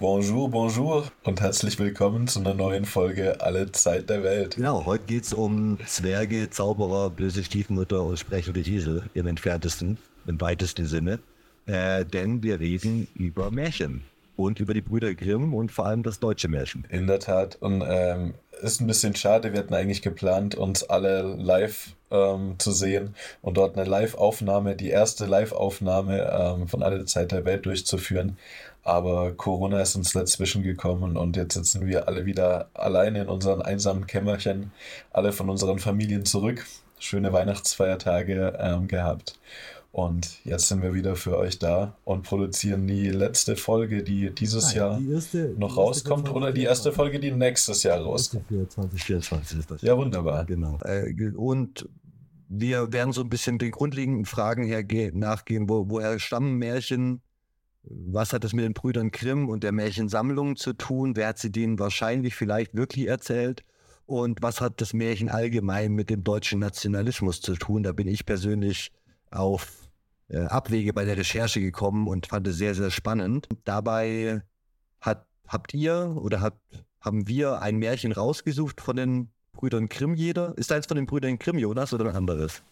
Bonjour, 0.00 0.48
bonjour 0.48 1.10
und 1.24 1.40
herzlich 1.40 1.76
willkommen 1.76 2.28
zu 2.28 2.38
einer 2.38 2.54
neuen 2.54 2.84
Folge 2.84 3.40
Alle 3.40 3.72
Zeit 3.72 4.08
der 4.08 4.22
Welt. 4.22 4.54
Genau, 4.54 4.86
heute 4.86 5.02
geht 5.06 5.24
es 5.24 5.32
um 5.32 5.76
Zwerge, 5.86 6.48
Zauberer, 6.50 7.10
böse 7.10 7.42
Stiefmutter 7.42 8.04
und 8.04 8.16
sprechende 8.16 8.62
Diesel 8.62 9.02
im 9.14 9.26
entferntesten, 9.26 9.98
im 10.28 10.40
weitesten 10.40 10.86
Sinne. 10.86 11.18
Äh, 11.66 12.04
denn 12.04 12.44
wir 12.44 12.60
reden 12.60 13.08
über 13.16 13.50
Märchen 13.50 14.04
und 14.38 14.60
über 14.60 14.72
die 14.72 14.80
Brüder 14.80 15.16
Grimm 15.16 15.52
und 15.52 15.72
vor 15.72 15.86
allem 15.86 16.04
das 16.04 16.20
deutsche 16.20 16.46
Märchen. 16.46 16.86
In 16.90 17.08
der 17.08 17.18
Tat. 17.18 17.56
Und 17.56 17.82
ähm, 17.84 18.34
ist 18.62 18.80
ein 18.80 18.86
bisschen 18.86 19.16
schade. 19.16 19.52
Wir 19.52 19.58
hatten 19.58 19.74
eigentlich 19.74 20.00
geplant, 20.00 20.54
uns 20.54 20.84
alle 20.84 21.22
live 21.22 21.96
ähm, 22.12 22.54
zu 22.58 22.70
sehen 22.70 23.16
und 23.42 23.56
dort 23.56 23.76
eine 23.76 23.88
Live-Aufnahme, 23.88 24.76
die 24.76 24.90
erste 24.90 25.26
Live-Aufnahme 25.26 26.30
ähm, 26.30 26.68
von 26.68 26.84
Alle 26.84 27.04
Zeit 27.04 27.32
der 27.32 27.44
Welt 27.44 27.66
durchzuführen. 27.66 28.38
Aber 28.84 29.32
Corona 29.32 29.82
ist 29.82 29.96
uns 29.96 30.12
dazwischen 30.12 30.62
gekommen 30.62 31.16
und 31.16 31.36
jetzt 31.36 31.54
sitzen 31.54 31.86
wir 31.86 32.06
alle 32.06 32.24
wieder 32.24 32.68
alleine 32.74 33.22
in 33.22 33.28
unseren 33.28 33.60
einsamen 33.60 34.06
Kämmerchen, 34.06 34.70
alle 35.10 35.32
von 35.32 35.50
unseren 35.50 35.80
Familien 35.80 36.24
zurück. 36.24 36.64
Schöne 37.00 37.32
Weihnachtsfeiertage 37.32 38.56
ähm, 38.60 38.86
gehabt. 38.86 39.38
Und 39.90 40.44
jetzt 40.44 40.68
sind 40.68 40.82
wir 40.82 40.92
wieder 40.92 41.16
für 41.16 41.38
euch 41.38 41.58
da 41.58 41.96
und 42.04 42.22
produzieren 42.22 42.86
die 42.86 43.08
letzte 43.08 43.56
Folge, 43.56 44.02
die 44.02 44.30
dieses 44.34 44.74
ah, 44.74 44.76
Jahr 44.76 45.00
erste, 45.00 45.54
noch 45.56 45.76
rauskommt, 45.76 46.30
oder 46.30 46.52
die 46.52 46.64
erste 46.64 46.92
Folge, 46.92 47.18
die 47.18 47.32
nächstes 47.32 47.82
Jahr 47.82 47.98
rauskommt. 47.98 48.46
Für 48.48 48.68
2024 48.68 49.58
ist 49.58 49.70
das. 49.70 49.82
Ja, 49.82 49.96
wunderbar. 49.96 50.44
Genau. 50.44 50.78
Äh, 50.84 51.32
und 51.34 51.88
wir 52.48 52.92
werden 52.92 53.12
so 53.12 53.22
ein 53.22 53.30
bisschen 53.30 53.58
den 53.58 53.70
grundlegenden 53.70 54.26
Fragen 54.26 54.68
nachgehen, 55.18 55.68
wo, 55.68 55.88
woher 55.88 56.18
stammen 56.18 56.58
Märchen, 56.58 57.22
was 57.82 58.32
hat 58.32 58.44
es 58.44 58.52
mit 58.52 58.64
den 58.64 58.74
Brüdern 58.74 59.10
Grimm 59.10 59.48
und 59.48 59.64
der 59.64 59.72
Märchensammlung 59.72 60.56
zu 60.56 60.74
tun, 60.74 61.16
wer 61.16 61.28
hat 61.28 61.38
sie 61.38 61.50
denen 61.50 61.78
wahrscheinlich 61.78 62.34
vielleicht 62.34 62.74
wirklich 62.74 63.06
erzählt 63.06 63.64
und 64.06 64.42
was 64.42 64.60
hat 64.60 64.80
das 64.80 64.94
Märchen 64.94 65.28
allgemein 65.28 65.92
mit 65.92 66.10
dem 66.10 66.24
deutschen 66.24 66.60
Nationalismus 66.60 67.40
zu 67.40 67.54
tun. 67.54 67.82
Da 67.82 67.92
bin 67.92 68.08
ich 68.08 68.24
persönlich 68.24 68.90
auf 69.30 69.88
äh, 70.28 70.38
Abwege 70.38 70.92
bei 70.92 71.04
der 71.04 71.16
Recherche 71.16 71.60
gekommen 71.60 72.08
und 72.08 72.26
fand 72.26 72.46
es 72.46 72.56
sehr, 72.56 72.74
sehr 72.74 72.90
spannend. 72.90 73.48
Dabei 73.64 74.42
hat, 75.00 75.26
habt 75.46 75.74
ihr 75.74 76.16
oder 76.20 76.40
habt, 76.40 76.60
haben 77.00 77.28
wir 77.28 77.62
ein 77.62 77.76
Märchen 77.76 78.12
rausgesucht 78.12 78.80
von 78.80 78.96
den 78.96 79.30
Brüdern 79.52 79.88
Grimm 79.88 80.14
jeder? 80.14 80.56
Ist 80.56 80.70
eins 80.72 80.86
von 80.86 80.96
den 80.96 81.06
Brüdern 81.06 81.38
Grimm, 81.38 81.58
Jonas, 81.58 81.92
oder 81.92 82.06
ein 82.06 82.16
anderes? 82.16 82.62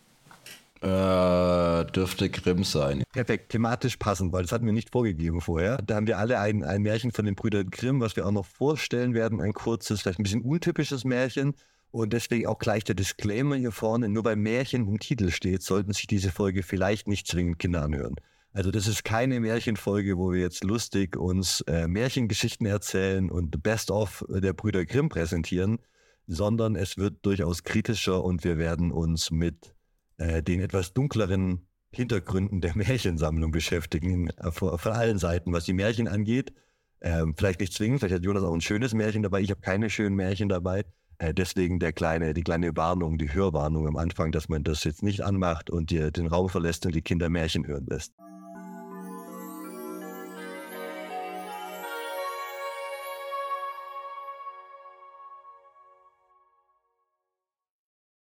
Äh, 0.83 1.85
dürfte 1.87 2.29
Grimm 2.29 2.63
sein. 2.63 3.03
Perfekt, 3.13 3.51
thematisch 3.51 3.97
passend, 3.97 4.33
weil 4.33 4.43
das 4.43 4.53
hatten 4.53 4.67
wir 4.67 4.75
nicht 4.75 4.91
vorgegeben 4.93 5.41
vorher. 5.41 5.79
Da 5.79 5.97
haben 5.97 6.07
wir 6.07 6.19
alle 6.19 6.39
ein, 6.39 6.63
ein 6.65 6.83
Märchen 6.83 7.13
von 7.13 7.25
den 7.25 7.35
Brüdern 7.35 7.71
Grimm, 7.71 8.01
was 8.01 8.15
wir 8.15 8.27
auch 8.27 8.31
noch 8.31 8.45
vorstellen 8.45 9.15
werden. 9.15 9.41
Ein 9.41 9.55
kurzes, 9.55 10.03
vielleicht 10.03 10.21
ein 10.21 10.25
bisschen 10.25 10.43
untypisches 10.43 11.05
Märchen. 11.05 11.55
Und 11.97 12.13
deswegen 12.13 12.47
auch 12.47 12.59
gleich 12.59 12.85
der 12.85 12.95
Disclaimer 12.95 13.57
hier 13.57 13.73
vorne, 13.73 14.11
nur 14.11 14.23
weil 14.27 14.37
Märchen 14.37 14.87
im 14.87 14.99
Titel 14.99 15.31
steht, 15.31 15.63
sollten 15.63 15.95
sich 15.95 16.07
diese 16.07 16.31
Folge 16.31 16.63
vielleicht 16.63 17.09
nicht 17.09 17.27
zwingend 17.27 17.59
Kinder 17.59 17.81
anhören. 17.81 18.17
Also 18.53 18.71
das 18.71 18.87
ist 18.87 19.03
keine 19.03 19.41
Märchenfolge, 19.41 20.19
wo 20.19 20.31
wir 20.31 20.43
jetzt 20.43 20.63
lustig 20.63 21.17
uns 21.17 21.63
äh, 21.63 21.89
Märchengeschichten 21.89 22.67
erzählen 22.67 23.31
und 23.31 23.63
Best-of 23.63 24.27
der 24.29 24.53
Brüder 24.53 24.85
Grimm 24.85 25.09
präsentieren, 25.09 25.79
sondern 26.27 26.77
es 26.77 26.99
wird 26.99 27.25
durchaus 27.25 27.63
kritischer 27.63 28.23
und 28.23 28.45
wir 28.45 28.59
werden 28.59 28.93
uns 28.93 29.31
mit 29.31 29.75
äh, 30.19 30.43
den 30.43 30.61
etwas 30.61 30.93
dunkleren 30.93 31.67
Hintergründen 31.93 32.61
der 32.61 32.77
Märchensammlung 32.77 33.53
beschäftigen, 33.53 34.29
äh, 34.29 34.51
von, 34.51 34.79
von, 34.79 34.93
allen 34.93 35.17
Seiten, 35.17 35.51
was 35.55 35.65
die 35.65 35.73
Märchen 35.73 36.09
angeht. 36.09 36.53
Ähm, 37.01 37.35
vielleicht 37.39 37.61
nicht 37.61 37.73
zwingend, 37.73 38.01
vielleicht 38.01 38.17
hat 38.17 38.23
Jonas 38.23 38.43
auch 38.43 38.53
ein 38.53 38.61
schönes 38.61 38.93
Märchen 38.93 39.23
dabei, 39.23 39.41
ich 39.41 39.51
habe 39.51 39.63
keine 39.63 39.89
schönen 39.89 40.15
Märchen 40.15 40.51
dabei. 40.51 40.85
Äh, 41.19 41.33
deswegen 41.33 41.79
der 41.79 41.93
kleine, 41.93 42.35
die 42.35 42.43
kleine 42.43 42.77
Warnung, 42.77 43.17
die 43.19 43.33
Hörwarnung 43.33 43.87
am 43.87 43.97
Anfang, 43.97 44.33
dass 44.33 44.49
man 44.49 44.65
das 44.65 44.85
jetzt 44.85 45.03
nicht 45.03 45.23
anmacht 45.23 45.71
und 45.71 45.91
dir 45.91 46.11
den 46.11 46.27
Raum 46.27 46.49
verlässt 46.49 46.85
und 46.85 46.95
die 46.95 47.03
Kinder 47.03 47.31
Märchen 47.31 47.67
hören 47.67 47.87
lässt. 47.87 48.13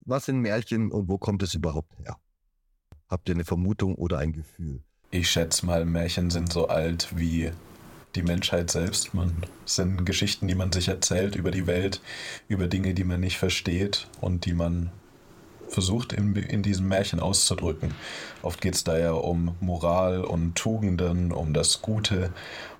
Was 0.08 0.26
sind 0.26 0.38
Märchen 0.40 0.92
und 0.92 1.08
wo 1.08 1.18
kommt 1.18 1.42
es 1.42 1.54
überhaupt 1.54 1.98
her? 1.98 2.16
Habt 3.08 3.28
ihr 3.28 3.34
eine 3.34 3.44
Vermutung 3.44 3.96
oder 3.96 4.18
ein 4.18 4.32
Gefühl? 4.32 4.82
Ich 5.10 5.28
schätze 5.28 5.66
mal, 5.66 5.84
Märchen 5.84 6.30
sind 6.30 6.52
so 6.52 6.68
alt 6.68 7.08
wie 7.16 7.50
die 8.16 8.22
Menschheit 8.22 8.70
selbst. 8.70 9.14
Man 9.14 9.44
sind 9.64 10.04
Geschichten, 10.04 10.48
die 10.48 10.54
man 10.54 10.72
sich 10.72 10.88
erzählt 10.88 11.36
über 11.36 11.50
die 11.50 11.66
Welt, 11.66 12.00
über 12.48 12.66
Dinge, 12.66 12.94
die 12.94 13.04
man 13.04 13.20
nicht 13.20 13.38
versteht 13.38 14.08
und 14.20 14.46
die 14.46 14.54
man 14.54 14.90
versucht 15.68 16.12
in, 16.12 16.34
in 16.34 16.62
diesem 16.62 16.88
Märchen 16.88 17.20
auszudrücken. 17.20 17.94
Oft 18.42 18.60
geht 18.60 18.74
es 18.74 18.84
da 18.84 18.98
ja 18.98 19.12
um 19.12 19.56
Moral 19.60 20.24
und 20.24 20.54
Tugenden, 20.54 21.32
um 21.32 21.52
das 21.52 21.82
Gute, 21.82 22.32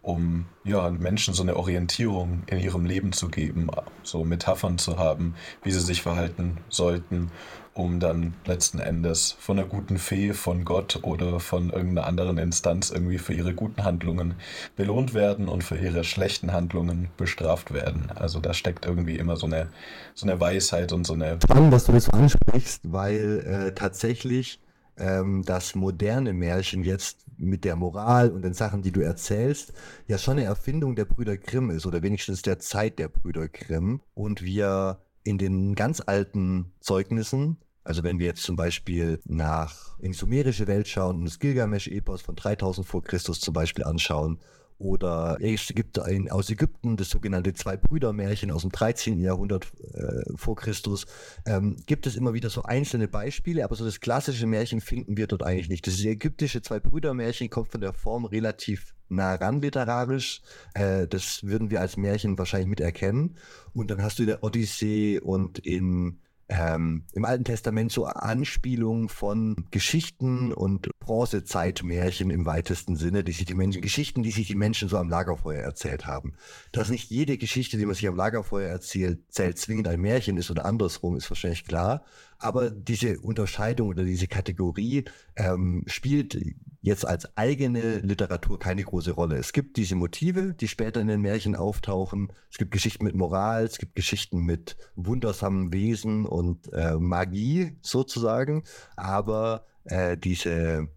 um 0.06 0.46
ja, 0.62 0.88
Menschen 0.90 1.34
so 1.34 1.42
eine 1.42 1.56
Orientierung 1.56 2.44
in 2.46 2.60
ihrem 2.60 2.86
Leben 2.86 3.12
zu 3.12 3.28
geben, 3.28 3.68
so 4.04 4.22
Metaphern 4.24 4.78
zu 4.78 4.98
haben, 4.98 5.34
wie 5.64 5.72
sie 5.72 5.80
sich 5.80 6.00
verhalten 6.00 6.58
sollten 6.68 7.32
um 7.76 8.00
dann 8.00 8.32
letzten 8.46 8.78
Endes 8.78 9.36
von 9.38 9.58
einer 9.58 9.68
guten 9.68 9.98
Fee, 9.98 10.32
von 10.32 10.64
Gott 10.64 11.00
oder 11.02 11.40
von 11.40 11.68
irgendeiner 11.68 12.06
anderen 12.06 12.38
Instanz 12.38 12.90
irgendwie 12.90 13.18
für 13.18 13.34
ihre 13.34 13.52
guten 13.52 13.84
Handlungen 13.84 14.34
belohnt 14.76 15.12
werden 15.12 15.46
und 15.46 15.62
für 15.62 15.76
ihre 15.76 16.02
schlechten 16.02 16.52
Handlungen 16.52 17.08
bestraft 17.18 17.74
werden. 17.74 18.10
Also 18.14 18.40
da 18.40 18.54
steckt 18.54 18.86
irgendwie 18.86 19.16
immer 19.16 19.36
so 19.36 19.44
eine, 19.44 19.68
so 20.14 20.26
eine 20.26 20.40
Weisheit 20.40 20.92
und 20.92 21.06
so 21.06 21.12
eine... 21.12 21.38
Spannend, 21.42 21.70
dass 21.70 21.84
du 21.84 21.92
das 21.92 22.08
ansprichst, 22.08 22.80
weil 22.84 23.40
äh, 23.40 23.74
tatsächlich 23.74 24.58
ähm, 24.96 25.42
das 25.44 25.74
moderne 25.74 26.32
Märchen 26.32 26.82
jetzt 26.82 27.25
mit 27.38 27.64
der 27.64 27.76
Moral 27.76 28.30
und 28.30 28.42
den 28.42 28.54
Sachen, 28.54 28.82
die 28.82 28.92
du 28.92 29.00
erzählst, 29.00 29.72
ja 30.06 30.18
schon 30.18 30.38
eine 30.38 30.44
Erfindung 30.44 30.96
der 30.96 31.04
Brüder 31.04 31.36
Grimm 31.36 31.70
ist 31.70 31.86
oder 31.86 32.02
wenigstens 32.02 32.42
der 32.42 32.58
Zeit 32.58 32.98
der 32.98 33.08
Brüder 33.08 33.48
Grimm. 33.48 34.00
Und 34.14 34.42
wir 34.42 35.00
in 35.24 35.38
den 35.38 35.74
ganz 35.74 36.02
alten 36.04 36.72
Zeugnissen 36.80 37.58
also 37.86 38.02
wenn 38.02 38.18
wir 38.18 38.26
jetzt 38.26 38.42
zum 38.42 38.56
Beispiel 38.56 39.20
nach 39.26 39.96
in 40.00 40.10
die 40.10 40.18
sumerische 40.18 40.66
Welt 40.66 40.88
schauen 40.88 41.18
und 41.18 41.24
das 41.24 41.38
Gilgamesch-Epos 41.38 42.20
von 42.20 42.34
3000 42.34 42.84
vor 42.84 43.04
Christus 43.04 43.40
zum 43.40 43.54
Beispiel 43.54 43.84
anschauen, 43.84 44.40
oder 44.78 45.38
es 45.40 45.68
gibt 45.68 45.98
ein, 45.98 46.30
aus 46.30 46.50
Ägypten 46.50 46.96
das 46.96 47.10
sogenannte 47.10 47.54
Zwei-Brüder-Märchen 47.54 48.50
aus 48.50 48.62
dem 48.62 48.72
13. 48.72 49.20
Jahrhundert 49.20 49.66
äh, 49.94 50.22
vor 50.36 50.56
Christus. 50.56 51.06
Ähm, 51.46 51.76
gibt 51.86 52.06
es 52.06 52.16
immer 52.16 52.34
wieder 52.34 52.50
so 52.50 52.62
einzelne 52.62 53.08
Beispiele, 53.08 53.64
aber 53.64 53.74
so 53.74 53.84
das 53.84 54.00
klassische 54.00 54.46
Märchen 54.46 54.80
finden 54.80 55.16
wir 55.16 55.26
dort 55.26 55.42
eigentlich 55.42 55.68
nicht. 55.68 55.86
Das 55.86 56.04
ägyptische 56.04 56.60
Zwei-Brüder-Märchen 56.60 57.48
kommt 57.48 57.68
von 57.68 57.80
der 57.80 57.92
Form 57.92 58.26
relativ 58.26 58.94
nah 59.08 59.34
ran 59.34 59.62
literarisch. 59.62 60.42
Äh, 60.74 61.06
das 61.06 61.42
würden 61.44 61.70
wir 61.70 61.80
als 61.80 61.96
Märchen 61.96 62.36
wahrscheinlich 62.38 62.68
miterkennen. 62.68 63.36
Und 63.72 63.90
dann 63.90 64.02
hast 64.02 64.18
du 64.18 64.24
in 64.24 64.28
der 64.28 64.42
Odyssee 64.42 65.20
und 65.20 65.58
in 65.60 66.18
ähm, 66.48 67.04
im 67.12 67.24
Alten 67.24 67.44
Testament 67.44 67.90
so 67.90 68.04
Anspielungen 68.04 69.08
von 69.08 69.66
Geschichten 69.70 70.52
und 70.52 70.88
Bronzezeitmärchen 71.00 72.30
im 72.30 72.46
weitesten 72.46 72.96
Sinne, 72.96 73.24
die 73.24 73.32
sich 73.32 73.46
die 73.46 73.54
Menschen, 73.54 73.82
Geschichten, 73.82 74.22
die 74.22 74.30
sich 74.30 74.46
die 74.46 74.54
Menschen 74.54 74.88
so 74.88 74.96
am 74.96 75.08
Lagerfeuer 75.08 75.62
erzählt 75.62 76.06
haben. 76.06 76.34
Dass 76.70 76.88
nicht 76.88 77.10
jede 77.10 77.36
Geschichte, 77.36 77.76
die 77.76 77.86
man 77.86 77.94
sich 77.96 78.06
am 78.06 78.16
Lagerfeuer 78.16 78.68
erzählt, 78.68 79.20
zählt 79.28 79.58
zwingend 79.58 79.88
ein 79.88 80.00
Märchen 80.00 80.36
ist 80.36 80.50
oder 80.50 80.64
andersrum, 80.64 81.16
ist 81.16 81.30
wahrscheinlich 81.30 81.64
klar. 81.64 82.04
Aber 82.38 82.70
diese 82.70 83.20
Unterscheidung 83.20 83.88
oder 83.88 84.04
diese 84.04 84.26
Kategorie 84.26 85.04
ähm, 85.36 85.82
spielt 85.86 86.38
jetzt 86.82 87.06
als 87.06 87.36
eigene 87.36 87.98
Literatur 87.98 88.58
keine 88.58 88.84
große 88.84 89.12
Rolle. 89.12 89.36
Es 89.36 89.52
gibt 89.52 89.76
diese 89.76 89.96
Motive, 89.96 90.54
die 90.54 90.68
später 90.68 91.00
in 91.00 91.08
den 91.08 91.20
Märchen 91.20 91.56
auftauchen. 91.56 92.32
Es 92.50 92.58
gibt 92.58 92.70
Geschichten 92.70 93.04
mit 93.04 93.14
Moral, 93.14 93.64
es 93.64 93.78
gibt 93.78 93.96
Geschichten 93.96 94.40
mit 94.40 94.76
wundersamen 94.94 95.72
Wesen 95.72 96.26
und 96.26 96.72
äh, 96.72 96.94
Magie 96.94 97.76
sozusagen. 97.82 98.62
Aber 98.96 99.66
äh, 99.84 100.16
diese 100.16 100.88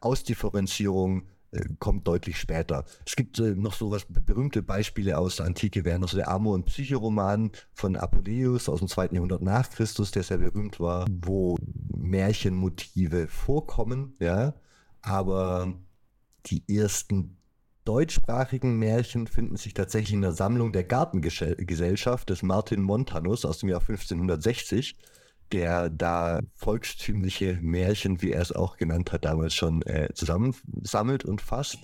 Ausdifferenzierung 0.00 1.28
kommt 1.78 2.08
deutlich 2.08 2.38
später. 2.38 2.84
Es 3.06 3.16
gibt 3.16 3.38
äh, 3.38 3.54
noch 3.54 3.74
so 3.74 3.90
was 3.90 4.06
berühmte 4.08 4.62
Beispiele 4.62 5.18
aus 5.18 5.36
der 5.36 5.46
Antike, 5.46 5.84
wären 5.84 6.00
noch 6.00 6.08
so 6.08 6.16
der 6.16 6.28
Amor- 6.28 6.54
und 6.54 6.66
Psychoroman 6.66 7.50
von 7.72 7.96
Apuleius 7.96 8.68
aus 8.68 8.78
dem 8.78 8.88
zweiten 8.88 9.14
Jahrhundert 9.14 9.42
nach 9.42 9.68
Christus, 9.70 10.10
der 10.10 10.22
sehr 10.22 10.38
berühmt 10.38 10.80
war, 10.80 11.06
wo 11.10 11.58
Märchenmotive 11.94 13.28
vorkommen, 13.28 14.16
ja, 14.18 14.54
aber 15.02 15.74
die 16.46 16.64
ersten 16.74 17.36
deutschsprachigen 17.84 18.78
Märchen 18.78 19.26
finden 19.26 19.56
sich 19.56 19.74
tatsächlich 19.74 20.14
in 20.14 20.22
der 20.22 20.32
Sammlung 20.32 20.72
der 20.72 20.84
Gartengesellschaft 20.84 22.30
des 22.30 22.42
Martin 22.42 22.82
Montanus 22.82 23.44
aus 23.44 23.58
dem 23.58 23.68
Jahr 23.68 23.80
1560 23.80 24.96
der 25.52 25.90
da 25.90 26.40
volkstümliche 26.54 27.58
Märchen, 27.60 28.22
wie 28.22 28.32
er 28.32 28.42
es 28.42 28.52
auch 28.52 28.76
genannt 28.76 29.12
hat, 29.12 29.24
damals 29.24 29.54
schon 29.54 29.82
äh, 29.82 30.08
zusammensammelt 30.14 31.24
und 31.24 31.40
fasst. 31.40 31.78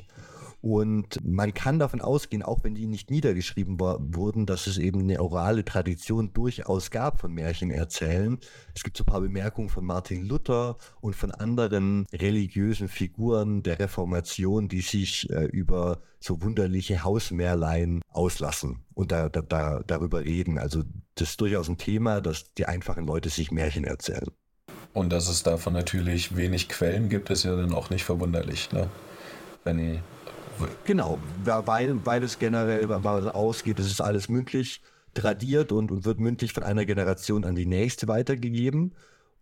Und 0.60 1.24
man 1.24 1.54
kann 1.54 1.78
davon 1.78 2.00
ausgehen, 2.00 2.42
auch 2.42 2.64
wenn 2.64 2.74
die 2.74 2.86
nicht 2.86 3.10
niedergeschrieben 3.10 3.78
wurden, 3.78 4.44
dass 4.44 4.66
es 4.66 4.76
eben 4.76 5.00
eine 5.02 5.20
orale 5.20 5.64
Tradition 5.64 6.32
durchaus 6.32 6.90
gab 6.90 7.20
von 7.20 7.32
Märchenerzählen. 7.32 8.38
Es 8.74 8.82
gibt 8.82 8.96
so 8.96 9.04
ein 9.04 9.06
paar 9.06 9.20
Bemerkungen 9.20 9.68
von 9.68 9.84
Martin 9.84 10.24
Luther 10.24 10.76
und 11.00 11.14
von 11.14 11.30
anderen 11.30 12.06
religiösen 12.12 12.88
Figuren 12.88 13.62
der 13.62 13.78
Reformation, 13.78 14.68
die 14.68 14.80
sich 14.80 15.30
äh, 15.30 15.44
über 15.44 16.02
so 16.18 16.42
wunderliche 16.42 17.04
Hausmärlein 17.04 18.02
auslassen 18.08 18.84
und 18.94 19.12
da, 19.12 19.28
da, 19.28 19.42
da, 19.42 19.82
darüber 19.86 20.24
reden. 20.24 20.58
Also 20.58 20.82
das 21.20 21.30
ist 21.30 21.40
durchaus 21.40 21.68
ein 21.68 21.78
Thema, 21.78 22.20
dass 22.20 22.52
die 22.54 22.66
einfachen 22.66 23.06
Leute 23.06 23.28
sich 23.28 23.50
Märchen 23.50 23.84
erzählen. 23.84 24.30
Und 24.92 25.10
dass 25.10 25.28
es 25.28 25.42
davon 25.42 25.74
natürlich 25.74 26.36
wenig 26.36 26.68
Quellen 26.68 27.08
gibt, 27.08 27.30
ist 27.30 27.44
ja 27.44 27.54
dann 27.54 27.74
auch 27.74 27.90
nicht 27.90 28.04
verwunderlich. 28.04 28.72
Ne? 28.72 28.88
Wenn 29.64 29.78
ich 29.78 30.00
Genau, 30.84 31.18
weil, 31.44 32.04
weil 32.04 32.22
es 32.22 32.38
generell 32.38 32.90
ausgeht, 32.92 33.78
es 33.78 33.86
ist 33.86 34.00
alles 34.00 34.28
mündlich 34.28 34.82
tradiert 35.14 35.72
und, 35.72 35.90
und 35.90 36.04
wird 36.04 36.18
mündlich 36.18 36.52
von 36.52 36.62
einer 36.62 36.84
Generation 36.84 37.44
an 37.44 37.54
die 37.54 37.66
nächste 37.66 38.08
weitergegeben. 38.08 38.94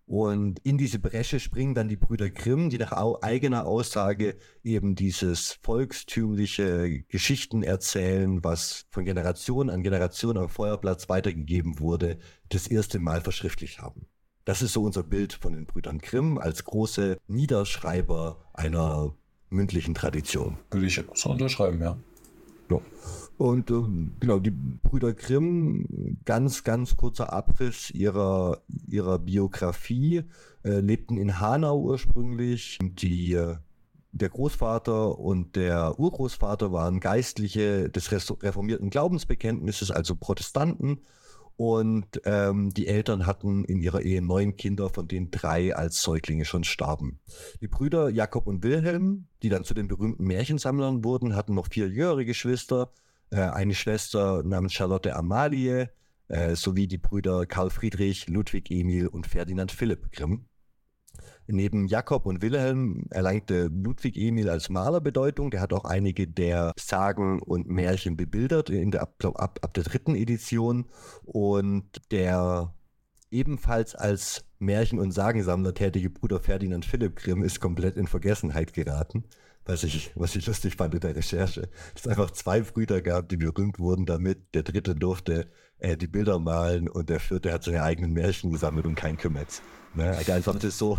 Und 0.06 0.60
in 0.60 0.78
diese 0.78 1.00
Bresche 1.00 1.40
springen 1.40 1.74
dann 1.74 1.88
die 1.88 1.96
Brüder 1.96 2.30
Grimm, 2.30 2.70
die 2.70 2.78
nach 2.78 2.92
eigener 3.22 3.66
Aussage 3.66 4.36
eben 4.62 4.94
dieses 4.94 5.58
volkstümliche 5.62 7.02
Geschichten 7.08 7.64
erzählen, 7.64 8.44
was 8.44 8.86
von 8.90 9.04
Generation 9.04 9.68
an 9.68 9.82
Generation 9.82 10.38
am 10.38 10.48
Feuerplatz 10.48 11.08
weitergegeben 11.08 11.80
wurde, 11.80 12.18
das 12.50 12.68
erste 12.68 13.00
Mal 13.00 13.20
verschriftlicht 13.20 13.80
haben. 13.80 14.06
Das 14.44 14.62
ist 14.62 14.74
so 14.74 14.84
unser 14.84 15.02
Bild 15.02 15.32
von 15.32 15.52
den 15.52 15.66
Brüdern 15.66 15.98
Grimm 15.98 16.38
als 16.38 16.62
große 16.62 17.18
Niederschreiber 17.26 18.44
einer 18.54 19.12
mündlichen 19.50 19.94
Tradition. 19.94 20.56
Würde 20.70 20.86
ich 20.86 21.02
so 21.14 21.30
unterschreiben, 21.30 21.80
ja. 21.80 21.96
ja. 22.70 22.80
Und 23.38 23.70
äh, 23.70 23.82
genau, 24.20 24.38
die 24.38 24.50
Brüder 24.50 25.12
Grimm, 25.12 26.18
ganz, 26.24 26.64
ganz 26.64 26.96
kurzer 26.96 27.32
Abriss 27.32 27.90
ihrer, 27.90 28.62
ihrer 28.88 29.18
Biografie, 29.18 30.24
äh, 30.64 30.80
lebten 30.80 31.16
in 31.16 31.40
Hanau 31.40 31.80
ursprünglich. 31.80 32.78
Die, 32.80 33.32
äh, 33.32 33.56
der 34.12 34.28
Großvater 34.30 35.18
und 35.18 35.56
der 35.56 35.98
Urgroßvater 35.98 36.72
waren 36.72 37.00
Geistliche 37.00 37.90
des 37.90 38.10
reformierten 38.12 38.90
Glaubensbekenntnisses, 38.90 39.90
also 39.90 40.16
Protestanten. 40.16 41.00
Und 41.56 42.20
ähm, 42.24 42.72
die 42.74 42.86
Eltern 42.86 43.26
hatten 43.26 43.64
in 43.64 43.80
ihrer 43.80 44.02
Ehe 44.02 44.20
neun 44.20 44.56
Kinder, 44.56 44.90
von 44.90 45.08
denen 45.08 45.30
drei 45.30 45.74
als 45.74 46.02
Säuglinge 46.02 46.44
schon 46.44 46.64
starben. 46.64 47.18
Die 47.62 47.68
Brüder 47.68 48.10
Jakob 48.10 48.46
und 48.46 48.62
Wilhelm, 48.62 49.26
die 49.42 49.48
dann 49.48 49.64
zu 49.64 49.72
den 49.72 49.88
berühmten 49.88 50.24
Märchensammlern 50.24 51.02
wurden, 51.02 51.34
hatten 51.34 51.54
noch 51.54 51.68
vier 51.68 51.88
jüngere 51.88 52.26
Geschwister, 52.26 52.92
äh, 53.30 53.40
eine 53.40 53.74
Schwester 53.74 54.42
namens 54.42 54.74
Charlotte 54.74 55.16
Amalie, 55.16 55.90
äh, 56.28 56.54
sowie 56.54 56.86
die 56.86 56.98
Brüder 56.98 57.46
Karl 57.46 57.70
Friedrich, 57.70 58.28
Ludwig 58.28 58.70
Emil 58.70 59.06
und 59.08 59.26
Ferdinand 59.26 59.72
Philipp 59.72 60.12
Grimm. 60.12 60.46
Neben 61.48 61.86
Jakob 61.86 62.26
und 62.26 62.42
Wilhelm 62.42 63.04
erlangte 63.10 63.70
Ludwig 63.72 64.16
Emil 64.16 64.50
als 64.50 64.68
Maler 64.68 65.00
Bedeutung. 65.00 65.50
Der 65.50 65.60
hat 65.60 65.72
auch 65.72 65.84
einige 65.84 66.26
der 66.26 66.72
Sagen 66.78 67.40
und 67.40 67.68
Märchen 67.68 68.16
bebildert 68.16 68.68
in 68.70 68.90
der, 68.90 69.02
ab, 69.02 69.14
ab, 69.24 69.60
ab 69.62 69.74
der 69.74 69.84
dritten 69.84 70.16
Edition. 70.16 70.86
Und 71.24 71.84
der 72.10 72.74
ebenfalls 73.30 73.94
als 73.94 74.44
Märchen- 74.58 74.98
und 74.98 75.12
Sagensammler 75.12 75.74
tätige 75.74 76.10
Bruder 76.10 76.40
Ferdinand 76.40 76.84
Philipp 76.84 77.16
Grimm 77.16 77.42
ist 77.42 77.60
komplett 77.60 77.96
in 77.96 78.06
Vergessenheit 78.06 78.72
geraten. 78.72 79.24
Was 79.64 79.82
ich, 79.82 80.12
was 80.14 80.36
ich 80.36 80.46
lustig 80.46 80.76
fand 80.76 80.94
in 80.94 81.00
der 81.00 81.16
Recherche. 81.16 81.68
Es 81.94 82.06
einfach 82.06 82.30
zwei 82.30 82.60
Brüder 82.60 83.02
gab, 83.02 83.28
die 83.28 83.36
berühmt 83.36 83.80
wurden 83.80 84.06
damit. 84.06 84.54
Der 84.54 84.62
dritte 84.62 84.94
durfte 84.94 85.50
äh, 85.78 85.96
die 85.96 86.06
Bilder 86.06 86.38
malen 86.38 86.88
und 86.88 87.08
der 87.08 87.20
vierte 87.20 87.52
hat 87.52 87.64
seine 87.64 87.82
eigenen 87.82 88.12
Märchen 88.12 88.50
gesammelt 88.50 88.86
und 88.86 88.94
kein 88.94 89.16
Kümmetz. 89.16 89.62
Ne? 89.94 90.10
Also 90.10 90.32
einfach 90.32 90.58
das 90.58 90.78
so 90.78 90.98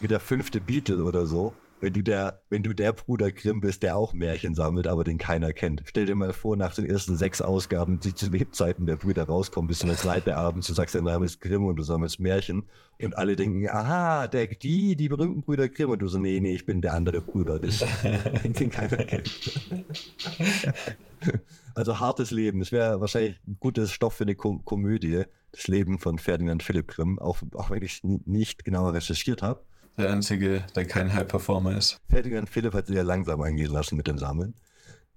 wie 0.00 0.08
der 0.08 0.20
fünfte 0.20 0.60
Beatle 0.60 1.02
oder 1.02 1.26
so. 1.26 1.54
Wenn 1.80 1.92
du, 1.92 2.02
der, 2.02 2.40
wenn 2.48 2.62
du 2.62 2.72
der 2.72 2.92
Bruder 2.92 3.30
Grimm 3.30 3.60
bist, 3.60 3.82
der 3.82 3.96
auch 3.96 4.14
Märchen 4.14 4.54
sammelt, 4.54 4.86
aber 4.86 5.04
den 5.04 5.18
keiner 5.18 5.52
kennt. 5.52 5.82
Stell 5.84 6.06
dir 6.06 6.14
mal 6.14 6.32
vor, 6.32 6.56
nach 6.56 6.74
den 6.74 6.86
ersten 6.86 7.16
sechs 7.16 7.42
Ausgaben, 7.42 8.00
die 8.00 8.14
zu 8.14 8.30
Lebzeiten 8.30 8.86
der 8.86 8.96
Brüder 8.96 9.24
rauskommen, 9.24 9.68
bis 9.68 9.80
zum 9.80 9.90
zweiten 9.90 10.30
Abend, 10.30 10.66
du 10.66 10.72
sagst, 10.72 10.94
dein 10.94 11.04
Name 11.04 11.26
ist 11.26 11.40
Grimm 11.40 11.66
und 11.66 11.76
du 11.76 11.82
sammelst 11.82 12.18
Märchen. 12.18 12.64
Und 13.02 13.18
alle 13.18 13.36
denken, 13.36 13.68
aha, 13.68 14.26
der, 14.26 14.46
die, 14.46 14.96
die 14.96 15.08
berühmten 15.08 15.42
Brüder 15.42 15.68
Grimm. 15.68 15.90
Und 15.90 16.00
du 16.00 16.08
so, 16.08 16.18
nee, 16.18 16.40
nee, 16.40 16.54
ich 16.54 16.64
bin 16.64 16.80
der 16.80 16.94
andere 16.94 17.20
Bruder, 17.20 17.58
den 17.58 18.70
keiner 18.70 18.96
kennt. 19.04 19.60
Also 21.76 22.00
hartes 22.00 22.30
Leben. 22.30 22.60
Das 22.60 22.72
wäre 22.72 23.02
wahrscheinlich 23.02 23.38
ein 23.46 23.58
gutes 23.60 23.92
Stoff 23.92 24.14
für 24.14 24.24
eine 24.24 24.34
Kom 24.34 24.64
Komödie. 24.64 25.24
Das 25.52 25.68
Leben 25.68 25.98
von 25.98 26.18
Ferdinand 26.18 26.62
Philipp 26.62 26.88
Grimm, 26.88 27.18
auch, 27.18 27.42
auch 27.54 27.70
wenn 27.70 27.82
ich 27.82 27.96
es 27.96 28.00
nicht 28.02 28.64
genauer 28.64 28.94
recherchiert 28.94 29.42
habe. 29.42 29.62
Der 29.96 30.10
einzige, 30.10 30.64
der 30.74 30.84
kein 30.84 31.12
High-Performer 31.12 31.76
ist. 31.76 31.98
Ferdinand 32.08 32.50
Philipp 32.50 32.74
hat 32.74 32.86
sich 32.86 32.96
ja 32.96 33.02
langsam 33.02 33.40
eingehen 33.40 33.70
lassen 33.70 33.96
mit 33.96 34.06
dem 34.06 34.18
Sammeln. 34.18 34.54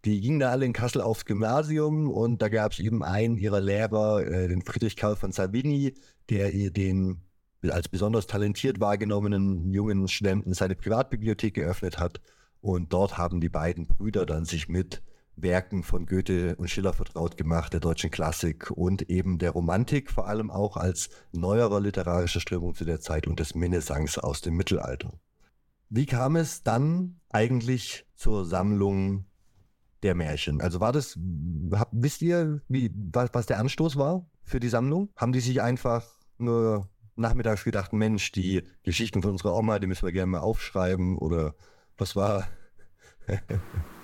Die 0.05 0.21
gingen 0.21 0.39
da 0.39 0.51
alle 0.51 0.65
in 0.65 0.71
Kassel 0.71 1.01
aufs 1.01 1.25
Gymnasium 1.25 2.09
und 2.09 2.41
da 2.41 2.47
gab 2.47 2.71
es 2.71 2.79
eben 2.79 3.03
einen 3.03 3.37
ihrer 3.37 3.59
Lehrer, 3.59 4.25
äh, 4.25 4.47
den 4.47 4.61
Friedrich 4.61 4.95
Karl 4.95 5.17
von 5.17 5.33
Savini, 5.33 5.95
der 6.29 6.53
ihr 6.53 6.71
den 6.71 7.21
als 7.67 7.89
besonders 7.89 8.25
talentiert 8.25 8.79
wahrgenommenen 8.79 9.73
jungen 9.73 10.07
Studenten 10.07 10.53
seine 10.53 10.75
Privatbibliothek 10.75 11.55
geöffnet 11.55 11.99
hat. 11.99 12.21
Und 12.61 12.93
dort 12.93 13.17
haben 13.17 13.41
die 13.41 13.49
beiden 13.49 13.85
Brüder 13.87 14.25
dann 14.25 14.45
sich 14.45 14.69
mit 14.69 15.01
Werken 15.41 15.83
von 15.83 16.05
Goethe 16.05 16.55
und 16.55 16.69
Schiller 16.69 16.93
vertraut 16.93 17.37
gemacht, 17.37 17.73
der 17.73 17.79
deutschen 17.79 18.11
Klassik 18.11 18.71
und 18.71 19.09
eben 19.09 19.37
der 19.37 19.51
Romantik, 19.51 20.11
vor 20.11 20.27
allem 20.27 20.51
auch 20.51 20.77
als 20.77 21.09
neuerer 21.31 21.79
literarischer 21.79 22.39
Strömung 22.39 22.75
zu 22.75 22.85
der 22.85 22.99
Zeit 22.99 23.27
und 23.27 23.39
des 23.39 23.55
Minnesangs 23.55 24.17
aus 24.17 24.41
dem 24.41 24.55
Mittelalter. 24.55 25.13
Wie 25.89 26.05
kam 26.05 26.35
es 26.35 26.63
dann 26.63 27.19
eigentlich 27.29 28.05
zur 28.15 28.45
Sammlung 28.45 29.25
der 30.03 30.15
Märchen? 30.15 30.61
Also 30.61 30.79
war 30.79 30.91
das, 30.91 31.17
hab, 31.71 31.89
wisst 31.91 32.21
ihr, 32.21 32.61
wie, 32.67 32.91
was, 32.95 33.29
was 33.33 33.45
der 33.45 33.59
Anstoß 33.59 33.95
war 33.95 34.29
für 34.43 34.59
die 34.59 34.69
Sammlung? 34.69 35.09
Haben 35.15 35.33
die 35.33 35.39
sich 35.39 35.61
einfach 35.61 36.05
nur 36.37 36.89
nachmittags 37.15 37.63
gedacht, 37.63 37.91
Mensch, 37.93 38.31
die 38.31 38.63
Geschichten 38.83 39.21
von 39.21 39.31
unserer 39.31 39.55
Oma, 39.55 39.79
die 39.79 39.87
müssen 39.87 40.05
wir 40.05 40.11
gerne 40.11 40.31
mal 40.31 40.39
aufschreiben 40.39 41.17
oder 41.17 41.55
was 41.97 42.15
war? 42.15 42.47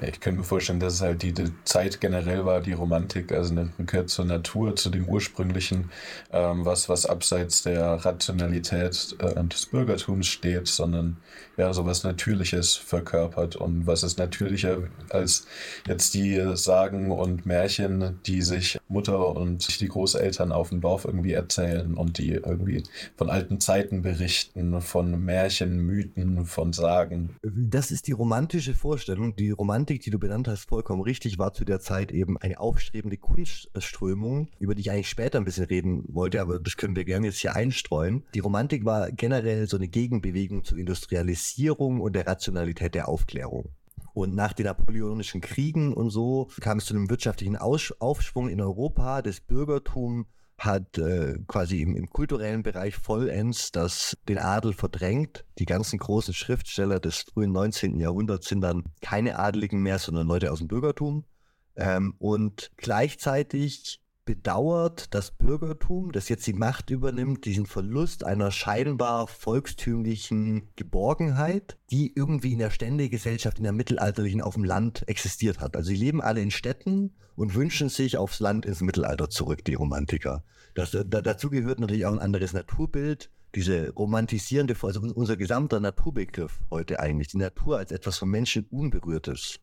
Ich 0.00 0.20
könnte 0.20 0.38
mir 0.40 0.44
vorstellen, 0.44 0.80
dass 0.80 0.94
es 0.94 1.00
halt 1.00 1.22
die, 1.22 1.32
die, 1.32 1.52
Zeit 1.64 2.00
generell 2.00 2.44
war, 2.44 2.60
die 2.60 2.72
Romantik, 2.72 3.32
also 3.32 3.52
eine 3.52 3.70
Rückkehr 3.78 4.06
zur 4.06 4.24
Natur, 4.24 4.76
zu 4.76 4.90
dem 4.90 5.06
Ursprünglichen, 5.08 5.90
ähm, 6.32 6.64
was, 6.64 6.88
was 6.88 7.04
abseits 7.04 7.62
der 7.62 8.04
Rationalität 8.04 9.16
äh, 9.18 9.44
des 9.44 9.66
Bürgertums 9.66 10.26
steht, 10.28 10.68
sondern 10.68 11.18
ja, 11.56 11.72
sowas 11.72 12.04
Natürliches 12.04 12.76
verkörpert. 12.76 13.56
Und 13.56 13.86
was 13.86 14.02
ist 14.02 14.18
natürlicher 14.18 14.78
als 15.10 15.46
jetzt 15.86 16.14
die 16.14 16.40
Sagen 16.54 17.10
und 17.10 17.44
Märchen, 17.44 18.20
die 18.24 18.42
sich 18.42 18.78
Mutter 18.88 19.36
und 19.36 19.80
die 19.80 19.88
Großeltern 19.88 20.52
auf 20.52 20.70
dem 20.70 20.80
Dorf 20.80 21.04
irgendwie 21.04 21.32
erzählen 21.32 21.94
und 21.94 22.18
die 22.18 22.30
irgendwie 22.30 22.84
von 23.16 23.28
alten 23.28 23.60
Zeiten 23.60 24.02
berichten, 24.02 24.80
von 24.80 25.24
Märchen, 25.24 25.80
Mythen, 25.84 26.46
von 26.46 26.72
Sagen. 26.72 27.36
Das 27.42 27.90
ist 27.90 28.06
die 28.06 28.12
romantische 28.12 28.77
Vorstellung. 28.78 29.36
Die 29.36 29.50
Romantik, 29.50 30.00
die 30.00 30.10
du 30.10 30.18
benannt 30.18 30.48
hast, 30.48 30.68
vollkommen 30.68 31.02
richtig, 31.02 31.38
war 31.38 31.52
zu 31.52 31.64
der 31.64 31.80
Zeit 31.80 32.12
eben 32.12 32.38
eine 32.38 32.58
aufstrebende 32.60 33.18
Kunstströmung, 33.18 34.48
über 34.58 34.74
die 34.74 34.80
ich 34.80 34.90
eigentlich 34.90 35.10
später 35.10 35.38
ein 35.38 35.44
bisschen 35.44 35.66
reden 35.66 36.04
wollte, 36.08 36.40
aber 36.40 36.58
das 36.58 36.76
können 36.76 36.96
wir 36.96 37.04
gerne 37.04 37.26
jetzt 37.26 37.40
hier 37.40 37.54
einstreuen. 37.54 38.24
Die 38.34 38.38
Romantik 38.38 38.84
war 38.84 39.12
generell 39.12 39.68
so 39.68 39.76
eine 39.76 39.88
Gegenbewegung 39.88 40.64
zur 40.64 40.78
Industrialisierung 40.78 42.00
und 42.00 42.14
der 42.14 42.26
Rationalität 42.26 42.94
der 42.94 43.08
Aufklärung. 43.08 43.70
Und 44.14 44.34
nach 44.34 44.52
den 44.52 44.66
napoleonischen 44.66 45.40
Kriegen 45.40 45.92
und 45.92 46.10
so 46.10 46.48
kam 46.60 46.78
es 46.78 46.86
zu 46.86 46.94
einem 46.94 47.10
wirtschaftlichen 47.10 47.56
Aufschwung 47.56 48.48
in 48.48 48.60
Europa. 48.60 49.22
Das 49.22 49.40
Bürgertum 49.40 50.26
hat 50.58 50.98
äh, 50.98 51.38
quasi 51.46 51.80
im, 51.80 51.94
im, 51.94 52.10
kulturellen 52.10 52.64
Bereich 52.64 52.96
vollends 52.96 53.70
das, 53.70 54.16
den 54.28 54.38
Adel 54.38 54.72
verdrängt. 54.72 55.44
Die 55.58 55.66
ganzen 55.66 55.98
großen 55.98 56.34
Schriftsteller 56.34 56.98
des 56.98 57.22
frühen 57.32 57.52
19. 57.52 57.98
Jahrhunderts 58.00 58.48
sind 58.48 58.60
dann 58.60 58.84
keine 59.00 59.38
Adeligen 59.38 59.82
mehr, 59.82 59.98
sondern 59.98 60.26
Leute 60.26 60.50
aus 60.50 60.58
dem 60.58 60.68
Bürgertum. 60.68 61.24
Ähm, 61.76 62.14
und 62.18 62.72
gleichzeitig 62.76 64.00
bedauert 64.28 65.14
das 65.14 65.30
Bürgertum, 65.30 66.12
das 66.12 66.28
jetzt 66.28 66.46
die 66.46 66.52
Macht 66.52 66.90
übernimmt, 66.90 67.46
diesen 67.46 67.64
Verlust 67.64 68.24
einer 68.24 68.50
scheinbar 68.50 69.26
volkstümlichen 69.26 70.68
Geborgenheit, 70.76 71.78
die 71.90 72.12
irgendwie 72.14 72.52
in 72.52 72.58
der 72.58 72.68
Ständegesellschaft, 72.68 73.56
in 73.56 73.64
der 73.64 73.72
mittelalterlichen 73.72 74.42
auf 74.42 74.52
dem 74.52 74.64
Land 74.64 75.08
existiert 75.08 75.60
hat. 75.60 75.76
Also 75.76 75.88
sie 75.88 75.96
leben 75.96 76.20
alle 76.20 76.42
in 76.42 76.50
Städten 76.50 77.16
und 77.36 77.54
wünschen 77.54 77.88
sich 77.88 78.18
aufs 78.18 78.38
Land 78.38 78.66
ins 78.66 78.82
Mittelalter 78.82 79.30
zurück, 79.30 79.64
die 79.64 79.72
Romantiker. 79.72 80.44
Das, 80.74 80.90
da, 80.90 81.04
dazu 81.04 81.48
gehört 81.48 81.80
natürlich 81.80 82.04
auch 82.04 82.12
ein 82.12 82.18
anderes 82.18 82.52
Naturbild. 82.52 83.30
diese 83.54 83.94
romantisierende, 83.94 84.76
also 84.82 85.00
unser 85.00 85.38
gesamter 85.38 85.80
Naturbegriff 85.80 86.60
heute 86.70 87.00
eigentlich, 87.00 87.28
die 87.28 87.38
Natur 87.38 87.78
als 87.78 87.92
etwas 87.92 88.18
von 88.18 88.28
Menschen 88.28 88.66
Unberührtes, 88.66 89.58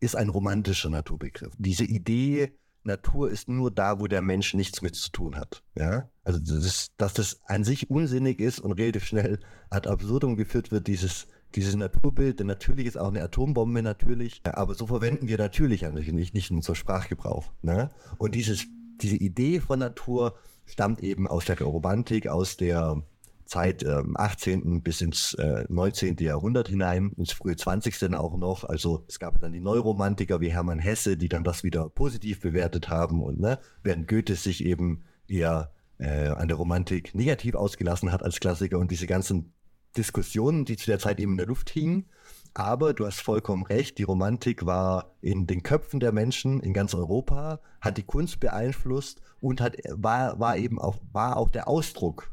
ist 0.00 0.16
ein 0.16 0.28
romantischer 0.28 0.90
Naturbegriff. 0.90 1.54
Diese 1.56 1.84
Idee, 1.84 2.52
Natur 2.86 3.30
ist 3.30 3.48
nur 3.48 3.70
da, 3.70 4.00
wo 4.00 4.06
der 4.06 4.22
Mensch 4.22 4.54
nichts 4.54 4.82
mit 4.82 4.94
zu 4.94 5.10
tun 5.10 5.36
hat. 5.36 5.62
Ja? 5.76 6.08
Also, 6.24 6.38
das 6.38 6.64
ist, 6.64 6.92
dass 6.96 7.14
das 7.14 7.40
an 7.44 7.64
sich 7.64 7.90
unsinnig 7.90 8.40
ist 8.40 8.60
und 8.60 8.72
relativ 8.72 9.04
schnell 9.04 9.38
ad 9.70 9.88
absurdum 9.88 10.36
geführt 10.36 10.70
wird, 10.70 10.86
dieses, 10.86 11.26
dieses 11.54 11.74
Naturbild. 11.74 12.40
Denn 12.40 12.46
natürlich 12.46 12.86
ist 12.86 12.96
auch 12.96 13.08
eine 13.08 13.22
Atombombe 13.22 13.82
natürlich, 13.82 14.40
aber 14.44 14.74
so 14.74 14.86
verwenden 14.86 15.28
wir 15.28 15.38
natürlich 15.38 15.86
eigentlich 15.86 16.12
nicht, 16.12 16.34
nicht 16.34 16.50
unserem 16.50 16.74
Sprachgebrauch. 16.74 17.52
Ne? 17.62 17.90
Und 18.18 18.34
dieses, 18.34 18.66
diese 19.00 19.16
Idee 19.16 19.60
von 19.60 19.78
Natur 19.78 20.36
stammt 20.64 21.02
eben 21.02 21.26
aus 21.26 21.44
der 21.44 21.60
Romantik, 21.60 22.28
aus 22.28 22.56
der 22.56 23.02
Zeit 23.46 23.82
äh, 23.82 24.02
18. 24.14 24.82
bis 24.82 25.00
ins 25.00 25.34
äh, 25.34 25.64
19. 25.68 26.16
Jahrhundert 26.18 26.68
hinein, 26.68 27.12
ins 27.16 27.32
frühe 27.32 27.56
20. 27.56 28.14
auch 28.14 28.36
noch. 28.36 28.64
Also 28.64 29.04
es 29.08 29.18
gab 29.18 29.40
dann 29.40 29.52
die 29.52 29.60
Neuromantiker 29.60 30.40
wie 30.40 30.52
Hermann 30.52 30.78
Hesse, 30.78 31.16
die 31.16 31.28
dann 31.28 31.44
das 31.44 31.64
wieder 31.64 31.88
positiv 31.88 32.40
bewertet 32.40 32.88
haben 32.88 33.22
und 33.22 33.40
ne, 33.40 33.58
während 33.82 34.08
Goethe 34.08 34.34
sich 34.34 34.64
eben 34.64 35.04
eher 35.28 35.72
äh, 35.98 36.28
an 36.28 36.48
der 36.48 36.56
Romantik 36.56 37.14
negativ 37.14 37.54
ausgelassen 37.54 38.12
hat 38.12 38.22
als 38.22 38.40
Klassiker 38.40 38.78
und 38.78 38.90
diese 38.90 39.06
ganzen 39.06 39.52
Diskussionen, 39.96 40.64
die 40.64 40.76
zu 40.76 40.86
der 40.86 40.98
Zeit 40.98 41.18
eben 41.20 41.32
in 41.32 41.38
der 41.38 41.46
Luft 41.46 41.70
hingen. 41.70 42.06
Aber 42.52 42.94
du 42.94 43.06
hast 43.06 43.20
vollkommen 43.20 43.64
recht, 43.64 43.98
die 43.98 44.02
Romantik 44.02 44.66
war 44.66 45.14
in 45.20 45.46
den 45.46 45.62
Köpfen 45.62 46.00
der 46.00 46.12
Menschen 46.12 46.60
in 46.60 46.72
ganz 46.72 46.94
Europa, 46.94 47.60
hat 47.80 47.98
die 47.98 48.02
Kunst 48.02 48.40
beeinflusst 48.40 49.20
und 49.40 49.60
hat, 49.60 49.76
war, 49.90 50.38
war 50.40 50.56
eben 50.56 50.80
auch, 50.80 50.96
war 51.12 51.36
auch 51.36 51.50
der 51.50 51.68
Ausdruck 51.68 52.30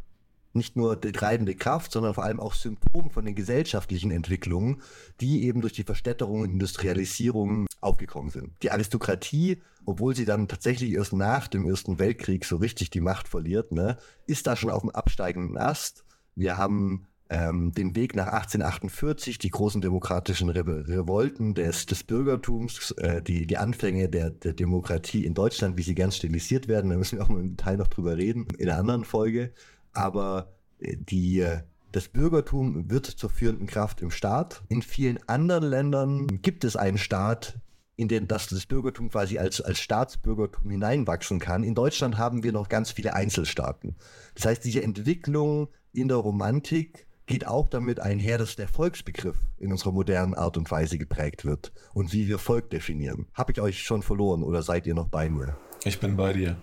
nicht 0.55 0.75
nur 0.75 0.95
die 0.95 1.11
treibende 1.11 1.55
Kraft, 1.55 1.91
sondern 1.91 2.13
vor 2.13 2.23
allem 2.23 2.39
auch 2.39 2.53
Symptom 2.53 3.09
von 3.09 3.25
den 3.25 3.35
gesellschaftlichen 3.35 4.11
Entwicklungen, 4.11 4.81
die 5.19 5.43
eben 5.45 5.61
durch 5.61 5.73
die 5.73 5.83
Verstädterung 5.83 6.41
und 6.41 6.51
Industrialisierung 6.51 7.67
aufgekommen 7.81 8.29
sind. 8.29 8.51
Die 8.61 8.71
Aristokratie, 8.71 9.61
obwohl 9.85 10.15
sie 10.15 10.25
dann 10.25 10.47
tatsächlich 10.47 10.91
erst 10.91 11.13
nach 11.13 11.47
dem 11.47 11.67
Ersten 11.67 11.99
Weltkrieg 11.99 12.45
so 12.45 12.57
richtig 12.57 12.89
die 12.89 13.01
Macht 13.01 13.27
verliert, 13.27 13.71
ne, 13.71 13.97
ist 14.27 14.47
da 14.47 14.55
schon 14.55 14.69
auf 14.69 14.81
dem 14.81 14.91
absteigenden 14.91 15.57
Ast. 15.57 16.05
Wir 16.35 16.57
haben 16.57 17.07
ähm, 17.29 17.71
den 17.73 17.95
Weg 17.95 18.15
nach 18.15 18.27
1848, 18.27 19.39
die 19.39 19.49
großen 19.49 19.81
demokratischen 19.81 20.49
Re 20.49 20.63
Revolten 20.87 21.55
des, 21.55 21.85
des 21.85 22.03
Bürgertums, 22.03 22.91
äh, 22.91 23.21
die, 23.21 23.47
die 23.47 23.57
Anfänge 23.57 24.07
der, 24.07 24.29
der 24.29 24.53
Demokratie 24.53 25.25
in 25.25 25.33
Deutschland, 25.33 25.77
wie 25.77 25.83
sie 25.83 25.95
gern 25.95 26.11
stilisiert 26.11 26.67
werden, 26.67 26.91
da 26.91 26.97
müssen 26.97 27.17
wir 27.17 27.23
auch 27.23 27.29
mal 27.29 27.39
im 27.39 27.55
Detail 27.55 27.77
noch 27.77 27.87
drüber 27.87 28.17
reden, 28.17 28.47
in 28.57 28.69
einer 28.69 28.79
anderen 28.79 29.03
Folge 29.03 29.51
aber 29.93 30.53
äh, 30.79 30.97
die, 30.97 31.39
äh, 31.39 31.61
das 31.91 32.07
Bürgertum 32.07 32.89
wird 32.89 33.05
zur 33.05 33.29
führenden 33.29 33.67
Kraft 33.67 34.01
im 34.01 34.11
Staat. 34.11 34.63
In 34.67 34.81
vielen 34.81 35.19
anderen 35.27 35.63
Ländern 35.63 36.27
gibt 36.41 36.63
es 36.63 36.75
einen 36.75 36.97
Staat, 36.97 37.59
in 37.95 38.07
den 38.07 38.27
das, 38.27 38.47
das 38.47 38.65
Bürgertum 38.65 39.09
quasi 39.09 39.37
als, 39.37 39.61
als 39.61 39.79
Staatsbürgertum 39.79 40.69
hineinwachsen 40.71 41.39
kann. 41.39 41.63
In 41.63 41.75
Deutschland 41.75 42.17
haben 42.17 42.43
wir 42.43 42.51
noch 42.51 42.67
ganz 42.67 42.91
viele 42.91 43.13
Einzelstaaten. 43.13 43.95
Das 44.33 44.45
heißt, 44.45 44.65
diese 44.65 44.81
Entwicklung 44.81 45.67
in 45.91 46.07
der 46.07 46.17
Romantik 46.17 47.05
geht 47.25 47.47
auch 47.47 47.67
damit 47.67 47.99
einher, 47.99 48.37
dass 48.37 48.55
der 48.55 48.67
Volksbegriff 48.67 49.37
in 49.59 49.71
unserer 49.71 49.91
modernen 49.91 50.33
Art 50.33 50.57
und 50.57 50.69
Weise 50.71 50.97
geprägt 50.97 51.45
wird 51.45 51.71
und 51.93 52.11
wie 52.11 52.27
wir 52.27 52.39
Volk 52.39 52.69
definieren. 52.69 53.27
Habe 53.33 53.51
ich 53.51 53.61
euch 53.61 53.83
schon 53.83 54.01
verloren 54.01 54.43
oder 54.43 54.63
seid 54.63 54.87
ihr 54.87 54.95
noch 54.95 55.07
bei 55.07 55.29
mir? 55.29 55.55
Ich 55.85 55.99
bin 55.99 56.17
bei 56.17 56.33
dir. 56.33 56.57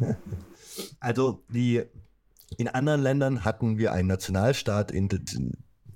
also 1.00 1.42
die 1.48 1.82
in 2.58 2.68
anderen 2.68 3.02
Ländern 3.02 3.44
hatten 3.44 3.78
wir 3.78 3.92
einen 3.92 4.08
Nationalstaat 4.08 4.90
in 4.90 5.08
der 5.08 5.20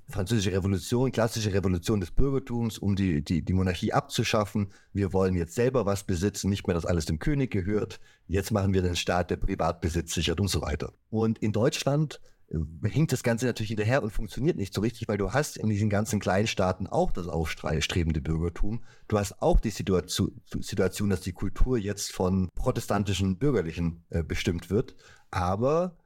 französische 0.09 0.53
Revolution, 0.53 1.11
klassische 1.11 1.53
Revolution 1.53 1.99
des 1.99 2.11
Bürgertums, 2.11 2.77
um 2.77 2.95
die, 2.95 3.21
die, 3.23 3.43
die 3.43 3.53
Monarchie 3.53 3.93
abzuschaffen. 3.93 4.71
Wir 4.93 5.11
wollen 5.13 5.35
jetzt 5.35 5.55
selber 5.55 5.85
was 5.85 6.05
besitzen, 6.05 6.49
nicht 6.49 6.65
mehr, 6.65 6.73
dass 6.73 6.85
alles 6.85 7.05
dem 7.05 7.19
König 7.19 7.51
gehört. 7.51 7.99
Jetzt 8.27 8.51
machen 8.51 8.73
wir 8.73 8.81
den 8.81 8.95
Staat, 8.95 9.31
der 9.31 9.37
Privatbesitz 9.37 10.13
sichert 10.13 10.39
und 10.39 10.47
so 10.47 10.61
weiter. 10.61 10.93
Und 11.09 11.39
in 11.39 11.51
Deutschland 11.51 12.21
äh, 12.49 12.87
hinkt 12.87 13.11
das 13.11 13.23
Ganze 13.23 13.47
natürlich 13.47 13.69
hinterher 13.69 14.01
und 14.01 14.11
funktioniert 14.11 14.55
nicht 14.55 14.73
so 14.73 14.79
richtig, 14.79 15.09
weil 15.09 15.17
du 15.17 15.33
hast 15.33 15.57
in 15.57 15.69
diesen 15.69 15.89
ganzen 15.89 16.21
kleinen 16.21 16.47
Staaten 16.47 16.87
auch 16.87 17.11
das 17.11 17.27
aufstrebende 17.27 18.21
Bürgertum. 18.21 18.83
Du 19.09 19.17
hast 19.17 19.41
auch 19.41 19.59
die 19.59 19.71
Situation, 19.71 20.41
Situation 20.61 21.09
dass 21.09 21.21
die 21.21 21.33
Kultur 21.33 21.77
jetzt 21.77 22.13
von 22.13 22.49
protestantischen 22.55 23.37
Bürgerlichen 23.37 24.05
äh, 24.09 24.23
bestimmt 24.23 24.69
wird. 24.69 24.95
Aber 25.31 25.97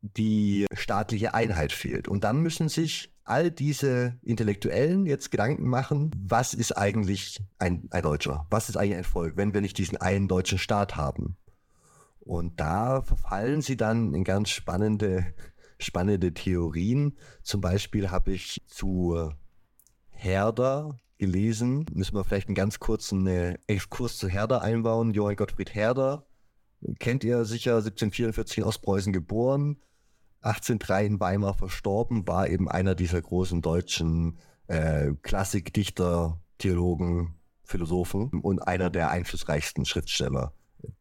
die 0.00 0.66
staatliche 0.72 1.34
Einheit 1.34 1.72
fehlt. 1.72 2.08
Und 2.08 2.24
dann 2.24 2.40
müssen 2.40 2.68
sich 2.68 3.12
all 3.24 3.50
diese 3.50 4.18
Intellektuellen 4.22 5.06
jetzt 5.06 5.30
Gedanken 5.30 5.68
machen, 5.68 6.10
was 6.18 6.54
ist 6.54 6.72
eigentlich 6.72 7.38
ein, 7.58 7.88
ein 7.90 8.02
Deutscher? 8.02 8.46
Was 8.50 8.68
ist 8.68 8.76
eigentlich 8.76 8.96
ein 8.96 9.04
Volk, 9.04 9.36
wenn 9.36 9.52
wir 9.52 9.60
nicht 9.60 9.76
diesen 9.78 9.98
einen 9.98 10.28
deutschen 10.28 10.58
Staat 10.58 10.96
haben? 10.96 11.36
Und 12.20 12.60
da 12.60 13.02
verfallen 13.02 13.60
sie 13.60 13.76
dann 13.76 14.14
in 14.14 14.24
ganz 14.24 14.50
spannende, 14.50 15.34
spannende 15.78 16.32
Theorien. 16.32 17.16
Zum 17.42 17.60
Beispiel 17.60 18.10
habe 18.10 18.32
ich 18.32 18.62
zu 18.66 19.32
Herder 20.10 20.98
gelesen, 21.18 21.86
müssen 21.92 22.14
wir 22.14 22.24
vielleicht 22.24 22.48
einen 22.48 22.54
ganz 22.54 22.78
kurzen 22.78 23.26
äh, 23.26 23.58
Exkurs 23.66 24.18
zu 24.18 24.28
Herder 24.28 24.62
einbauen. 24.62 25.12
Johann 25.12 25.36
Gottfried 25.36 25.74
Herder, 25.74 26.26
kennt 26.98 27.24
ihr 27.24 27.44
sicher, 27.44 27.76
1744 27.76 28.58
in 28.58 28.64
Ostpreußen 28.64 29.12
geboren, 29.12 29.80
1803 30.40 31.06
in 31.06 31.20
Weimar 31.20 31.54
verstorben, 31.54 32.26
war 32.26 32.48
eben 32.48 32.68
einer 32.68 32.94
dieser 32.94 33.20
großen 33.20 33.62
deutschen 33.62 34.38
äh, 34.68 35.12
Klassikdichter, 35.22 36.40
Theologen, 36.58 37.34
Philosophen 37.64 38.28
und 38.40 38.60
einer 38.60 38.90
der 38.90 39.10
einflussreichsten 39.10 39.84
Schriftsteller 39.84 40.52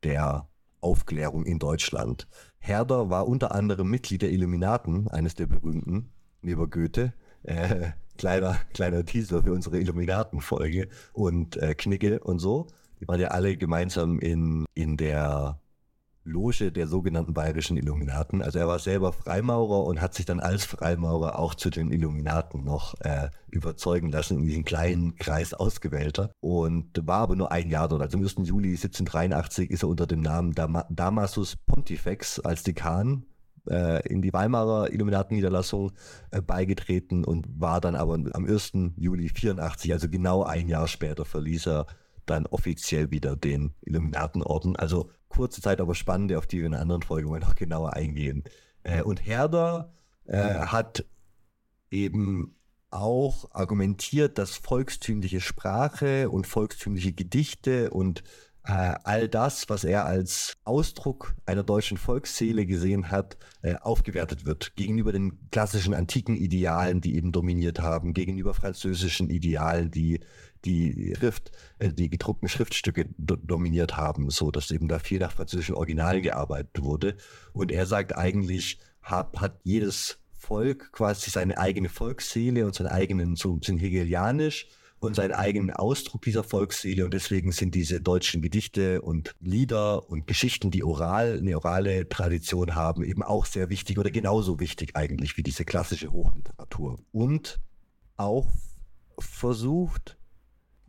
der 0.04 0.48
Aufklärung 0.82 1.46
in 1.46 1.60
Deutschland. 1.60 2.28
Herder 2.60 3.10
war 3.10 3.28
unter 3.28 3.54
anderem 3.54 3.90
Mitglied 3.90 4.22
der 4.22 4.32
Illuminaten, 4.32 5.08
eines 5.08 5.36
der 5.36 5.48
berühmten, 5.48 6.12
neben 6.42 6.70
Goethe. 6.70 7.14
Äh, 7.44 7.92
kleiner, 8.18 8.58
kleiner 8.74 9.06
Teaser 9.06 9.44
für 9.44 9.54
unsere 9.54 9.80
Illuminaten-Folge 9.80 10.90
und 11.14 11.56
äh, 11.58 11.76
Knigge 11.76 12.20
und 12.20 12.40
so. 12.40 12.68
Die 13.00 13.08
waren 13.08 13.20
ja 13.20 13.30
alle 13.30 13.56
gemeinsam 13.58 14.20
in, 14.20 14.66
in 14.74 14.98
der 14.98 15.60
Loge 16.28 16.72
der 16.72 16.88
sogenannten 16.88 17.34
bayerischen 17.34 17.78
Illuminaten. 17.78 18.42
Also 18.42 18.60
er 18.60 18.68
war 18.68 18.80
selber 18.80 19.14
Freimaurer 19.14 19.86
und 19.86 20.02
hat 20.02 20.14
sich 20.14 20.26
dann 20.26 20.40
als 20.40 20.66
Freimaurer 20.66 21.40
auch 21.40 21.56
zu 21.56 21.70
den 21.70 21.92
Illuminaten 21.92 22.64
noch 22.64 23.00
äh, 23.00 23.30
überzeugen 23.50 24.12
lassen, 24.12 24.38
in 24.38 24.44
diesem 24.44 24.66
kleinen 24.66 25.16
Kreis 25.16 25.54
Ausgewählter. 25.54 26.32
Und 26.42 26.92
war 27.08 27.20
aber 27.20 27.36
nur 27.36 27.52
ein 27.52 27.70
Jahr 27.70 27.88
dort. 27.88 28.02
Also 28.02 28.18
am 28.18 28.24
1. 28.24 28.36
Juli 28.44 28.72
1783 28.72 29.72
ist 29.72 29.84
er 29.84 29.90
unter 29.90 30.06
dem 30.06 30.22
Namen 30.22 30.54
Dam 30.54 30.84
Damasus 30.90 31.56
Pontifex 31.56 32.40
als 32.40 32.64
Dekan 32.64 33.26
äh, 33.70 34.06
in 34.08 34.22
die 34.22 34.34
Weimarer 34.34 34.92
Illuminatenniederlassung 34.92 35.92
äh, 36.32 36.42
beigetreten 36.42 37.24
und 37.24 37.48
war 37.60 37.82
dann 37.82 37.96
aber 37.96 38.14
am 38.14 38.46
1. 38.46 38.74
Juli 38.98 39.30
84, 39.30 39.94
also 39.94 40.10
genau 40.10 40.44
ein 40.44 40.68
Jahr 40.68 40.88
später, 40.88 41.26
verließ 41.26 41.68
er 41.68 41.88
dann 42.26 42.46
offiziell 42.46 43.12
wieder 43.12 43.36
den 43.36 43.74
Illuminatenorden. 43.82 44.76
Also 44.76 45.10
kurze 45.30 45.62
Zeit, 45.62 45.82
aber 45.82 45.96
spannende, 45.96 46.38
auf 46.38 46.48
die 46.48 46.60
wir 46.60 46.66
in 46.66 46.74
einer 46.74 46.82
anderen 46.82 47.02
Folge 47.04 47.30
mal 47.30 47.40
noch 47.40 47.56
genauer 47.56 47.94
eingehen. 47.94 48.44
Äh, 48.84 49.02
und 49.02 49.26
Herder 49.26 49.92
äh, 50.26 50.38
hat 50.38 51.06
eben 51.90 52.56
auch 52.90 53.52
argumentiert, 53.52 54.38
dass 54.38 54.56
volkstümliche 54.56 55.42
Sprache 55.42 56.30
und 56.30 56.48
volkstümliche 56.48 57.14
Gedichte 57.14 57.90
und 57.90 58.24
äh, 58.68 58.96
all 59.06 59.30
das, 59.30 59.70
was 59.70 59.86
er 59.86 60.06
als 60.06 60.58
Ausdruck 60.66 61.36
einer 61.46 61.64
deutschen 61.64 61.98
Volksseele 61.98 62.66
gesehen 62.66 63.10
hat, 63.12 63.38
äh, 63.62 63.76
aufgewertet 63.76 64.46
wird 64.46 64.76
gegenüber 64.76 65.14
den 65.14 65.40
klassischen 65.52 65.94
antiken 65.94 66.36
Idealen, 66.36 67.00
die 67.00 67.16
eben 67.16 67.32
dominiert 67.32 67.80
haben, 67.80 68.14
gegenüber 68.14 68.54
französischen 68.54 69.30
Idealen, 69.30 69.90
die 69.90 70.20
die 70.66 71.16
Schrift, 71.18 71.52
äh, 71.80 71.94
die 71.94 72.10
gedruckten 72.10 72.50
Schriftstücke 72.50 73.08
do 73.18 73.38
dominiert 73.38 73.96
haben, 73.96 74.30
so 74.30 74.52
dass 74.52 74.70
eben 74.72 74.90
da 74.90 75.00
viel 75.00 75.20
nach 75.20 75.32
französischen 75.32 75.76
Originalen 75.76 76.22
gearbeitet 76.22 76.84
wurde. 76.84 77.16
Und 77.54 77.72
er 77.72 77.86
sagt 77.86 78.18
eigentlich, 78.18 78.80
hat, 79.02 79.40
hat 79.40 79.62
jedes 79.64 80.18
Volk 80.34 80.92
quasi 80.92 81.30
seine 81.30 81.58
eigene 81.58 81.88
Volksseele 81.88 82.66
und 82.66 82.76
seinen 82.76 82.88
eigenen, 82.88 83.38
so 83.38 83.60
sind 83.64 83.78
hegelianisch 83.78 84.68
und 85.00 85.16
seinen 85.16 85.34
eigenen 85.34 85.72
Ausdruck 85.72 86.24
dieser 86.24 86.44
Volksseele 86.44 87.06
und 87.06 87.14
deswegen 87.14 87.52
sind 87.52 87.76
diese 87.76 88.02
deutschen 88.02 88.42
Gedichte 88.42 89.02
und 89.02 89.36
Lieder 89.40 90.10
und 90.10 90.26
Geschichten, 90.28 90.72
die 90.72 90.84
oral, 90.84 91.38
eine 91.38 91.56
orale 91.56 92.10
Tradition 92.10 92.76
haben, 92.76 93.04
eben 93.04 93.22
auch 93.22 93.46
sehr 93.46 93.70
wichtig 93.70 94.00
oder 94.00 94.10
genauso 94.10 94.60
wichtig 94.60 94.96
eigentlich 94.96 95.38
wie 95.38 95.44
diese 95.44 95.66
klassische 95.66 96.12
Hochliteratur. 96.12 97.00
Und 97.12 97.60
auch 98.16 98.48
versucht, 99.20 100.18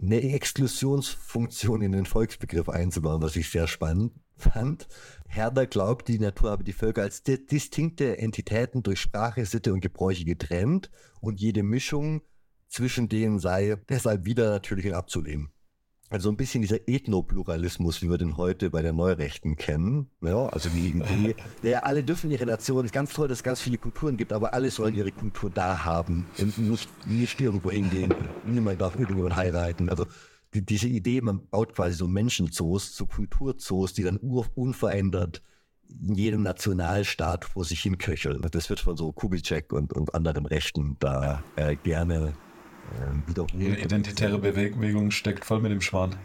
eine 0.01 0.23
Exklusionsfunktion 0.33 1.83
in 1.83 1.93
den 1.93 2.07
Volksbegriff 2.07 2.69
einzubauen, 2.69 3.21
was 3.21 3.37
ich 3.37 3.51
sehr 3.51 3.67
spannend 3.67 4.13
fand. 4.37 4.87
Herder 5.27 5.67
glaubt, 5.67 6.09
die 6.09 6.19
Natur 6.19 6.51
habe 6.51 6.65
die 6.65 6.73
Völker 6.73 7.03
als 7.03 7.23
di 7.23 7.45
distinkte 7.45 8.19
Entitäten 8.19 8.83
durch 8.83 9.01
Sprache, 9.01 9.45
Sitte 9.45 9.73
und 9.73 9.81
Gebräuche 9.81 10.25
getrennt 10.25 10.91
und 11.21 11.41
jede 11.41 11.63
Mischung 11.63 12.23
zwischen 12.69 13.09
denen 13.09 13.39
sei 13.39 13.77
deshalb 13.89 14.25
wieder 14.25 14.51
natürlich 14.51 14.95
abzulehnen. 14.95 15.51
Also 16.11 16.31
ein 16.31 16.39
bisschen 16.39 16.63
dieser 16.63 16.89
Ethnopluralismus, 16.89 18.01
wie 18.01 18.09
wir 18.09 18.17
den 18.17 18.39
heute 18.39 18.71
bei 18.71 18.81
der 18.81 18.95
Neurechten 18.95 19.57
kennen. 19.57 20.09
Ja, 20.23 20.47
also 20.47 20.71
die, 20.71 20.93
die, 20.93 21.69
ja, 21.69 21.81
alle 21.81 22.03
dürfen 22.03 22.31
ihre 22.31 22.47
Nation, 22.47 22.87
ist 22.87 22.95
ganz 22.95 23.13
toll, 23.13 23.29
dass 23.29 23.39
es 23.39 23.45
ganz 23.45 23.61
viele 23.61 23.77
Kulturen 23.77 24.17
gibt, 24.17 24.33
aber 24.33 24.55
alle 24.55 24.71
sollen 24.71 24.95
ihre 24.95 25.13
Kultur 25.13 25.51
da 25.51 25.85
haben 25.85 26.27
nicht, 26.39 27.07
nicht 27.07 27.41
irgendwo 27.41 27.71
hingehen. 27.71 28.15
Niemand 28.47 28.81
darf 28.81 28.99
irgendjemand 28.99 29.37
heiraten. 29.37 29.91
Also 29.91 30.07
die, 30.55 30.65
diese 30.65 30.89
Idee, 30.89 31.21
man 31.21 31.47
baut 31.49 31.75
quasi 31.75 31.95
so 31.95 32.09
Menschenzoos, 32.09 32.97
so 32.97 33.05
Kulturzoos, 33.05 33.93
die 33.93 34.03
dann 34.03 34.17
unverändert 34.17 35.43
in 35.91 36.15
jedem 36.15 36.43
Nationalstaat 36.43 37.45
vor 37.45 37.67
sich 37.67 37.81
hin 37.83 37.99
köcheln. 37.99 38.41
Das 38.51 38.71
wird 38.71 38.81
von 38.81 38.97
so 38.97 39.13
Kubitschek 39.13 39.75
und, 39.75 39.93
und 39.93 40.15
anderen 40.15 40.47
Rechten 40.47 40.97
da 41.01 41.43
äh, 41.57 41.77
gerne 41.77 42.33
äh, 43.01 43.29
wiederholt. 43.29 43.55
Die 43.55 43.67
identitäre 43.67 44.39
Bewegung 44.39 45.11
steckt 45.11 45.45
voll 45.45 45.61
mit 45.61 45.73
dem 45.73 45.81
Schwan. 45.81 46.17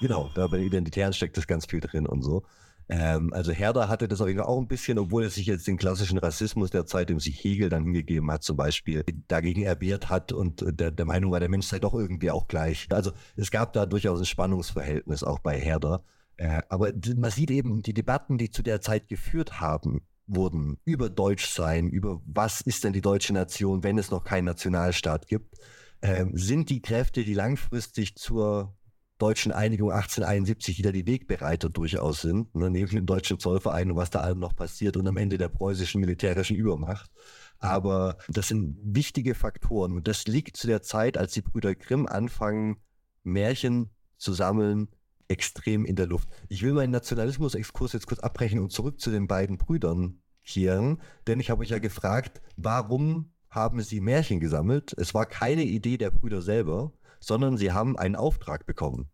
Genau, 0.00 0.30
da 0.34 0.46
bei 0.46 0.58
den 0.58 0.66
Identitären 0.66 1.12
steckt 1.12 1.36
das 1.36 1.46
ganz 1.46 1.66
viel 1.66 1.80
drin 1.80 2.06
und 2.06 2.22
so. 2.22 2.42
Ähm, 2.88 3.32
also 3.32 3.52
Herder 3.52 3.88
hatte 3.88 4.08
das 4.08 4.20
auf 4.20 4.26
jeden 4.26 4.40
Fall 4.40 4.48
auch 4.48 4.58
ein 4.58 4.66
bisschen, 4.66 4.98
obwohl 4.98 5.22
er 5.22 5.30
sich 5.30 5.46
jetzt 5.46 5.66
den 5.68 5.76
klassischen 5.76 6.18
Rassismus 6.18 6.70
der 6.70 6.86
Zeit, 6.86 7.08
dem 7.08 7.20
sich 7.20 7.42
Hegel 7.42 7.68
dann 7.68 7.84
hingegeben 7.84 8.30
hat, 8.32 8.42
zum 8.42 8.56
Beispiel, 8.56 9.04
dagegen 9.28 9.62
erwehrt 9.62 10.10
hat 10.10 10.32
und 10.32 10.64
der, 10.66 10.90
der 10.90 11.06
Meinung 11.06 11.30
war, 11.30 11.38
der 11.38 11.48
Mensch 11.48 11.66
sei 11.66 11.78
doch 11.78 11.94
irgendwie 11.94 12.32
auch 12.32 12.48
gleich. 12.48 12.88
Also 12.90 13.12
es 13.36 13.52
gab 13.52 13.74
da 13.74 13.86
durchaus 13.86 14.18
ein 14.18 14.24
Spannungsverhältnis 14.24 15.22
auch 15.22 15.38
bei 15.38 15.56
Herder. 15.56 16.02
Äh, 16.36 16.62
aber 16.68 16.92
man 17.16 17.30
sieht 17.30 17.52
eben, 17.52 17.82
die 17.82 17.94
Debatten, 17.94 18.38
die 18.38 18.50
zu 18.50 18.62
der 18.62 18.80
Zeit 18.80 19.06
geführt 19.06 19.60
haben, 19.60 20.00
wurden 20.26 20.78
über 20.84 21.10
Deutschsein, 21.10 21.90
über 21.90 22.20
was 22.24 22.60
ist 22.60 22.82
denn 22.82 22.92
die 22.92 23.02
deutsche 23.02 23.32
Nation, 23.32 23.84
wenn 23.84 23.98
es 23.98 24.10
noch 24.10 24.24
keinen 24.24 24.46
Nationalstaat 24.46 25.28
gibt, 25.28 25.58
äh, 26.00 26.26
sind 26.32 26.70
die 26.70 26.82
Kräfte, 26.82 27.24
die 27.24 27.34
langfristig 27.34 28.16
zur 28.16 28.76
deutschen 29.20 29.52
Einigung 29.52 29.90
1871 29.90 30.78
wieder 30.78 30.92
die 30.92 31.06
Wegbereiter 31.06 31.68
durchaus 31.68 32.22
sind, 32.22 32.54
ne, 32.54 32.70
neben 32.70 32.90
dem 32.90 33.06
deutschen 33.06 33.38
Zollverein 33.38 33.90
und 33.90 33.96
was 33.96 34.10
da 34.10 34.20
allem 34.20 34.38
noch 34.38 34.56
passiert 34.56 34.96
und 34.96 35.06
am 35.06 35.18
Ende 35.18 35.38
der 35.38 35.48
preußischen 35.48 36.00
militärischen 36.00 36.56
Übermacht. 36.56 37.10
Aber 37.58 38.16
das 38.28 38.48
sind 38.48 38.78
wichtige 38.82 39.34
Faktoren 39.34 39.92
und 39.92 40.08
das 40.08 40.26
liegt 40.26 40.56
zu 40.56 40.66
der 40.66 40.82
Zeit, 40.82 41.18
als 41.18 41.32
die 41.34 41.42
Brüder 41.42 41.74
Grimm 41.74 42.06
anfangen, 42.06 42.78
Märchen 43.22 43.90
zu 44.16 44.32
sammeln, 44.32 44.88
extrem 45.28 45.84
in 45.84 45.96
der 45.96 46.06
Luft. 46.06 46.28
Ich 46.48 46.62
will 46.62 46.72
meinen 46.72 46.90
Nationalismus-Exkurs 46.90 47.92
jetzt 47.92 48.06
kurz 48.06 48.20
abbrechen 48.20 48.58
und 48.58 48.72
zurück 48.72 49.00
zu 49.00 49.10
den 49.10 49.26
beiden 49.26 49.58
Brüdern 49.58 50.22
kehren, 50.44 51.00
denn 51.26 51.38
ich 51.38 51.50
habe 51.50 51.60
euch 51.60 51.68
ja 51.68 51.78
gefragt, 51.78 52.40
warum 52.56 53.32
haben 53.50 53.82
sie 53.82 54.00
Märchen 54.00 54.40
gesammelt? 54.40 54.94
Es 54.96 55.12
war 55.12 55.26
keine 55.26 55.64
Idee 55.64 55.98
der 55.98 56.10
Brüder 56.10 56.40
selber, 56.40 56.92
sondern 57.18 57.56
sie 57.56 57.72
haben 57.72 57.98
einen 57.98 58.16
Auftrag 58.16 58.64
bekommen. 58.64 59.08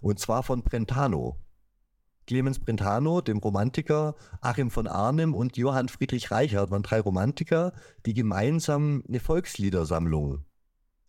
Und 0.00 0.18
zwar 0.18 0.42
von 0.42 0.62
Brentano. 0.62 1.38
Clemens 2.26 2.58
Brentano, 2.58 3.20
dem 3.20 3.38
Romantiker, 3.38 4.16
Achim 4.40 4.70
von 4.70 4.88
Arnim 4.88 5.32
und 5.32 5.56
Johann 5.56 5.88
Friedrich 5.88 6.32
Reichert 6.32 6.72
waren 6.72 6.82
drei 6.82 7.00
Romantiker, 7.00 7.72
die 8.04 8.14
gemeinsam 8.14 9.04
eine 9.08 9.20
Volksliedersammlung 9.20 10.44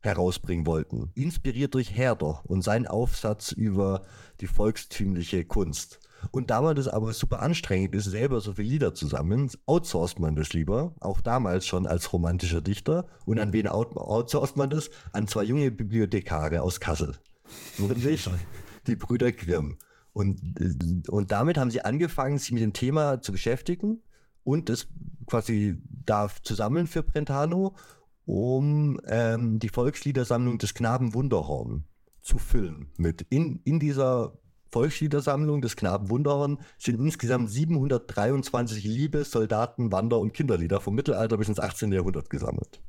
herausbringen 0.02 0.68
wollten. 0.68 1.12
Inspiriert 1.16 1.74
durch 1.74 1.92
Herder 1.96 2.44
und 2.46 2.62
seinen 2.62 2.86
Aufsatz 2.86 3.52
über 3.52 4.04
die 4.40 4.48
volkstümliche 4.48 5.44
Kunst. 5.44 6.00
Und 6.32 6.50
da 6.50 6.62
man 6.62 6.76
das 6.76 6.88
aber 6.88 7.14
super 7.14 7.42
anstrengend 7.42 7.96
ist, 7.96 8.06
selber 8.06 8.42
so 8.42 8.54
viele 8.54 8.70
Lieder 8.70 8.94
zu 8.94 9.08
sammeln, 9.08 9.50
outsourced 9.66 10.20
man 10.20 10.36
das 10.36 10.54
lieber, 10.54 10.94
auch 11.00 11.22
damals 11.22 11.66
schon 11.66 11.88
als 11.88 12.12
romantischer 12.14 12.62
Dichter. 12.62 13.08
Und 13.26 13.40
an 13.40 13.54
wen 13.54 13.68
outsourced 13.68 14.58
man 14.58 14.70
das? 14.70 14.90
An 15.14 15.28
zwei 15.28 15.44
junge 15.44 15.72
Bibliothekare 15.72 16.62
aus 16.62 16.80
Kassel. 16.80 17.16
Die 18.88 18.96
Brüder 18.96 19.32
Grimm. 19.32 19.78
Und, 20.14 20.42
und 21.10 21.32
damit 21.32 21.58
haben 21.58 21.70
sie 21.70 21.82
angefangen, 21.82 22.40
sich 22.40 22.52
mit 22.52 22.64
dem 22.64 22.74
Thema 22.74 23.22
zu 23.22 23.32
beschäftigen 23.32 24.02
und 24.44 24.70
das 24.70 24.88
quasi 25.28 25.78
da 26.06 26.30
zu 26.42 26.56
sammeln 26.56 26.88
für 26.88 27.04
Brentano, 27.04 27.76
um 28.26 29.00
ähm, 29.06 29.60
die 29.60 29.70
Volksliedersammlung 29.70 30.58
des 30.58 30.74
Knaben 30.74 31.14
Wunderhorn 31.14 31.84
zu 32.22 32.38
füllen 32.40 32.90
mit. 32.98 33.26
In, 33.30 33.62
in 33.64 33.80
dieser 33.80 34.40
Volksliedersammlung 34.72 35.62
des 35.62 35.76
Knaben 35.76 36.10
Wunderhorn 36.10 36.60
sind 36.78 37.00
insgesamt 37.00 37.50
723 37.50 38.84
Liebe-, 38.84 39.24
Soldaten-, 39.24 39.92
Wander- 39.92 40.20
und 40.20 40.34
Kinderlieder 40.34 40.82
vom 40.82 40.96
Mittelalter 40.96 41.38
bis 41.38 41.50
ins 41.50 41.60
18. 41.60 41.92
Jahrhundert 41.92 42.30
gesammelt. 42.30 42.82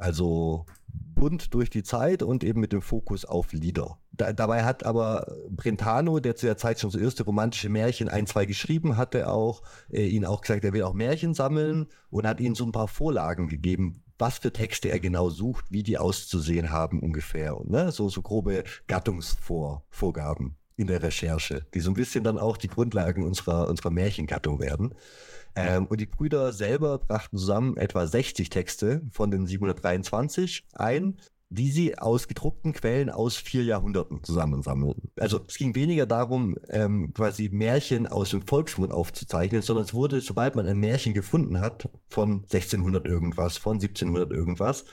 Also 0.00 0.64
bunt 0.88 1.52
durch 1.52 1.68
die 1.68 1.82
Zeit 1.82 2.22
und 2.22 2.42
eben 2.42 2.60
mit 2.60 2.72
dem 2.72 2.80
Fokus 2.80 3.26
auf 3.26 3.52
Lieder. 3.52 3.98
Da, 4.12 4.32
dabei 4.32 4.64
hat 4.64 4.84
aber 4.86 5.30
Brentano, 5.50 6.18
der 6.18 6.36
zu 6.36 6.46
der 6.46 6.56
Zeit 6.56 6.80
schon 6.80 6.90
so 6.90 6.98
erste 6.98 7.24
romantische 7.24 7.68
Märchen 7.68 8.08
ein, 8.08 8.26
zwei 8.26 8.46
geschrieben 8.46 8.96
hatte, 8.96 9.30
auch 9.30 9.62
äh, 9.90 10.06
ihnen 10.06 10.24
auch 10.24 10.40
gesagt, 10.40 10.64
er 10.64 10.72
will 10.72 10.84
auch 10.84 10.94
Märchen 10.94 11.34
sammeln 11.34 11.88
und 12.08 12.26
hat 12.26 12.40
ihnen 12.40 12.54
so 12.54 12.64
ein 12.64 12.72
paar 12.72 12.88
Vorlagen 12.88 13.48
gegeben, 13.48 14.02
was 14.18 14.38
für 14.38 14.52
Texte 14.52 14.88
er 14.88 15.00
genau 15.00 15.28
sucht, 15.28 15.66
wie 15.70 15.82
die 15.82 15.98
auszusehen 15.98 16.70
haben 16.70 17.00
ungefähr. 17.00 17.58
Und, 17.58 17.70
ne, 17.70 17.92
so, 17.92 18.08
so 18.08 18.22
grobe 18.22 18.64
Gattungsvorgaben 18.86 20.56
in 20.80 20.86
der 20.86 21.02
Recherche, 21.02 21.66
die 21.74 21.80
so 21.80 21.90
ein 21.90 21.94
bisschen 21.94 22.24
dann 22.24 22.38
auch 22.38 22.56
die 22.56 22.68
Grundlagen 22.68 23.22
unserer, 23.22 23.68
unserer 23.68 23.90
Märchengattung 23.90 24.60
werden. 24.60 24.94
Ähm, 25.54 25.86
und 25.86 26.00
die 26.00 26.06
Brüder 26.06 26.52
selber 26.52 26.98
brachten 26.98 27.36
zusammen 27.36 27.76
etwa 27.76 28.06
60 28.06 28.48
Texte 28.48 29.02
von 29.10 29.30
den 29.30 29.46
723 29.46 30.64
ein, 30.72 31.16
die 31.50 31.70
sie 31.70 31.98
aus 31.98 32.28
gedruckten 32.28 32.72
Quellen 32.72 33.10
aus 33.10 33.36
vier 33.36 33.64
Jahrhunderten 33.64 34.22
zusammensammeln. 34.22 34.94
Also 35.18 35.40
es 35.48 35.58
ging 35.58 35.74
weniger 35.74 36.06
darum, 36.06 36.56
ähm, 36.68 37.12
quasi 37.12 37.50
Märchen 37.52 38.06
aus 38.06 38.30
dem 38.30 38.46
Volksmund 38.46 38.92
aufzuzeichnen, 38.92 39.60
sondern 39.60 39.84
es 39.84 39.92
wurde, 39.92 40.20
sobald 40.20 40.54
man 40.54 40.66
ein 40.66 40.78
Märchen 40.78 41.12
gefunden 41.12 41.60
hat, 41.60 41.88
von 42.08 42.44
1600 42.44 43.04
irgendwas, 43.04 43.58
von 43.58 43.74
1700 43.74 44.30
irgendwas, 44.30 44.84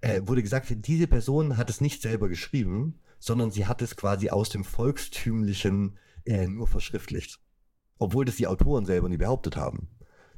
äh, 0.00 0.22
wurde 0.24 0.42
gesagt, 0.42 0.74
diese 0.86 1.06
Person 1.06 1.58
hat 1.58 1.68
es 1.68 1.82
nicht 1.82 2.00
selber 2.00 2.28
geschrieben, 2.28 2.98
sondern 3.18 3.50
sie 3.50 3.66
hat 3.66 3.82
es 3.82 3.96
quasi 3.96 4.30
aus 4.30 4.48
dem 4.48 4.64
Volkstümlichen 4.64 5.98
äh, 6.24 6.46
nur 6.46 6.66
verschriftlicht. 6.66 7.40
Obwohl 7.98 8.24
das 8.24 8.36
die 8.36 8.46
Autoren 8.46 8.84
selber 8.84 9.08
nie 9.08 9.16
behauptet 9.16 9.56
haben. 9.56 9.88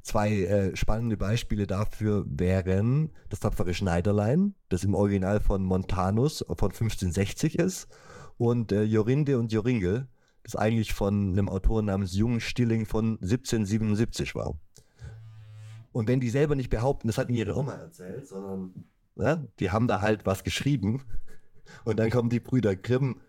Zwei 0.03 0.43
äh, 0.45 0.77
spannende 0.77 1.17
Beispiele 1.17 1.67
dafür 1.67 2.25
wären 2.29 3.11
das 3.29 3.41
tapfere 3.41 3.75
Schneiderlein, 3.75 4.55
das 4.69 4.85
im 4.85 4.95
Original 4.95 5.41
von 5.41 5.63
Montanus 5.63 6.39
von 6.39 6.71
1560 6.71 7.59
ist, 7.59 7.89
und 8.39 8.73
äh, 8.73 8.85
Jorinde 8.85 9.39
und 9.39 9.53
Joringel, 9.53 10.07
das 10.45 10.57
eigentlich 10.57 10.95
von 10.95 11.33
einem 11.33 11.49
Autor 11.49 11.83
namens 11.83 12.15
Jung 12.15 12.41
Stilling 12.41 12.87
von 12.87 13.19
1777 13.21 14.35
war. 14.35 14.55
Und 15.93 16.09
wenn 16.09 16.21
die 16.21 16.31
selber 16.31 16.55
nicht 16.55 16.71
behaupten, 16.71 17.09
das 17.09 17.19
hat 17.19 17.29
ihre 17.29 17.57
Oma 17.57 17.75
erzählt, 17.75 18.29
sondern 18.29 18.87
ja, 19.17 19.45
die 19.59 19.71
haben 19.71 19.89
da 19.89 20.01
halt 20.01 20.25
was 20.27 20.45
geschrieben, 20.45 21.03
und 21.85 21.99
dann 21.99 22.11
kommen 22.11 22.31
die 22.31 22.41
Brüder 22.41 22.77
Grimm 22.77 23.21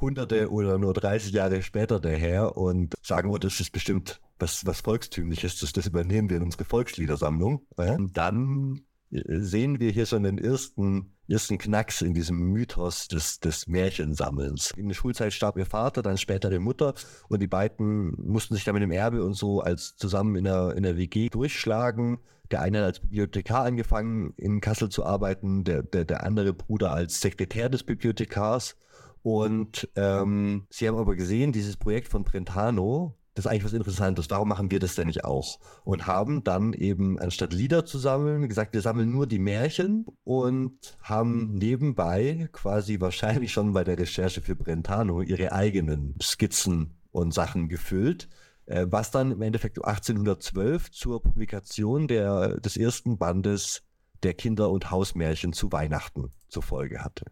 hunderte 0.00 0.50
oder 0.50 0.78
nur 0.78 0.92
30 0.92 1.32
Jahre 1.32 1.62
später 1.62 2.00
daher 2.00 2.56
und 2.56 2.94
sagen, 3.02 3.30
oh, 3.30 3.38
das 3.38 3.60
ist 3.60 3.72
bestimmt 3.72 4.20
was, 4.38 4.66
was 4.66 4.80
Volkstümliches, 4.80 5.58
das, 5.60 5.72
das 5.72 5.86
übernehmen 5.86 6.28
wir 6.28 6.36
in 6.36 6.42
unsere 6.42 6.64
Volksliedersammlung. 6.64 7.66
Und 7.94 8.16
dann 8.16 8.82
äh, 9.10 9.22
sehen 9.40 9.80
wir 9.80 9.90
hier 9.90 10.06
schon 10.06 10.24
den 10.24 10.38
ersten, 10.38 11.14
ersten 11.28 11.56
Knacks 11.56 12.02
in 12.02 12.12
diesem 12.12 12.38
Mythos 12.52 13.08
des, 13.08 13.40
des 13.40 13.66
Märchensammelns. 13.66 14.72
In 14.76 14.88
der 14.88 14.94
Schulzeit 14.94 15.32
starb 15.32 15.56
ihr 15.56 15.66
Vater, 15.66 16.02
dann 16.02 16.18
später 16.18 16.50
die 16.50 16.58
Mutter 16.58 16.94
und 17.28 17.40
die 17.40 17.46
beiden 17.46 18.14
mussten 18.18 18.54
sich 18.54 18.64
dann 18.64 18.74
mit 18.74 18.82
dem 18.82 18.90
Erbe 18.90 19.24
und 19.24 19.34
so 19.34 19.60
als 19.60 19.96
zusammen 19.96 20.36
in 20.36 20.44
der, 20.44 20.74
in 20.76 20.82
der 20.82 20.98
WG 20.98 21.30
durchschlagen. 21.30 22.18
Der 22.50 22.62
eine 22.62 22.78
hat 22.78 22.84
als 22.84 23.00
Bibliothekar 23.00 23.64
angefangen, 23.64 24.32
in 24.36 24.60
Kassel 24.60 24.88
zu 24.88 25.04
arbeiten, 25.04 25.64
der, 25.64 25.82
der, 25.82 26.04
der 26.04 26.24
andere 26.24 26.52
Bruder 26.52 26.92
als 26.92 27.20
Sekretär 27.20 27.68
des 27.68 27.82
Bibliothekars. 27.82 28.76
Und 29.22 29.88
ähm, 29.96 30.66
sie 30.70 30.86
haben 30.86 30.98
aber 30.98 31.16
gesehen, 31.16 31.52
dieses 31.52 31.76
Projekt 31.76 32.08
von 32.08 32.22
Brentano, 32.22 33.16
das 33.34 33.44
ist 33.44 33.50
eigentlich 33.50 33.64
was 33.64 33.72
Interessantes. 33.72 34.30
Warum 34.30 34.48
machen 34.48 34.70
wir 34.70 34.78
das 34.78 34.94
denn 34.94 35.08
nicht 35.08 35.24
auch? 35.24 35.58
Und 35.84 36.06
haben 36.06 36.44
dann 36.44 36.72
eben, 36.72 37.18
anstatt 37.18 37.52
Lieder 37.52 37.84
zu 37.84 37.98
sammeln, 37.98 38.48
gesagt, 38.48 38.72
wir 38.72 38.80
sammeln 38.80 39.10
nur 39.10 39.26
die 39.26 39.38
Märchen 39.38 40.06
und 40.24 40.96
haben 41.02 41.54
nebenbei 41.54 42.48
quasi 42.52 43.00
wahrscheinlich 43.00 43.52
schon 43.52 43.72
bei 43.72 43.84
der 43.84 43.98
Recherche 43.98 44.40
für 44.40 44.54
Brentano 44.54 45.20
ihre 45.20 45.52
eigenen 45.52 46.14
Skizzen 46.22 46.94
und 47.10 47.34
Sachen 47.34 47.68
gefüllt 47.68 48.28
was 48.66 49.10
dann 49.10 49.32
im 49.32 49.42
Endeffekt 49.42 49.78
1812 49.78 50.90
zur 50.90 51.22
Publikation 51.22 52.08
der, 52.08 52.60
des 52.60 52.76
ersten 52.76 53.18
Bandes 53.18 53.82
der 54.22 54.34
Kinder- 54.34 54.70
und 54.70 54.90
Hausmärchen 54.90 55.52
zu 55.52 55.70
Weihnachten 55.72 56.32
zur 56.48 56.62
Folge 56.62 57.04
hatte. 57.04 57.26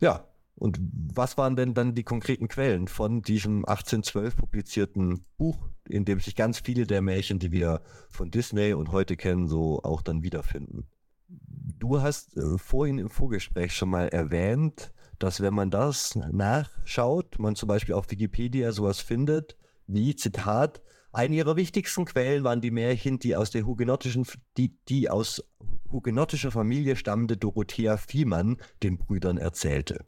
Ja, 0.00 0.26
Und 0.54 0.78
was 1.14 1.38
waren 1.38 1.56
denn 1.56 1.74
dann 1.74 1.94
die 1.94 2.04
konkreten 2.04 2.46
Quellen 2.48 2.86
von 2.86 3.22
diesem 3.22 3.64
1812 3.64 4.36
publizierten 4.36 5.24
Buch, 5.36 5.68
in 5.88 6.04
dem 6.04 6.20
sich 6.20 6.36
ganz 6.36 6.58
viele 6.60 6.86
der 6.86 7.02
Märchen, 7.02 7.38
die 7.38 7.52
wir 7.52 7.80
von 8.10 8.30
Disney 8.30 8.74
und 8.74 8.92
heute 8.92 9.16
kennen, 9.16 9.48
so 9.48 9.82
auch 9.82 10.02
dann 10.02 10.22
wiederfinden? 10.22 10.86
Du 11.28 12.00
hast 12.00 12.36
äh, 12.36 12.58
vorhin 12.58 12.98
im 12.98 13.08
Vorgespräch 13.08 13.74
schon 13.74 13.88
mal 13.88 14.08
erwähnt, 14.08 14.92
dass 15.18 15.40
wenn 15.40 15.54
man 15.54 15.70
das 15.70 16.16
nachschaut, 16.16 17.38
man 17.38 17.56
zum 17.56 17.68
Beispiel 17.68 17.94
auf 17.94 18.10
Wikipedia 18.10 18.72
sowas 18.72 19.00
findet, 19.00 19.56
wie, 19.86 20.16
Zitat, 20.16 20.82
eine 21.12 21.36
ihrer 21.36 21.56
wichtigsten 21.56 22.06
Quellen 22.06 22.42
waren 22.42 22.62
die 22.62 22.70
Märchen, 22.70 23.18
die 23.18 23.36
aus 23.36 23.50
der 23.50 23.66
hugenottischen, 23.66 24.26
die, 24.56 24.78
die 24.88 25.10
aus 25.10 25.44
hugenottischer 25.90 26.50
Familie 26.50 26.96
stammende 26.96 27.36
Dorothea 27.36 27.98
Viehmann 27.98 28.56
den 28.82 28.96
Brüdern 28.96 29.36
erzählte. 29.36 30.04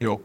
Jo. 0.00 0.20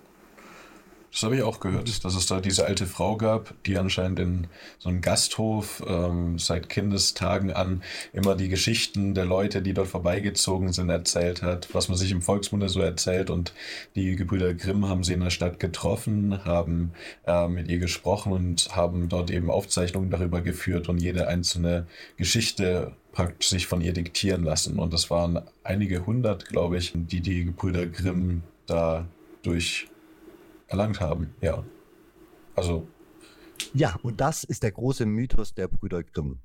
Das 1.11 1.23
habe 1.23 1.35
ich 1.35 1.43
auch 1.43 1.59
gehört, 1.59 2.05
dass 2.05 2.15
es 2.15 2.25
da 2.25 2.39
diese 2.39 2.65
alte 2.65 2.85
Frau 2.85 3.17
gab, 3.17 3.53
die 3.65 3.77
anscheinend 3.77 4.19
in 4.19 4.47
so 4.79 4.87
einem 4.87 5.01
Gasthof 5.01 5.83
ähm, 5.85 6.39
seit 6.39 6.69
Kindestagen 6.69 7.51
an 7.51 7.83
immer 8.13 8.35
die 8.35 8.47
Geschichten 8.47 9.13
der 9.13 9.25
Leute, 9.25 9.61
die 9.61 9.73
dort 9.73 9.89
vorbeigezogen 9.89 10.71
sind, 10.71 10.89
erzählt 10.89 11.41
hat, 11.41 11.67
was 11.73 11.89
man 11.89 11.97
sich 11.97 12.11
im 12.11 12.21
Volksmunde 12.21 12.69
so 12.69 12.79
erzählt. 12.79 13.29
Und 13.29 13.53
die 13.95 14.15
Gebrüder 14.15 14.53
Grimm 14.53 14.87
haben 14.87 15.03
sie 15.03 15.11
in 15.11 15.19
der 15.19 15.31
Stadt 15.31 15.59
getroffen, 15.59 16.45
haben 16.45 16.93
äh, 17.27 17.49
mit 17.49 17.67
ihr 17.67 17.79
gesprochen 17.79 18.31
und 18.31 18.73
haben 18.73 19.09
dort 19.09 19.31
eben 19.31 19.51
Aufzeichnungen 19.51 20.11
darüber 20.11 20.39
geführt 20.39 20.87
und 20.87 21.01
jede 21.01 21.27
einzelne 21.27 21.87
Geschichte 22.15 22.93
praktisch 23.11 23.49
sich 23.49 23.67
von 23.67 23.81
ihr 23.81 23.91
diktieren 23.91 24.45
lassen. 24.45 24.79
Und 24.79 24.93
das 24.93 25.09
waren 25.09 25.41
einige 25.65 26.05
hundert, 26.05 26.45
glaube 26.45 26.77
ich, 26.77 26.93
die 26.95 27.19
die 27.19 27.43
Gebrüder 27.43 27.85
Grimm 27.85 28.43
da 28.65 29.07
durch 29.43 29.90
erlangt 30.71 30.99
haben. 30.99 31.35
Ja. 31.41 31.63
Also. 32.55 32.87
Ja, 33.73 33.97
und 34.01 34.19
das 34.21 34.43
ist 34.43 34.63
der 34.63 34.71
große 34.71 35.05
Mythos 35.05 35.53
der 35.53 35.67
Brüder 35.67 36.03
Grimm, 36.03 36.39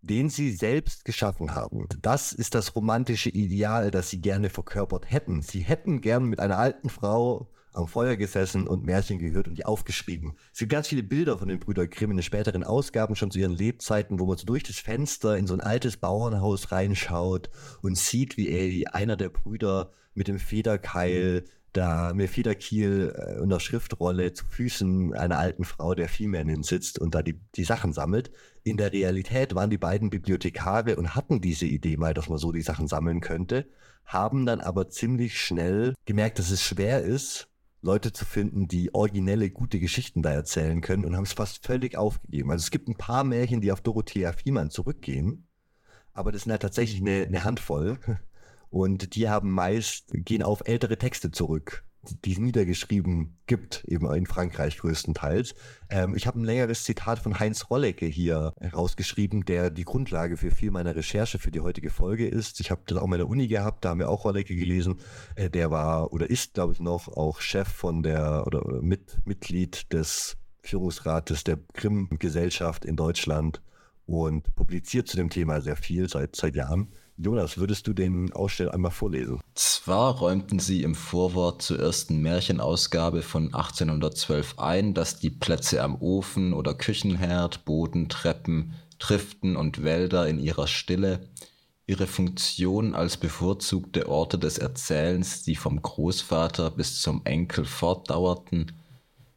den 0.00 0.30
sie 0.30 0.52
selbst 0.52 1.04
geschaffen 1.04 1.54
haben. 1.54 1.86
Das 2.00 2.32
ist 2.32 2.54
das 2.54 2.74
romantische 2.74 3.28
Ideal, 3.28 3.90
das 3.90 4.10
sie 4.10 4.20
gerne 4.20 4.48
verkörpert 4.48 5.10
hätten. 5.10 5.42
Sie 5.42 5.60
hätten 5.60 6.00
gern 6.00 6.24
mit 6.24 6.40
einer 6.40 6.58
alten 6.58 6.88
Frau 6.88 7.50
am 7.74 7.88
Feuer 7.88 8.16
gesessen 8.16 8.66
und 8.66 8.84
Märchen 8.84 9.18
gehört 9.18 9.48
und 9.48 9.56
die 9.56 9.64
aufgeschrieben. 9.64 10.34
Es 10.52 10.58
gibt 10.58 10.72
ganz 10.72 10.88
viele 10.88 11.02
Bilder 11.02 11.38
von 11.38 11.48
den 11.48 11.58
Brüder 11.58 11.86
Grimm 11.86 12.10
in 12.10 12.18
den 12.18 12.22
späteren 12.22 12.64
Ausgaben, 12.64 13.16
schon 13.16 13.30
zu 13.30 13.38
ihren 13.38 13.56
Lebzeiten, 13.56 14.18
wo 14.18 14.26
man 14.26 14.36
so 14.36 14.44
durch 14.44 14.62
das 14.62 14.76
Fenster 14.76 15.36
in 15.38 15.46
so 15.46 15.54
ein 15.54 15.60
altes 15.60 15.96
Bauernhaus 15.96 16.70
reinschaut 16.70 17.50
und 17.80 17.96
sieht, 17.96 18.36
wie 18.36 18.48
er, 18.48 18.94
einer 18.94 19.16
der 19.16 19.30
Brüder 19.30 19.92
mit 20.14 20.28
dem 20.28 20.38
Federkeil 20.38 21.44
da 21.72 22.12
mir 22.14 22.28
Federkiel 22.28 23.14
äh, 23.16 23.40
und 23.40 23.48
der 23.48 23.60
Schriftrolle 23.60 24.32
zu 24.32 24.44
Füßen 24.46 25.14
einer 25.14 25.38
alten 25.38 25.64
Frau, 25.64 25.94
der 25.94 26.08
Viehmännin 26.08 26.62
sitzt 26.62 26.98
und 26.98 27.14
da 27.14 27.22
die, 27.22 27.40
die 27.54 27.64
Sachen 27.64 27.92
sammelt. 27.92 28.30
In 28.62 28.76
der 28.76 28.92
Realität 28.92 29.54
waren 29.54 29.70
die 29.70 29.78
beiden 29.78 30.10
Bibliothekare 30.10 30.96
und 30.96 31.14
hatten 31.14 31.40
diese 31.40 31.66
Idee 31.66 31.96
mal, 31.96 32.14
dass 32.14 32.28
man 32.28 32.38
so 32.38 32.52
die 32.52 32.62
Sachen 32.62 32.88
sammeln 32.88 33.20
könnte, 33.20 33.66
haben 34.04 34.46
dann 34.46 34.60
aber 34.60 34.90
ziemlich 34.90 35.40
schnell 35.40 35.94
gemerkt, 36.04 36.38
dass 36.38 36.50
es 36.50 36.62
schwer 36.62 37.02
ist, 37.02 37.48
Leute 37.80 38.12
zu 38.12 38.24
finden, 38.24 38.68
die 38.68 38.94
originelle, 38.94 39.50
gute 39.50 39.80
Geschichten 39.80 40.22
da 40.22 40.30
erzählen 40.30 40.80
können 40.80 41.04
und 41.04 41.16
haben 41.16 41.24
es 41.24 41.32
fast 41.32 41.66
völlig 41.66 41.96
aufgegeben. 41.96 42.50
Also 42.50 42.62
es 42.62 42.70
gibt 42.70 42.88
ein 42.88 42.96
paar 42.96 43.24
Märchen, 43.24 43.60
die 43.60 43.72
auf 43.72 43.80
Dorothea 43.80 44.32
Fiemann 44.32 44.70
zurückgehen, 44.70 45.48
aber 46.12 46.30
das 46.30 46.42
sind 46.42 46.52
halt 46.52 46.62
tatsächlich 46.62 47.00
eine, 47.00 47.26
eine 47.26 47.44
Handvoll. 47.44 47.98
Und 48.72 49.16
die 49.16 49.28
haben 49.28 49.50
meist, 49.50 50.06
gehen 50.12 50.42
auf 50.42 50.62
ältere 50.64 50.96
Texte 50.96 51.30
zurück, 51.30 51.84
die 52.24 52.32
es 52.32 52.38
niedergeschrieben 52.38 53.36
gibt, 53.46 53.84
eben 53.84 54.10
in 54.14 54.24
Frankreich 54.24 54.78
größtenteils. 54.78 55.54
Ähm, 55.90 56.16
ich 56.16 56.26
habe 56.26 56.40
ein 56.40 56.44
längeres 56.44 56.84
Zitat 56.84 57.18
von 57.18 57.38
Heinz 57.38 57.68
Rollecke 57.68 58.06
hier 58.06 58.54
herausgeschrieben, 58.58 59.44
der 59.44 59.68
die 59.68 59.84
Grundlage 59.84 60.38
für 60.38 60.50
viel 60.50 60.70
meiner 60.70 60.96
Recherche 60.96 61.38
für 61.38 61.50
die 61.50 61.60
heutige 61.60 61.90
Folge 61.90 62.26
ist. 62.26 62.60
Ich 62.60 62.70
habe 62.70 62.80
das 62.86 62.96
auch 62.96 63.06
mal 63.06 63.16
in 63.16 63.20
der 63.20 63.28
Uni 63.28 63.46
gehabt, 63.46 63.84
da 63.84 63.90
haben 63.90 64.00
wir 64.00 64.08
auch 64.08 64.24
Rollecke 64.24 64.56
gelesen. 64.56 65.00
Äh, 65.36 65.50
der 65.50 65.70
war 65.70 66.10
oder 66.14 66.30
ist, 66.30 66.54
glaube 66.54 66.72
ich, 66.72 66.80
noch 66.80 67.08
auch 67.08 67.42
Chef 67.42 67.68
von 67.68 68.02
der 68.02 68.46
oder, 68.46 68.64
oder 68.64 68.80
mit, 68.80 69.18
Mitglied 69.26 69.92
des 69.92 70.38
Führungsrates 70.62 71.44
der 71.44 71.58
Grimm-Gesellschaft 71.74 72.86
in 72.86 72.96
Deutschland 72.96 73.60
und 74.06 74.54
publiziert 74.54 75.08
zu 75.08 75.18
dem 75.18 75.28
Thema 75.28 75.60
sehr 75.60 75.76
viel 75.76 76.08
seit, 76.08 76.36
seit 76.36 76.56
Jahren. 76.56 76.88
Jonas, 77.22 77.56
würdest 77.56 77.86
du 77.86 77.92
den 77.92 78.32
Aussteller 78.32 78.74
einmal 78.74 78.90
vorlesen? 78.90 79.38
Zwar 79.54 80.16
räumten 80.16 80.58
sie 80.58 80.82
im 80.82 80.96
Vorwort 80.96 81.62
zur 81.62 81.78
ersten 81.78 82.20
Märchenausgabe 82.20 83.22
von 83.22 83.54
1812 83.54 84.58
ein, 84.58 84.92
dass 84.92 85.20
die 85.20 85.30
Plätze 85.30 85.84
am 85.84 85.94
Ofen 86.00 86.52
oder 86.52 86.74
Küchenherd, 86.74 87.64
Boden, 87.64 88.08
Treppen, 88.08 88.74
Triften 88.98 89.54
und 89.56 89.84
Wälder 89.84 90.26
in 90.26 90.40
ihrer 90.40 90.66
Stille 90.66 91.28
ihre 91.86 92.08
Funktion 92.08 92.94
als 92.94 93.16
bevorzugte 93.16 94.08
Orte 94.08 94.38
des 94.38 94.58
Erzählens, 94.58 95.44
die 95.44 95.56
vom 95.56 95.80
Großvater 95.80 96.70
bis 96.70 97.00
zum 97.02 97.20
Enkel 97.24 97.64
fortdauerten, 97.64 98.72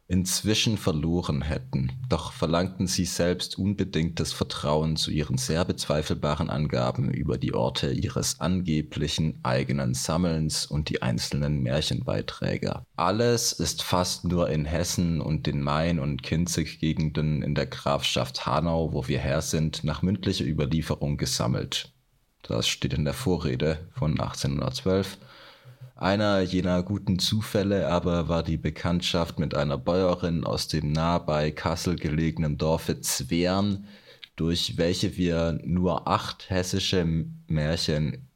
inzwischen 0.08 0.78
verloren 0.78 1.42
hätten, 1.42 1.92
doch 2.08 2.32
verlangten 2.32 2.86
sie 2.86 3.04
selbst 3.04 3.58
unbedingt 3.58 4.20
das 4.20 4.32
Vertrauen 4.32 4.96
zu 4.96 5.10
ihren 5.10 5.36
sehr 5.36 5.64
bezweifelbaren 5.64 6.48
Angaben 6.48 7.10
über 7.10 7.38
die 7.38 7.54
Orte 7.54 7.90
ihres 7.90 8.40
angeblichen 8.40 9.40
eigenen 9.42 9.94
Sammelns 9.94 10.66
und 10.66 10.90
die 10.90 11.02
einzelnen 11.02 11.62
Märchenbeiträge. 11.62 12.82
Alles 12.96 13.52
ist 13.52 13.82
fast 13.82 14.24
nur 14.24 14.48
in 14.48 14.64
Hessen 14.64 15.20
und 15.20 15.46
den 15.46 15.60
Main- 15.60 15.98
und 15.98 16.22
Kinzig-Gegenden 16.22 17.42
in 17.42 17.54
der 17.56 17.66
Grafschaft 17.66 18.46
Hanau, 18.46 18.92
wo 18.92 19.08
wir 19.08 19.18
her 19.18 19.42
sind, 19.42 19.82
nach 19.82 20.02
mündlicher 20.02 20.44
Überlieferung 20.44 21.16
gesammelt. 21.16 21.92
Das 22.42 22.68
steht 22.68 22.94
in 22.94 23.04
der 23.04 23.14
Vorrede 23.14 23.88
von 23.90 24.12
1812 24.12 25.18
einer 25.96 26.40
jener 26.42 26.82
guten 26.82 27.18
Zufälle 27.18 27.88
aber 27.88 28.28
war 28.28 28.42
die 28.42 28.58
Bekanntschaft 28.58 29.38
mit 29.38 29.54
einer 29.54 29.78
Bäuerin 29.78 30.44
aus 30.44 30.68
dem 30.68 30.92
nah 30.92 31.18
bei 31.18 31.50
Kassel 31.50 31.96
gelegenen 31.96 32.58
Dorfe 32.58 33.00
Zwern, 33.00 33.86
durch 34.36 34.76
welche 34.76 35.16
wir 35.16 35.58
nur 35.64 36.06
acht 36.06 36.50
hessische 36.50 37.06
Märchen 37.46 38.28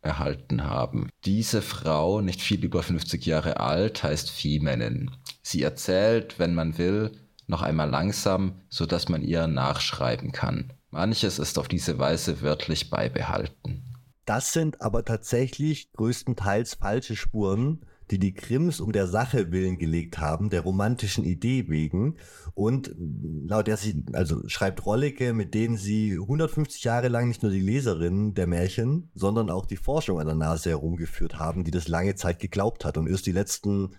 erhalten 0.00 0.64
haben. 0.64 1.10
Diese 1.24 1.60
Frau, 1.60 2.20
nicht 2.20 2.40
viel 2.40 2.64
über 2.64 2.84
50 2.84 3.26
Jahre 3.26 3.58
alt, 3.58 4.04
heißt 4.04 4.30
Viehmännin. 4.30 5.10
Sie 5.42 5.62
erzählt, 5.62 6.38
wenn 6.38 6.54
man 6.54 6.78
will, 6.78 7.10
noch 7.48 7.62
einmal 7.62 7.90
langsam, 7.90 8.60
so 8.68 8.86
dass 8.86 9.08
man 9.08 9.22
ihr 9.22 9.48
nachschreiben 9.48 10.30
kann. 10.30 10.72
Manches 10.90 11.38
ist 11.38 11.58
auf 11.58 11.66
diese 11.66 11.98
Weise 11.98 12.42
wörtlich 12.42 12.90
beibehalten. 12.90 13.82
Das 14.28 14.52
sind 14.52 14.82
aber 14.82 15.06
tatsächlich 15.06 15.90
größtenteils 15.94 16.74
falsche 16.74 17.16
Spuren, 17.16 17.80
die 18.10 18.18
die 18.18 18.34
Grimms 18.34 18.78
um 18.78 18.92
der 18.92 19.06
Sache 19.06 19.52
willen 19.52 19.78
gelegt 19.78 20.18
haben, 20.18 20.50
der 20.50 20.60
romantischen 20.60 21.24
Idee 21.24 21.70
wegen. 21.70 22.18
Und 22.52 22.94
laut 22.98 23.68
der 23.68 23.78
sie, 23.78 24.04
also 24.12 24.46
schreibt 24.46 24.84
Rollicke, 24.84 25.32
mit 25.32 25.54
denen 25.54 25.78
sie 25.78 26.18
150 26.20 26.84
Jahre 26.84 27.08
lang 27.08 27.28
nicht 27.28 27.42
nur 27.42 27.50
die 27.50 27.60
Leserinnen 27.60 28.34
der 28.34 28.46
Märchen, 28.46 29.10
sondern 29.14 29.48
auch 29.48 29.64
die 29.64 29.76
Forschung 29.78 30.20
an 30.20 30.26
der 30.26 30.36
Nase 30.36 30.68
herumgeführt 30.68 31.38
haben, 31.38 31.64
die 31.64 31.70
das 31.70 31.88
lange 31.88 32.14
Zeit 32.14 32.38
geglaubt 32.38 32.84
hat. 32.84 32.98
Und 32.98 33.08
erst 33.08 33.24
die 33.24 33.32
letzten 33.32 33.94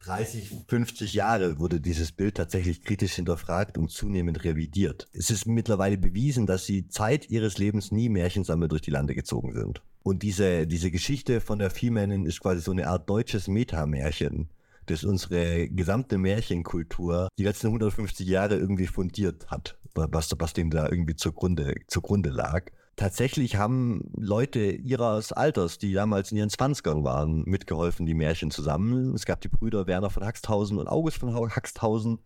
30, 0.00 0.64
50 0.66 1.12
Jahre 1.12 1.58
wurde 1.58 1.78
dieses 1.78 2.10
Bild 2.10 2.36
tatsächlich 2.36 2.82
kritisch 2.82 3.14
hinterfragt 3.14 3.76
und 3.76 3.90
zunehmend 3.90 4.44
revidiert. 4.44 5.08
Es 5.12 5.30
ist 5.30 5.46
mittlerweile 5.46 5.98
bewiesen, 5.98 6.46
dass 6.46 6.64
sie 6.64 6.88
Zeit 6.88 7.28
ihres 7.28 7.58
Lebens 7.58 7.92
nie 7.92 8.08
Märchensammel 8.08 8.68
durch 8.68 8.80
die 8.80 8.90
Lande 8.90 9.14
gezogen 9.14 9.52
sind. 9.52 9.82
Und 10.02 10.22
diese, 10.22 10.66
diese 10.66 10.90
Geschichte 10.90 11.42
von 11.42 11.58
der 11.58 11.70
Viehmännin 11.70 12.24
ist 12.24 12.40
quasi 12.40 12.62
so 12.62 12.70
eine 12.70 12.88
Art 12.88 13.10
deutsches 13.10 13.46
Metamärchen, 13.46 14.48
das 14.86 15.04
unsere 15.04 15.68
gesamte 15.68 16.16
Märchenkultur 16.16 17.28
die 17.38 17.44
letzten 17.44 17.66
150 17.66 18.26
Jahre 18.26 18.56
irgendwie 18.56 18.86
fundiert 18.86 19.50
hat, 19.50 19.76
was, 19.94 20.30
was 20.38 20.54
dem 20.54 20.70
da 20.70 20.88
irgendwie 20.88 21.16
zugrunde, 21.16 21.74
zugrunde 21.88 22.30
lag 22.30 22.70
tatsächlich 23.00 23.56
haben 23.56 24.10
Leute 24.14 24.72
ihres 24.72 25.32
Alters, 25.32 25.78
die 25.78 25.94
damals 25.94 26.32
in 26.32 26.38
ihren 26.38 26.50
Zwanzigern 26.50 27.02
waren, 27.02 27.44
mitgeholfen, 27.44 28.04
die 28.04 28.12
Märchen 28.12 28.50
zu 28.50 28.60
sammeln. 28.60 29.14
Es 29.14 29.24
gab 29.24 29.40
die 29.40 29.48
Brüder 29.48 29.86
Werner 29.86 30.10
von 30.10 30.22
Haxthausen 30.22 30.76
und 30.76 30.86
August 30.86 31.16
von 31.16 31.34
Haxthausen, 31.34 32.18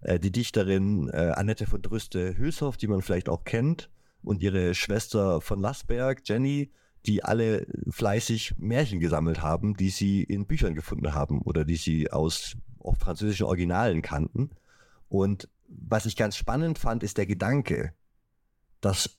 äh, 0.00 0.18
die 0.18 0.32
Dichterin 0.32 1.10
äh, 1.10 1.32
Annette 1.34 1.66
von 1.66 1.82
Drüste-Hülshoff, 1.82 2.78
die 2.78 2.86
man 2.86 3.02
vielleicht 3.02 3.28
auch 3.28 3.44
kennt, 3.44 3.90
und 4.22 4.42
ihre 4.42 4.74
Schwester 4.74 5.42
von 5.42 5.60
Lassberg, 5.60 6.22
Jenny, 6.24 6.72
die 7.04 7.22
alle 7.22 7.66
fleißig 7.90 8.54
Märchen 8.56 9.00
gesammelt 9.00 9.42
haben, 9.42 9.76
die 9.76 9.90
sie 9.90 10.22
in 10.22 10.46
Büchern 10.46 10.74
gefunden 10.74 11.12
haben 11.12 11.42
oder 11.42 11.66
die 11.66 11.76
sie 11.76 12.10
aus 12.10 12.56
auch 12.78 12.96
französischen 12.96 13.44
Originalen 13.44 14.00
kannten. 14.00 14.48
Und 15.10 15.50
was 15.68 16.06
ich 16.06 16.16
ganz 16.16 16.38
spannend 16.38 16.78
fand, 16.78 17.02
ist 17.02 17.18
der 17.18 17.26
Gedanke, 17.26 17.92
dass 18.80 19.18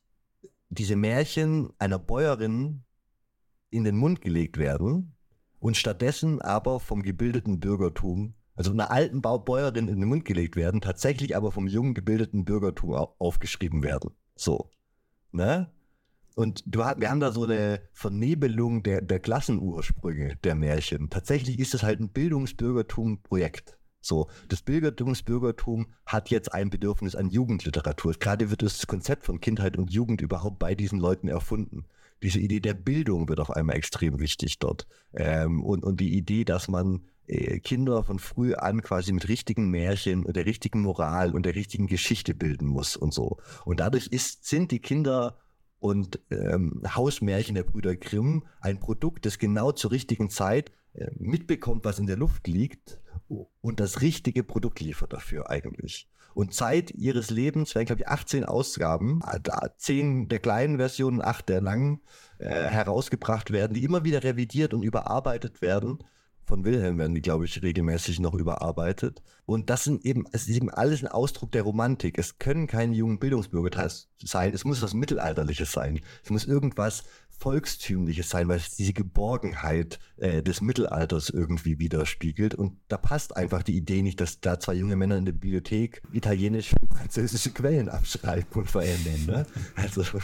diese 0.78 0.96
Märchen 0.96 1.70
einer 1.80 2.00
Bäuerin 2.00 2.84
in 3.70 3.84
den 3.84 3.98
Mund 3.98 4.22
gelegt 4.22 4.58
werden 4.58 5.16
und 5.60 5.78
stattdessen 5.78 6.42
aber 6.42 6.80
vom 6.80 7.02
gebildeten 7.02 7.60
Bürgertum, 7.60 8.36
also 8.56 8.72
einer 8.72 8.92
alten 8.92 9.22
Bäuerin 9.22 9.88
in 9.88 10.00
den 10.00 10.10
Mund 10.10 10.26
gelegt 10.26 10.56
werden, 10.56 10.82
tatsächlich 10.82 11.36
aber 11.36 11.52
vom 11.52 11.68
jungen 11.68 11.94
gebildeten 11.94 12.46
Bürgertum 12.46 12.94
aufgeschrieben 12.94 13.84
werden. 13.84 14.12
So. 14.36 14.70
Ne? 15.32 15.72
Und 16.36 16.64
du, 16.66 16.80
wir 16.80 17.10
haben 17.10 17.20
da 17.20 17.32
so 17.32 17.46
eine 17.46 17.82
Vernebelung 17.94 18.84
der, 18.84 19.02
der 19.02 19.20
Klassenursprünge 19.20 20.36
der 20.44 20.56
Märchen. 20.56 21.10
Tatsächlich 21.10 21.60
ist 21.60 21.74
es 21.74 21.84
halt 21.84 22.00
ein 22.00 22.10
Bildungsbürgertum-Projekt. 22.10 23.78
So, 24.06 24.28
das 24.50 24.62
Bildungsbürgertum 24.62 25.88
hat 26.06 26.30
jetzt 26.30 26.54
ein 26.54 26.70
Bedürfnis 26.70 27.16
an 27.16 27.30
Jugendliteratur. 27.30 28.14
Gerade 28.14 28.52
wird 28.52 28.62
das 28.62 28.86
Konzept 28.86 29.26
von 29.26 29.42
Kindheit 29.42 29.78
und 29.78 29.92
Jugend 29.92 30.22
überhaupt 30.22 30.60
bei 30.60 30.76
diesen 30.76 31.00
Leuten 31.00 31.28
erfunden. 31.28 31.86
Diese 32.22 32.40
Idee 32.40 32.60
der 32.60 32.76
Bildung 32.76 33.28
wird 33.28 33.40
auf 33.40 33.50
einmal 33.50 33.76
extrem 33.76 34.20
wichtig 34.20 34.60
dort. 34.60 34.88
Ähm, 35.14 35.64
und, 35.64 35.84
und 35.84 36.00
die 36.00 36.16
Idee, 36.16 36.46
dass 36.46 36.68
man 36.68 37.02
äh, 37.26 37.60
Kinder 37.60 38.04
von 38.04 38.20
früh 38.20 38.54
an 38.54 38.84
quasi 38.84 39.12
mit 39.12 39.28
richtigen 39.28 39.72
Märchen 39.72 40.24
und 40.24 40.36
der 40.36 40.46
richtigen 40.46 40.82
Moral 40.82 41.34
und 41.34 41.44
der 41.44 41.56
richtigen 41.56 41.88
Geschichte 41.88 42.36
bilden 42.36 42.68
muss 42.68 42.96
und 42.96 43.12
so. 43.12 43.38
Und 43.66 43.80
dadurch 43.80 44.06
ist, 44.06 44.46
sind 44.46 44.70
die 44.70 44.80
Kinder 44.80 45.40
und 45.80 46.20
ähm, 46.30 46.84
Hausmärchen 46.88 47.56
der 47.56 47.64
Brüder 47.64 47.96
Grimm 47.96 48.46
ein 48.62 48.80
Produkt, 48.80 49.26
das 49.26 49.40
genau 49.40 49.72
zur 49.72 49.92
richtigen 49.92 50.30
Zeit 50.30 50.72
äh, 50.94 51.10
mitbekommt, 51.18 51.86
was 51.86 51.98
in 51.98 52.06
der 52.06 52.18
Luft 52.18 52.48
liegt 52.48 53.00
und 53.28 53.80
das 53.80 54.02
richtige 54.02 54.44
Produkt 54.44 54.80
liefert 54.80 55.14
dafür 55.14 55.50
eigentlich. 55.50 56.08
Und 56.34 56.54
Zeit 56.54 56.92
ihres 56.92 57.30
Lebens 57.30 57.76
werden, 57.76 57.86
glaube 57.86 58.02
ich, 58.02 58.08
18 58.08 58.44
Ausgaben, 58.44 59.22
10 59.78 60.24
äh, 60.24 60.28
der 60.28 60.40
kleinen 60.40 60.78
Versionen, 60.78 61.22
8 61.22 61.48
der 61.48 61.62
langen, 61.62 62.02
äh, 62.40 62.50
herausgebracht 62.50 63.52
werden, 63.52 63.74
die 63.74 63.86
immer 63.86 64.04
wieder 64.04 64.24
revidiert 64.24 64.74
und 64.74 64.84
überarbeitet 64.84 65.62
werden 65.62 66.00
von 66.46 66.64
Wilhelm 66.64 67.00
werden 67.00 67.16
die, 67.16 67.22
glaube 67.22 67.46
ich, 67.46 67.62
regelmäßig 67.62 68.20
noch 68.20 68.36
überarbeitet. 68.36 69.24
Und 69.46 69.70
das 69.70 69.84
sind 69.84 70.06
eben, 70.06 70.26
es 70.32 70.48
ist 70.48 70.56
eben 70.56 70.70
alles 70.70 71.04
ein 71.04 71.08
Ausdruck 71.08 71.52
der 71.52 71.64
Romantik. 71.64 72.20
Es 72.20 72.38
können 72.38 72.68
keine 72.68 72.96
jungen 72.96 73.20
Bildungsbürger 73.20 73.90
sein. 74.24 74.54
Es 74.54 74.64
muss 74.64 74.82
was 74.82 74.94
Mittelalterliches 74.94 75.72
sein. 75.72 76.02
Es 76.24 76.30
muss 76.30 76.46
irgendwas 76.46 77.04
Volkstümliches 77.38 78.30
sein, 78.30 78.48
weil 78.48 78.58
es 78.58 78.76
diese 78.76 78.94
Geborgenheit 78.94 80.00
äh, 80.18 80.42
des 80.42 80.62
Mittelalters 80.62 81.30
irgendwie 81.30 81.80
widerspiegelt. 81.80 82.56
Und 82.56 82.78
da 82.88 82.98
passt 82.98 83.36
einfach 83.36 83.64
die 83.64 83.76
Idee 83.76 84.02
nicht, 84.02 84.22
dass 84.22 84.40
da 84.40 84.60
zwei 84.60 84.74
junge 84.74 84.96
Männer 84.96 85.18
in 85.18 85.26
der 85.26 85.34
Bibliothek 85.34 86.02
italienische 86.12 86.76
und 86.82 86.94
französische 86.98 87.52
Quellen 87.52 87.90
abschreiben 87.90 88.48
und 88.54 88.70
verändern. 88.70 89.26
Ne? 89.26 89.46
Also 89.76 90.04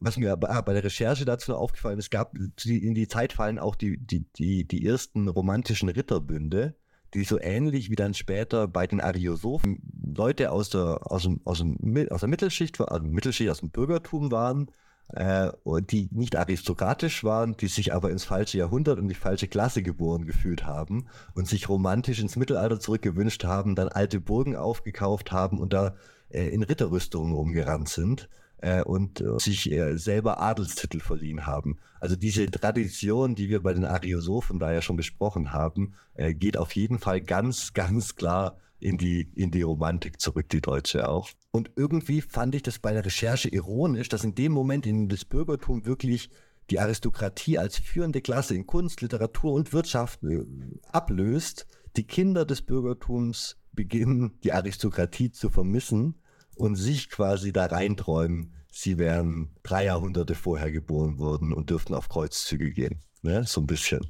was 0.00 0.16
mir 0.16 0.36
bei, 0.36 0.60
bei 0.62 0.72
der 0.72 0.84
Recherche 0.84 1.24
dazu 1.24 1.54
aufgefallen 1.54 1.98
ist, 1.98 2.10
gab 2.10 2.36
in 2.64 2.94
die 2.94 3.08
Zeit 3.08 3.32
fallen 3.32 3.58
auch 3.58 3.76
die, 3.76 3.98
die, 3.98 4.24
die, 4.36 4.66
die 4.66 4.86
ersten 4.86 5.28
romantischen 5.28 5.88
Ritterbünde, 5.88 6.74
die 7.14 7.24
so 7.24 7.38
ähnlich 7.40 7.90
wie 7.90 7.96
dann 7.96 8.14
später 8.14 8.66
bei 8.66 8.86
den 8.86 9.00
Ariosophen 9.00 9.78
Leute 10.16 10.50
aus 10.50 10.70
der, 10.70 11.10
aus 11.10 11.22
dem, 11.22 11.40
aus 11.44 11.58
dem, 11.58 11.78
aus 12.10 12.20
der 12.20 12.28
Mittelschicht, 12.28 12.80
also 12.80 13.06
Mittelschicht, 13.06 13.50
aus 13.50 13.60
dem 13.60 13.70
Bürgertum 13.70 14.32
waren, 14.32 14.70
äh, 15.08 15.50
die 15.90 16.08
nicht 16.12 16.36
aristokratisch 16.36 17.24
waren, 17.24 17.56
die 17.56 17.68
sich 17.68 17.92
aber 17.92 18.10
ins 18.10 18.24
falsche 18.24 18.58
Jahrhundert 18.58 18.98
und 18.98 19.08
die 19.08 19.14
falsche 19.14 19.48
Klasse 19.48 19.82
geboren 19.82 20.26
gefühlt 20.26 20.66
haben 20.66 21.06
und 21.34 21.46
sich 21.46 21.68
romantisch 21.68 22.20
ins 22.20 22.36
Mittelalter 22.36 22.80
zurückgewünscht 22.80 23.44
haben, 23.44 23.74
dann 23.74 23.88
alte 23.88 24.20
Burgen 24.20 24.56
aufgekauft 24.56 25.32
haben 25.32 25.58
und 25.58 25.72
da 25.72 25.94
äh, 26.30 26.48
in 26.48 26.62
Ritterrüstungen 26.62 27.32
rumgerannt 27.32 27.88
sind 27.88 28.28
äh, 28.64 28.82
und 28.82 29.20
äh, 29.20 29.38
sich 29.38 29.70
äh, 29.70 29.98
selber 29.98 30.40
Adelstitel 30.40 31.00
verliehen 31.00 31.46
haben. 31.46 31.78
Also 32.00 32.16
diese 32.16 32.50
Tradition, 32.50 33.34
die 33.34 33.50
wir 33.50 33.62
bei 33.62 33.74
den 33.74 33.84
Ariosophen 33.84 34.58
da 34.58 34.72
ja 34.72 34.82
schon 34.82 34.96
besprochen 34.96 35.52
haben, 35.52 35.94
geht 36.16 36.58
auf 36.58 36.76
jeden 36.76 36.98
Fall 36.98 37.22
ganz, 37.22 37.72
ganz 37.72 38.14
klar 38.14 38.58
in 38.84 38.98
die, 38.98 39.30
in 39.34 39.50
die 39.50 39.62
Romantik 39.62 40.20
zurück, 40.20 40.50
die 40.50 40.60
Deutsche 40.60 41.08
auch. 41.08 41.30
Und 41.52 41.70
irgendwie 41.74 42.20
fand 42.20 42.54
ich 42.54 42.62
das 42.62 42.78
bei 42.78 42.92
der 42.92 43.04
Recherche 43.04 43.48
ironisch, 43.48 44.10
dass 44.10 44.24
in 44.24 44.34
dem 44.34 44.52
Moment, 44.52 44.84
in 44.84 45.04
dem 45.04 45.08
das 45.08 45.24
Bürgertum 45.24 45.86
wirklich 45.86 46.28
die 46.68 46.78
Aristokratie 46.78 47.58
als 47.58 47.78
führende 47.78 48.20
Klasse 48.20 48.54
in 48.54 48.66
Kunst, 48.66 49.00
Literatur 49.00 49.54
und 49.54 49.72
Wirtschaft 49.72 50.22
äh, 50.22 50.44
ablöst, 50.92 51.66
die 51.96 52.06
Kinder 52.06 52.44
des 52.44 52.60
Bürgertums 52.60 53.56
beginnen, 53.72 54.38
die 54.44 54.52
Aristokratie 54.52 55.30
zu 55.30 55.48
vermissen 55.48 56.16
und 56.54 56.76
sich 56.76 57.08
quasi 57.08 57.54
da 57.54 57.64
reinträumen, 57.64 58.52
sie 58.70 58.98
wären 58.98 59.56
drei 59.62 59.86
Jahrhunderte 59.86 60.34
vorher 60.34 60.70
geboren 60.70 61.18
worden 61.18 61.54
und 61.54 61.70
dürften 61.70 61.94
auf 61.94 62.10
Kreuzzüge 62.10 62.70
gehen. 62.70 63.00
Ne? 63.22 63.44
So 63.46 63.62
ein 63.62 63.66
bisschen. 63.66 64.06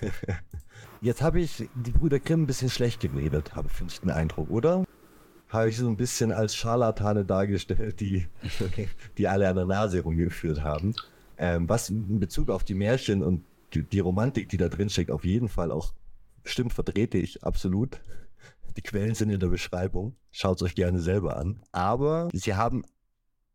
Jetzt 1.04 1.20
habe 1.20 1.38
ich 1.38 1.68
die 1.74 1.90
Brüder 1.90 2.18
Grimm 2.18 2.44
ein 2.44 2.46
bisschen 2.46 2.70
schlecht 2.70 3.00
geredet, 3.00 3.54
habe 3.54 3.68
ich 3.86 4.00
den 4.00 4.08
Eindruck, 4.08 4.48
oder? 4.48 4.86
Habe 5.50 5.68
ich 5.68 5.76
so 5.76 5.86
ein 5.86 5.98
bisschen 5.98 6.32
als 6.32 6.56
Scharlatane 6.56 7.26
dargestellt, 7.26 8.00
die, 8.00 8.26
die 9.18 9.28
alle 9.28 9.46
an 9.46 9.56
der 9.56 9.66
Nase 9.66 10.00
rumgeführt 10.00 10.62
haben. 10.62 10.94
Ähm, 11.36 11.68
was 11.68 11.90
in 11.90 12.20
Bezug 12.20 12.48
auf 12.48 12.64
die 12.64 12.72
Märchen 12.72 13.22
und 13.22 13.44
die, 13.74 13.82
die 13.82 14.00
Romantik, 14.00 14.48
die 14.48 14.56
da 14.56 14.70
drin 14.70 14.88
steckt, 14.88 15.10
auf 15.10 15.26
jeden 15.26 15.50
Fall 15.50 15.72
auch 15.72 15.92
stimmt, 16.42 16.72
vertrete 16.72 17.18
ich 17.18 17.44
absolut. 17.44 18.00
Die 18.78 18.80
Quellen 18.80 19.14
sind 19.14 19.28
in 19.28 19.40
der 19.40 19.48
Beschreibung. 19.48 20.16
Schaut 20.30 20.56
es 20.56 20.62
euch 20.62 20.74
gerne 20.74 21.00
selber 21.00 21.36
an. 21.36 21.60
Aber 21.70 22.30
sie 22.32 22.54
haben, 22.54 22.82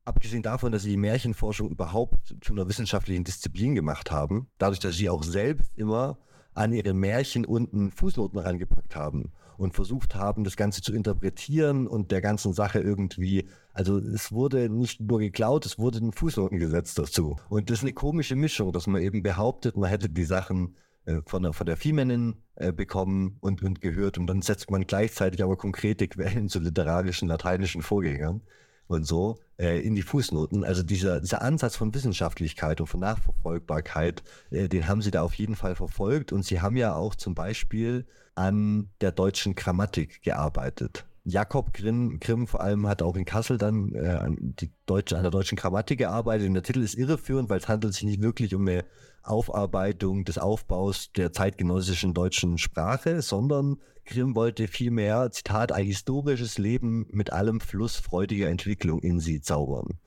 abgesehen 0.06 0.44
davon, 0.44 0.72
dass 0.72 0.84
sie 0.84 0.92
die 0.92 0.98
Märchenforschung 0.98 1.72
überhaupt 1.72 2.36
zu 2.42 2.54
einer 2.54 2.70
wissenschaftlichen 2.70 3.24
Disziplin 3.24 3.74
gemacht 3.74 4.12
haben, 4.12 4.50
dadurch, 4.60 4.80
dass 4.80 4.98
sie 4.98 5.10
auch 5.10 5.24
selbst 5.24 5.72
immer 5.76 6.20
an 6.60 6.74
ihre 6.74 6.94
Märchen 6.94 7.46
unten 7.46 7.90
Fußnoten 7.90 8.38
rangepackt 8.38 8.96
haben 8.96 9.32
und 9.58 9.76
versucht 9.76 10.16
haben, 10.16 10.44
das 10.44 10.58
Ganze 10.58 10.82
zu 10.82 10.94
interpretieren 10.94 11.88
und 11.88 12.12
der 12.12 12.20
ganzen 12.20 12.52
Sache 12.52 12.80
irgendwie, 12.80 13.48
also 13.74 13.98
es 13.98 14.34
wurde 14.34 14.70
nicht 14.70 15.00
nur 15.00 15.20
geklaut, 15.20 15.66
es 15.66 15.80
wurde 15.80 16.00
ein 16.00 16.12
Fußnoten 16.12 16.60
gesetzt 16.60 17.00
dazu. 17.00 17.38
Und 17.48 17.70
das 17.70 17.80
ist 17.80 17.84
eine 17.84 17.94
komische 17.94 18.36
Mischung, 18.36 18.74
dass 18.74 18.88
man 18.88 19.02
eben 19.02 19.24
behauptet, 19.24 19.78
man 19.78 19.90
hätte 19.90 20.10
die 20.10 20.26
Sachen 20.26 20.76
äh, 21.06 21.22
von 21.26 21.44
der, 21.44 21.54
von 21.54 21.66
der 21.66 21.78
Viehmännin 21.78 22.36
äh, 22.56 22.74
bekommen 22.74 23.38
und, 23.40 23.64
und 23.64 23.80
gehört. 23.80 24.18
Und 24.18 24.28
dann 24.28 24.42
setzt 24.42 24.70
man 24.70 24.86
gleichzeitig 24.86 25.42
aber 25.42 25.56
konkrete 25.56 26.10
Quellen 26.10 26.50
zu 26.50 26.60
literarischen 26.60 27.30
lateinischen 27.30 27.82
Vorgängern 27.82 28.42
und 28.90 29.06
so 29.06 29.40
äh, 29.58 29.80
in 29.80 29.96
die 29.96 30.02
Fußnoten. 30.02 30.64
Also 30.64 30.84
dieser, 30.84 31.22
dieser 31.22 31.42
Ansatz 31.42 31.76
von 31.76 31.94
Wissenschaftlichkeit 31.94 32.82
und 32.82 32.88
von 32.88 33.00
Nachverfolgbarkeit, 33.00 34.24
äh, 34.50 34.68
den 34.68 34.88
haben 34.88 35.02
sie 35.02 35.12
da 35.12 35.22
auf 35.22 35.36
jeden 35.36 35.56
Fall 35.56 35.76
verfolgt. 35.76 36.34
Und 36.34 36.44
sie 36.44 36.60
haben 36.60 36.76
ja 36.76 36.96
auch 36.96 37.16
zum 37.16 37.36
Beispiel 37.36 38.06
an 38.34 38.90
der 39.00 39.12
deutschen 39.12 39.54
Grammatik 39.54 40.24
gearbeitet. 40.24 41.06
Jakob 41.24 41.74
Grimm, 41.74 42.20
Grimm 42.20 42.48
vor 42.48 42.62
allem 42.62 42.88
hat 42.88 43.04
auch 43.04 43.16
in 43.16 43.26
Kassel 43.26 43.60
dann 43.60 43.94
äh, 43.94 44.08
an, 44.08 44.56
deutsche, 44.88 45.16
an 45.16 45.22
der 45.22 45.32
deutschen 45.32 45.56
Grammatik 45.56 46.00
gearbeitet. 46.00 46.48
Und 46.48 46.56
der 46.56 46.64
Titel 46.64 46.82
ist 46.82 46.96
irreführend, 46.96 47.50
weil 47.50 47.60
es 47.60 47.68
handelt 47.68 47.94
sich 47.94 48.04
nicht 48.04 48.24
wirklich 48.24 48.56
um 48.56 48.68
eine 48.68 48.86
Aufarbeitung 49.22 50.26
des 50.26 50.40
Aufbaus 50.40 51.12
der 51.14 51.32
zeitgenössischen 51.32 52.16
deutschen 52.16 52.58
Sprache, 52.58 53.22
sondern 53.22 53.78
Grimm 54.10 54.34
wollte 54.36 54.68
vielmehr, 54.68 55.30
Zitat, 55.32 55.72
ein 55.72 55.86
historisches 55.86 56.58
Leben 56.58 57.06
mit 57.12 57.32
allem 57.32 57.60
Fluss 57.60 57.96
freudiger 57.96 58.50
Entwicklung 58.50 59.00
in 59.02 59.20
sie 59.20 59.40
zaubern. 59.40 60.00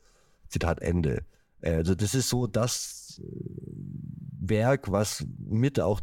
Zitat 0.49 0.83
Ende. 0.83 1.25
Also 1.63 1.95
das 1.95 2.15
ist 2.15 2.29
so 2.29 2.49
das 2.49 3.23
äh, 3.23 3.29
Werk, 4.41 4.91
was 4.91 5.25
mit 5.39 5.79
auch 5.79 6.01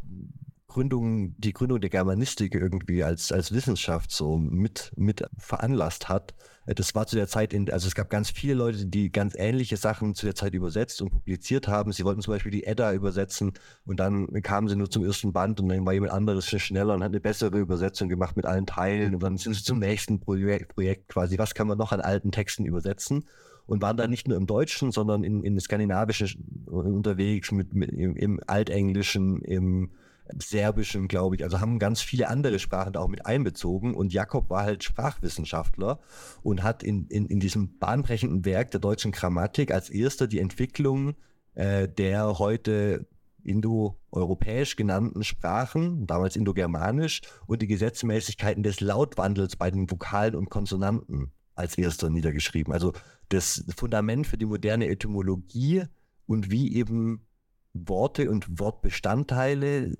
Gründung, 0.67 1.35
die 1.37 1.51
Gründung 1.51 1.81
der 1.81 1.89
Germanistik 1.89 2.55
irgendwie 2.55 3.03
als, 3.03 3.33
als 3.33 3.51
Wissenschaft 3.51 4.11
so 4.11 4.37
mit, 4.37 4.93
mit 4.95 5.25
veranlasst 5.37 6.07
hat. 6.07 6.33
Äh, 6.69 6.75
das 6.75 6.95
war 6.95 7.07
zu 7.07 7.15
der 7.15 7.27
Zeit, 7.27 7.53
in, 7.53 7.69
also 7.71 7.87
es 7.87 7.95
gab 7.95 8.09
ganz 8.09 8.29
viele 8.29 8.53
Leute, 8.53 8.85
die 8.85 9.11
ganz 9.11 9.33
ähnliche 9.37 9.77
Sachen 9.77 10.15
zu 10.15 10.25
der 10.25 10.35
Zeit 10.35 10.53
übersetzt 10.53 11.01
und 11.01 11.09
publiziert 11.09 11.67
haben. 11.67 11.91
Sie 11.91 12.05
wollten 12.05 12.21
zum 12.21 12.33
Beispiel 12.33 12.51
die 12.51 12.65
Edda 12.65 12.93
übersetzen 12.93 13.53
und 13.85 13.99
dann 13.99 14.27
kamen 14.43 14.67
sie 14.67 14.75
nur 14.75 14.89
zum 14.89 15.03
ersten 15.03 15.33
Band 15.33 15.59
und 15.59 15.69
dann 15.69 15.85
war 15.85 15.93
jemand 15.93 16.13
anderes 16.13 16.47
schneller 16.47 16.93
und 16.93 17.03
hat 17.03 17.11
eine 17.11 17.19
bessere 17.19 17.57
Übersetzung 17.57 18.09
gemacht 18.09 18.37
mit 18.37 18.45
allen 18.45 18.65
Teilen 18.65 19.15
und 19.15 19.23
dann 19.23 19.37
sind 19.37 19.55
sie 19.55 19.63
zum 19.63 19.79
nächsten 19.79 20.19
Projekt, 20.19 20.75
Projekt 20.75 21.09
quasi. 21.09 21.37
Was 21.37 21.53
kann 21.53 21.67
man 21.67 21.77
noch 21.77 21.91
an 21.91 22.01
alten 22.01 22.31
Texten 22.31 22.65
übersetzen? 22.65 23.25
und 23.65 23.83
waren 23.83 23.97
dann 23.97 24.09
nicht 24.09 24.27
nur 24.27 24.35
im 24.35 24.47
Deutschen, 24.47 24.91
sondern 24.91 25.23
in, 25.23 25.43
in 25.43 25.59
Skandinavischen 25.59 26.65
unterwegs, 26.65 27.51
mit, 27.51 27.75
mit 27.75 27.91
im, 27.91 28.15
im 28.15 28.39
Altenglischen, 28.47 29.43
im 29.43 29.91
Serbischem, 30.37 31.07
glaube 31.07 31.35
ich. 31.35 31.43
Also 31.43 31.59
haben 31.59 31.79
ganz 31.79 32.01
viele 32.01 32.27
andere 32.27 32.59
Sprachen 32.59 32.93
da 32.93 32.99
auch 32.99 33.07
mit 33.07 33.25
einbezogen. 33.25 33.95
Und 33.95 34.13
Jakob 34.13 34.49
war 34.49 34.63
halt 34.63 34.83
Sprachwissenschaftler 34.83 35.99
und 36.43 36.63
hat 36.63 36.83
in, 36.83 37.07
in, 37.07 37.25
in 37.25 37.39
diesem 37.39 37.79
bahnbrechenden 37.79 38.45
Werk 38.45 38.71
der 38.71 38.79
deutschen 38.79 39.11
Grammatik 39.11 39.71
als 39.71 39.89
erster 39.89 40.27
die 40.27 40.39
Entwicklung 40.39 41.15
äh, 41.55 41.87
der 41.87 42.39
heute 42.39 43.07
indoeuropäisch 43.43 44.75
genannten 44.75 45.23
Sprachen, 45.23 46.05
damals 46.07 46.35
indogermanisch, 46.35 47.21
und 47.47 47.61
die 47.61 47.67
Gesetzmäßigkeiten 47.67 48.63
des 48.63 48.81
Lautwandels 48.81 49.55
bei 49.55 49.71
den 49.71 49.89
Vokalen 49.89 50.35
und 50.35 50.49
Konsonanten 50.49 51.31
als 51.55 51.77
erster 51.77 52.09
niedergeschrieben. 52.09 52.73
Also 52.73 52.93
das 53.29 53.65
Fundament 53.75 54.27
für 54.27 54.37
die 54.37 54.45
moderne 54.45 54.87
Etymologie 54.87 55.83
und 56.25 56.51
wie 56.51 56.75
eben 56.75 57.25
Worte 57.73 58.29
und 58.29 58.59
Wortbestandteile 58.59 59.95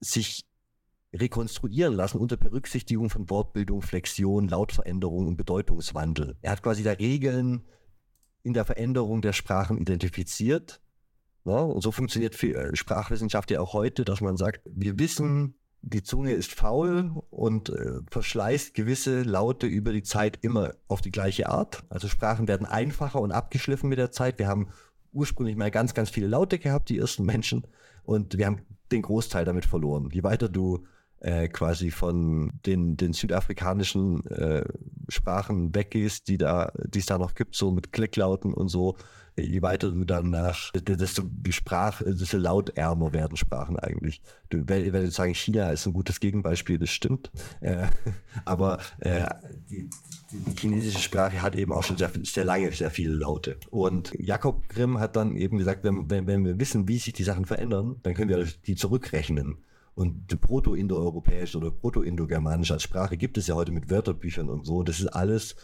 sich 0.00 0.44
rekonstruieren 1.12 1.94
lassen 1.94 2.18
unter 2.18 2.36
Berücksichtigung 2.36 3.10
von 3.10 3.28
Wortbildung, 3.30 3.82
Flexion, 3.82 4.48
Lautveränderung 4.48 5.26
und 5.26 5.36
Bedeutungswandel. 5.36 6.36
Er 6.42 6.52
hat 6.52 6.62
quasi 6.62 6.82
da 6.82 6.92
Regeln 6.92 7.64
in 8.42 8.54
der 8.54 8.64
Veränderung 8.64 9.20
der 9.20 9.32
Sprachen 9.32 9.78
identifiziert. 9.78 10.80
Ja, 11.44 11.58
und 11.58 11.82
so 11.82 11.90
funktioniert 11.90 12.40
äh, 12.42 12.74
Sprachwissenschaft 12.76 13.50
ja 13.50 13.60
auch 13.60 13.72
heute, 13.72 14.04
dass 14.04 14.20
man 14.20 14.36
sagt, 14.36 14.60
wir 14.64 14.98
wissen, 14.98 15.54
die 15.82 16.02
Zunge 16.02 16.32
ist 16.32 16.52
faul 16.52 17.10
und 17.30 17.70
äh, 17.70 18.00
verschleißt 18.10 18.74
gewisse 18.74 19.22
Laute 19.22 19.66
über 19.66 19.92
die 19.92 20.02
Zeit 20.02 20.38
immer 20.42 20.74
auf 20.88 21.00
die 21.00 21.10
gleiche 21.10 21.48
Art. 21.48 21.84
Also 21.88 22.08
Sprachen 22.08 22.48
werden 22.48 22.66
einfacher 22.66 23.20
und 23.20 23.32
abgeschliffen 23.32 23.88
mit 23.88 23.98
der 23.98 24.12
Zeit. 24.12 24.38
Wir 24.38 24.46
haben 24.46 24.68
ursprünglich 25.12 25.56
mal 25.56 25.70
ganz, 25.70 25.94
ganz 25.94 26.10
viele 26.10 26.26
Laute 26.26 26.58
gehabt, 26.58 26.90
die 26.90 26.98
ersten 26.98 27.24
Menschen, 27.24 27.66
und 28.04 28.38
wir 28.38 28.46
haben 28.46 28.62
den 28.92 29.02
Großteil 29.02 29.44
damit 29.44 29.64
verloren. 29.64 30.08
Je 30.12 30.22
weiter 30.22 30.48
du 30.48 30.84
äh, 31.20 31.48
quasi 31.48 31.90
von 31.90 32.52
den, 32.66 32.96
den 32.96 33.12
südafrikanischen 33.12 34.26
äh, 34.26 34.64
Sprachen 35.08 35.74
weggehst, 35.74 36.28
die 36.28 36.38
da, 36.38 36.72
die 36.86 37.00
es 37.00 37.06
da 37.06 37.18
noch 37.18 37.34
gibt, 37.34 37.54
so 37.54 37.70
mit 37.70 37.92
Klicklauten 37.92 38.54
und 38.54 38.68
so, 38.68 38.96
je 39.36 39.62
weiter 39.62 39.90
du 39.90 40.04
dann 40.04 40.30
nach, 40.30 40.72
desto 40.72 41.22
die 41.24 41.52
Sprache, 41.52 42.04
desto 42.04 42.38
lautärmer 42.38 43.12
werden 43.12 43.36
Sprachen 43.36 43.78
eigentlich. 43.78 44.22
Du, 44.48 44.62
wenn, 44.66 44.92
wenn 44.92 45.10
sagen, 45.10 45.34
China 45.34 45.70
ist 45.70 45.86
ein 45.86 45.92
gutes 45.92 46.20
Gegenbeispiel, 46.20 46.78
das 46.78 46.90
stimmt. 46.90 47.30
Äh, 47.60 47.86
aber 48.44 48.78
äh, 48.98 49.26
die, 49.70 49.88
die, 50.32 50.56
chinesische 50.56 50.98
Sprache 50.98 51.42
hat 51.42 51.56
eben 51.56 51.72
auch 51.72 51.82
schon 51.82 51.96
sehr, 51.96 52.10
sehr 52.22 52.44
lange 52.44 52.72
sehr 52.72 52.90
viele 52.90 53.14
Laute. 53.14 53.56
Und 53.70 54.12
Jakob 54.18 54.68
Grimm 54.68 54.98
hat 54.98 55.16
dann 55.16 55.36
eben 55.36 55.58
gesagt, 55.58 55.84
wenn, 55.84 56.10
wenn, 56.10 56.26
wenn 56.26 56.44
wir 56.44 56.58
wissen, 56.58 56.88
wie 56.88 56.98
sich 56.98 57.12
die 57.12 57.24
Sachen 57.24 57.44
verändern, 57.44 57.96
dann 58.02 58.14
können 58.14 58.28
wir 58.28 58.44
die 58.66 58.76
zurückrechnen. 58.76 59.58
Und 59.94 60.40
Proto-Indoeuropäisch 60.40 61.56
oder 61.56 61.70
Proto-Indogermanisch 61.70 62.70
als 62.70 62.84
Sprache 62.84 63.16
gibt 63.16 63.36
es 63.36 63.48
ja 63.48 63.54
heute 63.54 63.72
mit 63.72 63.90
Wörterbüchern 63.90 64.48
und 64.48 64.64
so. 64.64 64.82
Das 64.82 65.00
ist 65.00 65.08
alles 65.08 65.56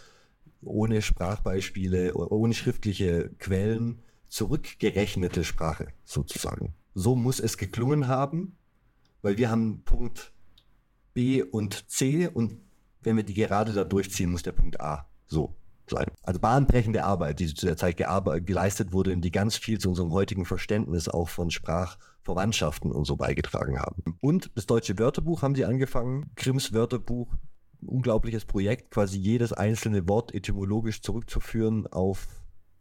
ohne 0.66 1.02
Sprachbeispiele, 1.02 2.14
ohne 2.14 2.54
schriftliche 2.54 3.30
Quellen 3.38 4.02
zurückgerechnete 4.28 5.44
Sprache 5.44 5.88
sozusagen. 6.04 6.74
So 6.94 7.14
muss 7.14 7.40
es 7.40 7.58
geklungen 7.58 8.08
haben, 8.08 8.56
weil 9.22 9.38
wir 9.38 9.50
haben 9.50 9.82
Punkt 9.84 10.32
B 11.14 11.42
und 11.42 11.88
C 11.90 12.28
und 12.28 12.60
wenn 13.02 13.16
wir 13.16 13.24
die 13.24 13.34
gerade 13.34 13.72
da 13.72 13.84
durchziehen, 13.84 14.30
muss 14.30 14.42
der 14.42 14.52
Punkt 14.52 14.80
A 14.80 15.08
so 15.26 15.54
sein. 15.88 16.06
Also 16.22 16.40
bahnbrechende 16.40 17.04
Arbeit, 17.04 17.38
die 17.40 17.54
zu 17.54 17.66
der 17.66 17.76
Zeit 17.76 17.96
geleistet 17.96 18.92
wurde 18.92 19.12
und 19.12 19.20
die 19.22 19.30
ganz 19.30 19.56
viel 19.56 19.78
zu 19.78 19.88
unserem 19.88 20.10
heutigen 20.12 20.44
Verständnis 20.44 21.08
auch 21.08 21.28
von 21.28 21.50
Sprachverwandtschaften 21.50 22.90
und 22.90 23.04
so 23.04 23.16
beigetragen 23.16 23.78
haben. 23.78 24.16
Und 24.20 24.50
das 24.56 24.66
deutsche 24.66 24.98
Wörterbuch 24.98 25.42
haben 25.42 25.54
sie 25.54 25.64
angefangen, 25.64 26.30
Grimms 26.34 26.72
Wörterbuch 26.72 27.28
unglaubliches 27.88 28.44
Projekt, 28.44 28.90
quasi 28.90 29.18
jedes 29.18 29.52
einzelne 29.52 30.08
Wort 30.08 30.34
etymologisch 30.34 31.02
zurückzuführen 31.02 31.86
auf 31.86 32.26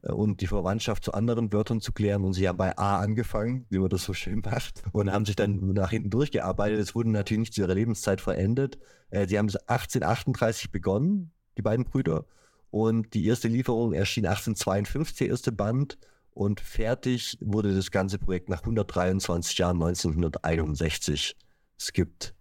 äh, 0.04 0.12
und 0.12 0.41
die 0.41 0.48
Verwandtschaft 0.48 1.04
zu 1.04 1.13
anderen 1.13 1.52
Wörtern 1.52 1.82
zu 1.82 1.91
klären. 1.91 2.24
Und 2.24 2.34
sie 2.34 2.48
haben 2.48 2.58
bei 2.58 2.78
A 2.78 3.00
angefangen, 3.00 3.65
wie 3.70 3.80
man 3.80 3.89
das 3.89 4.04
so 4.04 4.13
schön 4.13 4.41
macht, 4.46 4.84
und 4.91 5.12
haben 5.12 5.26
sich 5.26 5.36
dann 5.36 5.74
nach 5.74 5.91
hinten 5.91 6.10
durchgearbeitet. 6.10 6.80
Es 6.80 6.96
wurde 6.96 7.10
natürlich 7.10 7.39
nicht 7.39 7.54
zu 7.54 7.62
ihrer 7.62 7.76
Lebenszeit 7.76 8.22
verendet. 8.22 8.78
Äh, 9.10 9.28
sie 9.28 9.38
haben 9.38 9.48
1838 9.48 10.72
begonnen, 10.72 11.32
die 11.58 11.62
beiden 11.62 11.86
Brüder. 11.86 12.26
Und 12.72 13.13
die 13.13 13.26
erste 13.26 13.48
Lieferung 13.48 13.94
erschien 13.94 14.26
1852, 14.26 15.18
der 15.18 15.28
erste 15.30 15.52
Band. 15.52 15.98
Und 16.32 16.60
fertig 16.60 17.38
wurde 17.39 17.74
das 17.74 17.91
ganze 17.91 18.20
Projekt 18.20 18.50
nach 18.50 18.60
123 18.60 19.58
Jahren 19.58 19.82
1961. 19.82 21.38
Es 21.78 21.94
gibt 21.94 22.35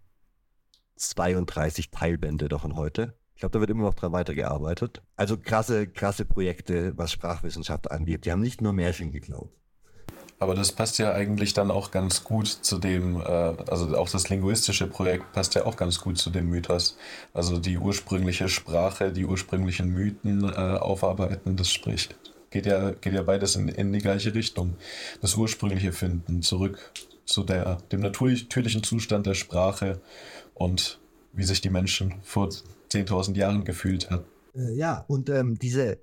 32 0.96 1.90
Teilbände 1.90 2.48
davon 2.48 2.76
heute. 2.76 3.14
Ich 3.34 3.40
glaube, 3.40 3.54
da 3.54 3.60
wird 3.60 3.70
immer 3.70 3.82
noch 3.82 3.94
dran 3.94 4.12
weitergearbeitet. 4.12 5.02
Also 5.16 5.36
krasse, 5.36 5.88
krasse 5.88 6.24
Projekte, 6.24 6.96
was 6.96 7.10
Sprachwissenschaft 7.12 7.90
angeht. 7.90 8.24
Die 8.24 8.32
haben 8.32 8.40
nicht 8.40 8.60
nur 8.60 8.72
Märchen 8.72 9.10
geklaut. 9.10 9.50
Aber 10.38 10.54
das 10.54 10.72
passt 10.72 10.98
ja 10.98 11.12
eigentlich 11.12 11.54
dann 11.54 11.70
auch 11.70 11.90
ganz 11.90 12.24
gut 12.24 12.46
zu 12.48 12.78
dem, 12.78 13.20
äh, 13.20 13.24
also 13.24 13.96
auch 13.96 14.08
das 14.08 14.28
linguistische 14.28 14.86
Projekt 14.86 15.32
passt 15.32 15.54
ja 15.54 15.64
auch 15.64 15.76
ganz 15.76 16.00
gut 16.00 16.18
zu 16.18 16.30
dem 16.30 16.48
Mythos. 16.50 16.96
Also 17.32 17.58
die 17.58 17.78
ursprüngliche 17.78 18.48
Sprache, 18.48 19.12
die 19.12 19.24
ursprünglichen 19.24 19.88
Mythen 19.88 20.44
äh, 20.44 20.54
aufarbeiten, 20.54 21.56
das 21.56 21.70
spricht. 21.70 22.16
Geht 22.50 22.66
ja, 22.66 22.90
geht 22.90 23.14
ja 23.14 23.22
beides 23.22 23.56
in, 23.56 23.68
in 23.68 23.92
die 23.92 24.00
gleiche 24.00 24.34
Richtung. 24.34 24.76
Das 25.20 25.34
ursprüngliche 25.34 25.92
Finden, 25.92 26.42
zurück 26.42 26.92
zu 27.24 27.42
der, 27.42 27.78
dem 27.90 28.00
natürlichen 28.00 28.82
Zustand 28.82 29.26
der 29.26 29.34
Sprache 29.34 30.00
und 30.54 31.00
wie 31.32 31.44
sich 31.44 31.60
die 31.60 31.70
Menschen 31.70 32.14
vor 32.22 32.48
10.000 32.48 33.36
Jahren 33.36 33.64
gefühlt 33.64 34.10
haben. 34.10 34.24
Äh, 34.54 34.74
ja, 34.74 35.04
und 35.08 35.28
ähm, 35.28 35.58
diese, 35.58 35.98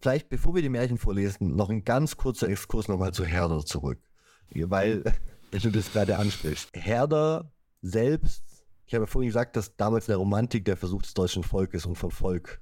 vielleicht 0.00 0.28
bevor 0.28 0.54
wir 0.54 0.62
die 0.62 0.68
Märchen 0.68 0.98
vorlesen, 0.98 1.56
noch 1.56 1.70
ein 1.70 1.84
ganz 1.84 2.16
kurzer 2.16 2.48
Exkurs 2.48 2.88
nochmal 2.88 3.12
zu 3.12 3.24
Herder 3.24 3.64
zurück. 3.64 3.98
Weil, 4.54 5.02
wenn 5.50 5.60
du 5.60 5.70
das 5.70 5.92
gerade 5.92 6.18
ansprichst, 6.18 6.70
Herder 6.74 7.50
selbst, 7.80 8.42
ich 8.86 8.94
habe 8.94 9.04
ja 9.04 9.06
vorhin 9.06 9.28
gesagt, 9.28 9.56
dass 9.56 9.74
damals 9.76 10.06
der 10.06 10.16
Romantik 10.16 10.64
der 10.64 10.76
Versuch 10.76 11.02
des 11.02 11.14
deutschen 11.14 11.42
Volkes 11.42 11.86
und 11.86 11.96
von 11.96 12.10
Volk 12.10 12.60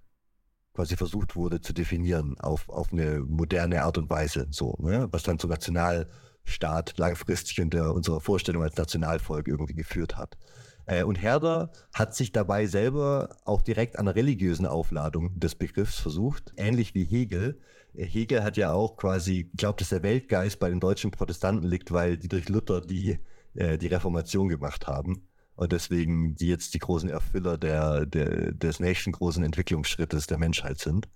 quasi 0.75 0.96
versucht 0.96 1.35
wurde 1.35 1.61
zu 1.61 1.73
definieren 1.73 2.38
auf, 2.38 2.68
auf 2.68 2.92
eine 2.92 3.20
moderne 3.20 3.83
Art 3.83 3.99
und 3.99 4.09
Weise, 4.09 4.46
so, 4.51 4.77
ne? 4.79 5.09
was 5.11 5.25
dann 5.25 5.38
zum 5.38 5.51
Nationalstaat 5.51 6.96
langfristig 6.96 7.59
in 7.59 7.70
der, 7.70 7.92
unserer 7.92 8.20
Vorstellung 8.20 8.62
als 8.62 8.77
Nationalvolk 8.77 9.49
irgendwie 9.49 9.75
geführt 9.75 10.16
hat. 10.16 10.38
Äh, 10.90 11.05
und 11.05 11.22
Herder 11.22 11.70
hat 11.94 12.14
sich 12.16 12.33
dabei 12.33 12.66
selber 12.66 13.37
auch 13.44 13.62
direkt 13.62 13.98
an 13.98 14.07
der 14.07 14.16
religiösen 14.16 14.66
Aufladung 14.66 15.38
des 15.38 15.55
Begriffs 15.55 16.00
versucht, 16.00 16.53
ähnlich 16.57 16.94
wie 16.94 17.05
Hegel. 17.05 17.61
Äh, 17.94 18.07
Hegel 18.07 18.42
hat 18.42 18.57
ja 18.57 18.72
auch 18.72 18.96
quasi 18.96 19.50
glaubt, 19.57 19.81
dass 19.81 19.90
der 19.90 20.03
Weltgeist 20.03 20.59
bei 20.59 20.68
den 20.68 20.81
deutschen 20.81 21.12
Protestanten 21.12 21.68
liegt, 21.68 21.92
weil 21.92 22.16
die 22.16 22.29
durch 22.29 22.48
Luther 22.48 22.81
die, 22.81 23.20
äh, 23.55 23.79
die 23.79 23.87
Reformation 23.87 24.48
gemacht 24.48 24.88
haben. 24.88 25.29
Und 25.55 25.72
deswegen 25.72 26.35
die 26.35 26.48
jetzt 26.48 26.74
die 26.74 26.79
großen 26.81 27.09
Erfüller 27.09 27.57
der, 27.57 28.07
der, 28.07 28.53
des 28.53 28.81
nächsten 28.81 29.12
großen 29.12 29.44
Entwicklungsschrittes 29.44 30.26
der 30.26 30.38
Menschheit 30.38 30.79
sind. 30.79 31.09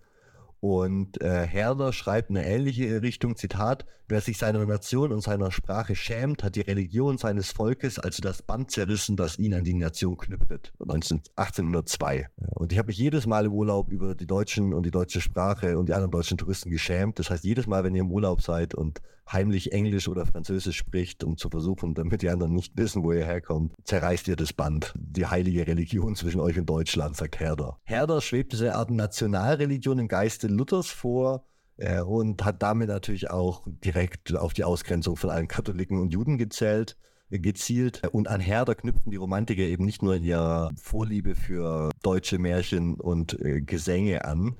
Und 0.65 1.21
äh, 1.21 1.47
Herder 1.47 1.93
schreibt 1.93 2.31
eine 2.31 2.47
ähnliche 2.47 3.03
Richtung, 3.03 3.37
Zitat, 3.37 3.85
wer 4.09 4.23
sich 4.23 4.39
seiner 4.39 4.65
Nation 4.65 5.13
und 5.13 5.21
seiner 5.21 5.51
Sprache 5.51 5.95
schämt, 5.95 6.43
hat 6.43 6.57
die 6.57 6.63
Religion 6.63 7.19
seines 7.19 7.51
Volkes, 7.51 7.99
also 7.99 8.23
das 8.23 8.41
Band 8.41 8.71
zerrissen, 8.71 9.15
das 9.15 9.39
ihn 9.39 9.53
an 9.53 9.65
die 9.65 9.75
Nation 9.75 10.17
knüpft. 10.17 10.73
1802. 10.81 12.31
Und 12.55 12.73
ich 12.73 12.79
habe 12.79 12.87
mich 12.87 12.97
jedes 12.97 13.27
Mal 13.27 13.45
im 13.45 13.53
Urlaub 13.53 13.91
über 13.91 14.15
die 14.15 14.27
Deutschen 14.27 14.73
und 14.73 14.87
die 14.87 14.91
deutsche 14.91 15.21
Sprache 15.21 15.77
und 15.77 15.91
die 15.91 15.93
anderen 15.93 16.13
deutschen 16.13 16.39
Touristen 16.39 16.71
geschämt. 16.71 17.19
Das 17.19 17.29
heißt, 17.29 17.45
jedes 17.45 17.67
Mal, 17.67 17.85
wenn 17.85 17.95
ihr 17.95 18.01
im 18.01 18.11
Urlaub 18.11 18.41
seid 18.41 18.75
und 18.75 19.03
heimlich 19.31 19.73
Englisch 19.73 20.09
oder 20.09 20.27
Französisch 20.27 20.77
spricht, 20.77 21.25
um 21.25 21.37
zu 21.37 21.49
versuchen, 21.49 21.95
damit 21.95 22.23
die 22.23 22.31
anderen 22.31 22.55
nicht 22.55 22.77
wissen, 22.77 23.03
wo 23.03 23.13
ihr 23.13 23.25
herkommt, 23.25 23.75
zerreißt 23.85 24.29
ihr 24.29 24.37
das 24.37 24.53
Band. 24.53 24.93
Die 24.97 25.27
heilige 25.27 25.67
Religion 25.67 26.15
zwischen 26.17 26.41
euch 26.41 26.59
und 26.59 26.67
Deutschland, 26.67 27.17
sagt 27.17 27.41
Herder. 27.41 27.79
Herder 27.85 28.21
schwebt 28.21 28.53
diese 28.53 28.75
Art 28.75 28.91
Nationalreligion 28.91 29.99
im 29.99 30.09
Geiste 30.09 30.49
Luthers 30.49 30.89
vor 30.89 31.47
äh, 31.77 32.01
und 32.01 32.45
hat 32.45 32.63
damit 32.63 32.89
natürlich 32.89 33.31
auch 33.31 33.67
direkt 33.67 34.35
auf 34.37 34.53
die 34.53 34.65
Ausgrenzung 34.65 35.17
von 35.17 35.31
allen 35.31 35.49
Katholiken 35.49 36.01
und 36.01 36.13
Juden 36.13 36.39
gezählt 36.39 36.97
äh, 37.31 37.39
gezielt. 37.39 38.03
Und 38.13 38.29
an 38.29 38.41
Herder 38.41 38.75
knüpfen 38.75 39.11
die 39.11 39.17
Romantiker 39.17 39.63
eben 39.63 39.85
nicht 39.85 40.03
nur 40.03 40.15
in 40.15 40.25
ihrer 40.25 40.71
Vorliebe 40.77 41.35
für 41.35 41.91
deutsche 42.03 42.39
Märchen 42.39 42.95
und 42.95 43.39
äh, 43.41 43.61
Gesänge 43.61 44.25
an, 44.25 44.57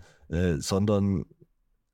sondern 0.57 1.27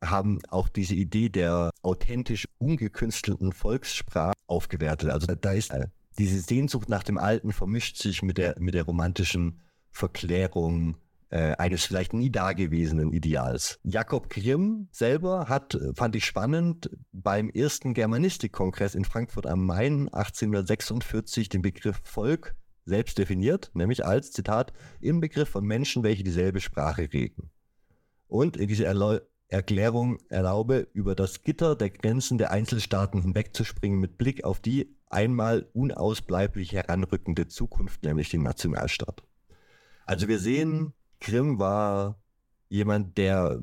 haben 0.02 0.40
auch 0.48 0.68
diese 0.68 0.94
Idee 0.94 1.28
der 1.28 1.70
authentisch 1.82 2.48
ungekünstelten 2.58 3.52
Volkssprache 3.52 4.34
aufgewertet. 4.46 5.10
Also 5.10 5.26
da 5.34 5.52
ist 5.52 5.72
äh, 5.72 5.88
diese 6.18 6.40
Sehnsucht 6.40 6.88
nach 6.88 7.03
dem 7.03 7.18
Alten 7.18 7.53
vermischt 7.53 7.96
sich 7.96 8.22
mit 8.22 8.38
der, 8.38 8.55
mit 8.59 8.74
der 8.74 8.84
romantischen 8.84 9.61
Verklärung 9.90 10.96
äh, 11.30 11.55
eines 11.57 11.84
vielleicht 11.84 12.12
nie 12.12 12.30
dagewesenen 12.30 13.12
Ideals. 13.12 13.78
Jakob 13.84 14.30
Grimm 14.30 14.88
selber 14.90 15.48
hat, 15.48 15.74
äh, 15.74 15.94
fand 15.94 16.16
ich 16.16 16.24
spannend, 16.24 16.90
beim 17.12 17.51
ersten 17.51 17.94
Germanistikkongress 17.94 18.94
in 18.94 19.05
Frankfurt 19.05 19.46
am 19.46 19.64
Main 19.64 20.09
1846 20.12 21.48
den 21.48 21.62
Begriff 21.62 22.01
Volk 22.05 22.57
selbst 22.84 23.18
definiert, 23.18 23.70
nämlich 23.74 24.05
als, 24.05 24.32
Zitat, 24.32 24.72
im 25.01 25.20
Begriff 25.20 25.51
von 25.51 25.64
Menschen, 25.64 26.03
welche 26.03 26.24
dieselbe 26.24 26.61
Sprache 26.61 27.12
reden. 27.12 27.51
Und 28.26 28.57
in 28.57 28.68
dieser 28.68 28.86
Erleu 28.86 29.20
Erklärung 29.51 30.18
erlaube, 30.28 30.88
über 30.92 31.14
das 31.14 31.42
Gitter 31.42 31.74
der 31.74 31.90
Grenzen 31.90 32.38
der 32.38 32.53
Einzelstaaten 32.53 33.20
hinwegzuspringen 33.20 33.98
mit 33.98 34.16
Blick 34.16 34.44
auf 34.44 34.61
die 34.61 34.96
einmal 35.09 35.68
unausbleiblich 35.72 36.72
heranrückende 36.72 37.48
Zukunft, 37.48 38.05
nämlich 38.05 38.30
den 38.30 38.42
Nationalstaat. 38.42 39.22
Also 40.07 40.28
wir 40.28 40.38
sehen, 40.38 40.92
Grimm 41.20 41.59
war 41.59 42.22
jemand, 42.68 43.18
der 43.18 43.61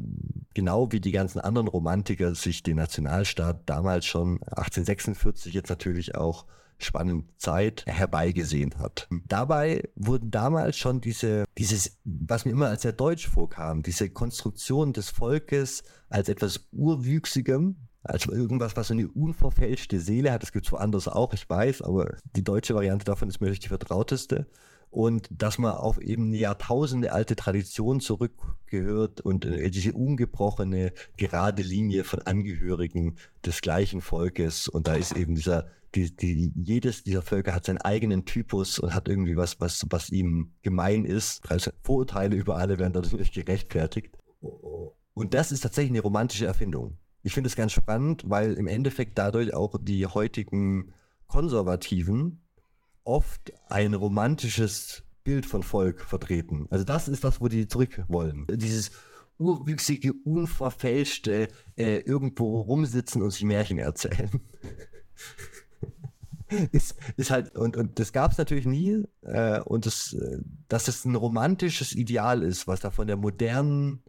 genau 0.53 0.91
wie 0.91 0.99
die 0.99 1.11
ganzen 1.11 1.39
anderen 1.39 1.69
Romantiker 1.69 2.35
sich 2.35 2.63
den 2.63 2.75
Nationalstaat 2.75 3.61
damals 3.65 4.05
schon 4.05 4.43
1846 4.43 5.53
jetzt 5.53 5.69
natürlich 5.69 6.15
auch 6.15 6.45
spannende 6.79 7.25
Zeit 7.37 7.83
herbeigesehnt 7.87 8.77
hat. 8.77 9.07
Dabei 9.27 9.89
wurden 9.95 10.31
damals 10.31 10.77
schon 10.77 11.01
diese, 11.01 11.45
dieses, 11.57 11.97
was 12.03 12.45
mir 12.45 12.51
immer 12.51 12.67
als 12.67 12.83
sehr 12.83 12.93
deutsch 12.93 13.27
vorkam, 13.27 13.83
diese 13.83 14.09
Konstruktion 14.09 14.93
des 14.93 15.09
Volkes 15.09 15.83
als 16.09 16.29
etwas 16.29 16.67
Urwüchsigem, 16.71 17.77
als 18.03 18.25
irgendwas, 18.25 18.75
was 18.75 18.87
so 18.87 18.93
eine 18.93 19.07
unverfälschte 19.07 19.99
Seele 19.99 20.31
hat. 20.31 20.43
Das 20.43 20.51
gibt 20.51 20.65
es 20.65 20.71
woanders 20.71 21.07
auch, 21.07 21.33
ich 21.33 21.49
weiß, 21.49 21.81
aber 21.81 22.17
die 22.35 22.43
deutsche 22.43 22.75
Variante 22.75 23.05
davon 23.05 23.29
ist 23.29 23.41
mir 23.41 23.51
die 23.51 23.67
vertrauteste 23.67 24.47
und 24.89 25.29
dass 25.31 25.57
man 25.57 25.73
auf 25.73 25.99
eben 25.99 26.27
eine 26.27 26.37
Jahrtausende 26.37 27.11
alte 27.13 27.35
Tradition 27.35 27.99
zurückgehört 27.99 29.21
und 29.21 29.45
diese 29.45 29.93
ungebrochene 29.93 30.93
gerade 31.17 31.61
Linie 31.61 32.03
von 32.03 32.21
Angehörigen 32.21 33.17
des 33.45 33.61
gleichen 33.61 34.01
Volkes 34.01 34.67
und 34.67 34.87
da 34.87 34.95
ist 34.95 35.15
eben 35.15 35.35
dieser 35.35 35.67
die, 35.95 36.15
die, 36.15 36.51
jedes 36.55 37.03
dieser 37.03 37.21
Völker 37.21 37.53
hat 37.53 37.65
seinen 37.65 37.79
eigenen 37.79 38.25
Typus 38.25 38.79
und 38.79 38.93
hat 38.93 39.07
irgendwie 39.07 39.37
was, 39.37 39.59
was, 39.59 39.85
was 39.89 40.09
ihm 40.09 40.51
gemein 40.61 41.05
ist. 41.05 41.49
Also 41.49 41.71
Vorurteile 41.81 42.35
über 42.35 42.57
alle 42.57 42.77
werden 42.77 42.93
dadurch 42.93 43.31
gerechtfertigt. 43.31 44.17
Und 45.13 45.33
das 45.33 45.51
ist 45.51 45.61
tatsächlich 45.61 45.91
eine 45.91 46.01
romantische 46.01 46.45
Erfindung. 46.45 46.97
Ich 47.23 47.33
finde 47.33 47.47
es 47.47 47.55
ganz 47.55 47.71
spannend, 47.71 48.23
weil 48.27 48.53
im 48.53 48.67
Endeffekt 48.67 49.17
dadurch 49.17 49.53
auch 49.53 49.75
die 49.81 50.05
heutigen 50.05 50.93
Konservativen 51.27 52.41
oft 53.07 53.53
ein 53.69 53.93
romantisches 53.93 55.03
Bild 55.23 55.45
von 55.45 55.63
Volk 55.63 56.01
vertreten. 56.01 56.67
Also 56.69 56.83
das 56.83 57.07
ist 57.07 57.23
das, 57.23 57.41
wo 57.41 57.47
die 57.47 57.67
zurück 57.67 58.03
wollen. 58.07 58.45
Dieses 58.49 58.91
urwüchsige, 59.37 60.13
unverfälschte, 60.13 61.47
äh, 61.75 61.97
irgendwo 61.99 62.61
rumsitzen 62.61 63.21
und 63.21 63.31
sich 63.31 63.43
Märchen 63.43 63.77
erzählen. 63.77 64.29
ist, 66.71 66.95
ist 67.17 67.31
halt, 67.31 67.55
und, 67.55 67.77
und 67.77 67.99
das 67.99 68.13
gab 68.13 68.31
es 68.31 68.37
natürlich 68.37 68.65
nie. 68.65 69.03
Äh, 69.21 69.61
und 69.61 69.85
das, 69.85 70.13
äh, 70.13 70.39
dass 70.67 70.87
es 70.87 71.05
ein 71.05 71.15
romantisches 71.15 71.93
Ideal 71.93 72.41
ist, 72.41 72.67
was 72.67 72.79
da 72.79 72.91
von 72.91 73.07
der 73.07 73.17
modernen, 73.17 74.03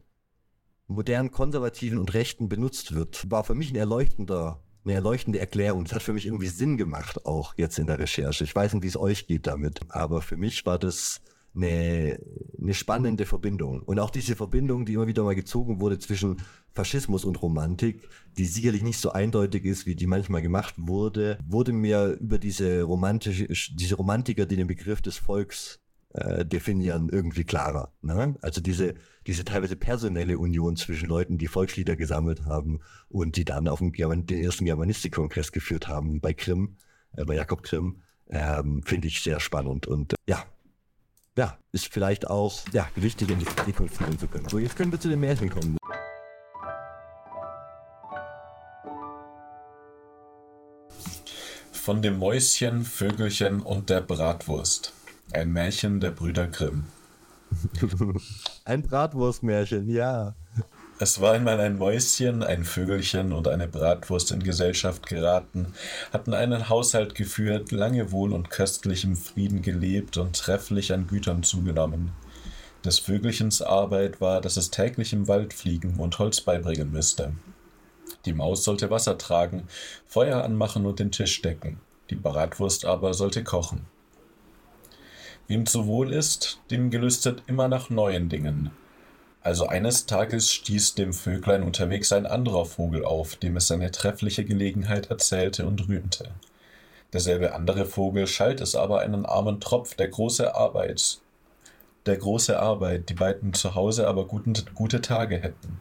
modernen 0.87 1.31
Konservativen 1.31 1.99
und 1.99 2.15
Rechten 2.15 2.49
benutzt 2.49 2.95
wird, 2.95 3.31
war 3.31 3.45
für 3.45 3.55
mich 3.55 3.71
ein 3.71 3.77
erleuchtender 3.77 4.63
eine 4.85 4.95
erleuchtende 4.95 5.39
Erklärung. 5.39 5.85
Das 5.85 5.95
hat 5.95 6.03
für 6.03 6.13
mich 6.13 6.27
irgendwie 6.27 6.49
Sinn 6.49 6.77
gemacht, 6.77 7.27
auch 7.27 7.55
jetzt 7.57 7.79
in 7.79 7.87
der 7.87 7.99
Recherche. 7.99 8.45
Ich 8.45 8.55
weiß 8.55 8.75
nicht, 8.75 8.83
wie 8.83 8.89
es 8.89 8.97
euch 8.97 9.27
geht 9.27 9.47
damit, 9.47 9.81
aber 9.89 10.23
für 10.23 10.37
mich 10.37 10.65
war 10.67 10.79
das 10.79 11.21
eine, 11.55 12.19
eine 12.61 12.75
spannende 12.75 13.27
Verbindung. 13.27 13.83
Und 13.83 13.99
auch 13.99 14.11
diese 14.11 14.37
Verbindung, 14.37 14.85
die 14.85 14.95
immer 14.95 15.07
wieder 15.07 15.25
mal 15.25 15.35
gezogen 15.35 15.81
wurde 15.81 15.99
zwischen 15.99 16.37
Faschismus 16.75 17.25
und 17.25 17.43
Romantik, 17.43 18.09
die 18.37 18.45
sicherlich 18.45 18.83
nicht 18.83 19.01
so 19.01 19.11
eindeutig 19.11 19.65
ist, 19.65 19.87
wie 19.87 19.95
die 19.95 20.07
manchmal 20.07 20.43
gemacht 20.43 20.75
wurde, 20.77 21.39
wurde 21.47 21.73
mir 21.73 22.17
über 22.21 22.39
diese 22.39 22.83
romantische, 22.83 23.49
diese 23.75 23.97
Romantiker, 23.97 24.47
die 24.47 24.57
den 24.57 24.69
Begriff 24.69 25.03
des 25.03 25.17
Volks 25.17 25.81
äh, 26.15 26.45
definieren, 26.45 27.09
irgendwie 27.11 27.45
klarer. 27.45 27.93
Ne? 28.03 28.37
Also 28.41 28.61
diese, 28.61 28.95
diese 29.27 29.45
teilweise 29.45 29.77
personelle 29.77 30.39
Union 30.39 30.77
zwischen 30.77 31.09
Leuten, 31.09 31.39
die 31.39 31.49
Volkslieder 31.49 31.97
gesammelt 31.97 32.47
haben 32.47 32.81
und 33.09 33.37
die 33.37 33.45
dann 33.45 33.69
auf 33.69 33.79
dem 33.81 33.93
German, 33.93 34.27
den 34.27 34.43
ersten 34.43 34.65
Germanistikkongress 34.65 35.53
geführt 35.53 35.89
haben 35.89 36.21
bei 36.21 36.33
Grimm, 36.33 36.77
äh, 37.17 37.25
bei 37.25 37.35
Jakob 37.35 37.63
Grimm, 37.63 38.01
ähm, 38.31 38.83
finde 38.85 39.09
ich 39.09 39.23
sehr 39.23 39.41
spannend 39.41 39.87
und 39.87 40.15
äh, 40.15 40.17
ja, 40.27 40.45
ja, 41.37 41.57
ist 41.73 41.93
vielleicht 41.93 42.27
auch 42.27 42.61
ja, 42.73 42.89
wichtig 42.97 43.31
in 43.31 43.39
die 43.39 43.45
Zukunft 43.45 43.97
führen 43.97 44.19
zu 44.19 44.27
können. 44.27 44.49
So, 44.49 44.59
jetzt 44.59 44.77
können 44.77 44.91
wir 44.91 44.99
zu 44.99 45.09
den 45.09 45.21
Märchen 45.21 45.51
kommen. 45.51 45.77
Von 51.71 52.03
dem 52.03 52.19
Mäuschen, 52.19 52.85
Vögelchen 52.85 53.61
und 53.61 53.89
der 53.89 54.01
Bratwurst. 54.01 54.93
Ein 55.33 55.53
Märchen 55.53 56.01
der 56.01 56.11
Brüder 56.11 56.47
Grimm. 56.47 56.85
ein 58.65 58.83
Bratwurstmärchen, 58.83 59.89
ja. 59.89 60.35
Es 61.01 61.21
war 61.21 61.35
einmal 61.35 61.61
ein 61.61 61.79
Mäuschen, 61.79 62.43
ein 62.43 62.65
Vögelchen 62.65 63.33
und 63.33 63.47
eine 63.47 63.69
Bratwurst 63.69 64.33
in 64.33 64.43
Gesellschaft 64.43 65.07
geraten, 65.07 65.75
hatten 66.13 66.35
einen 66.35 66.69
Haushalt 66.69 67.15
geführt, 67.15 67.71
lange 67.71 68.11
wohl 68.11 68.33
und 68.33 68.51
köstlich 68.51 69.05
im 69.05 69.17
Frieden 69.17 69.63
gelebt 69.63 70.17
und 70.17 70.35
trefflich 70.35 70.93
an 70.93 71.07
Gütern 71.07 71.43
zugenommen. 71.43 72.13
Des 72.85 72.99
Vögelchens 72.99 73.61
Arbeit 73.63 74.21
war, 74.21 74.41
dass 74.41 74.57
es 74.57 74.71
täglich 74.71 75.13
im 75.13 75.29
Wald 75.29 75.53
fliegen 75.53 75.97
und 75.99 76.19
Holz 76.19 76.41
beibringen 76.41 76.91
müsste. 76.91 77.33
Die 78.25 78.33
Maus 78.33 78.65
sollte 78.65 78.91
Wasser 78.91 79.19
tragen, 79.19 79.69
Feuer 80.07 80.43
anmachen 80.43 80.87
und 80.87 80.99
den 80.99 81.13
Tisch 81.13 81.43
decken. 81.43 81.81
Die 82.11 82.17
Bratwurst 82.17 82.85
aber 82.85 83.15
sollte 83.15 83.45
kochen. 83.45 83.87
Wem 85.49 85.65
zu 85.65 85.87
wohl 85.87 86.13
ist, 86.13 86.61
dem 86.71 86.91
gelüstet 86.91 87.43
immer 87.47 87.69
nach 87.69 87.89
neuen 87.89 88.29
Dingen. 88.29 88.71
Also 89.41 89.67
eines 89.67 90.05
Tages 90.05 90.53
stieß 90.53 90.95
dem 90.95 91.15
Vöglein 91.15 91.63
unterwegs 91.63 92.13
ein 92.13 92.27
anderer 92.27 92.67
Vogel 92.67 93.03
auf, 93.03 93.37
dem 93.37 93.57
es 93.57 93.67
seine 93.67 93.91
treffliche 93.91 94.45
Gelegenheit 94.45 95.11
erzählte 95.11 95.67
und 95.67 95.89
rühmte. 95.89 96.33
Derselbe 97.15 97.55
andere 97.55 97.87
Vogel 97.87 98.27
schalt 98.27 98.61
es 98.61 98.75
aber 98.75 99.01
einen 99.01 99.25
armen 99.25 99.59
Tropf, 99.59 99.95
der 99.95 100.09
große 100.09 100.55
Arbeit, 100.55 101.19
der 102.05 102.19
große 102.19 102.61
Arbeit, 102.61 103.09
die 103.09 103.15
beiden 103.15 103.55
zu 103.55 103.75
Hause 103.75 104.07
aber 104.07 104.27
guten, 104.27 104.53
gute 104.75 105.01
Tage 105.01 105.39
hätten. 105.39 105.81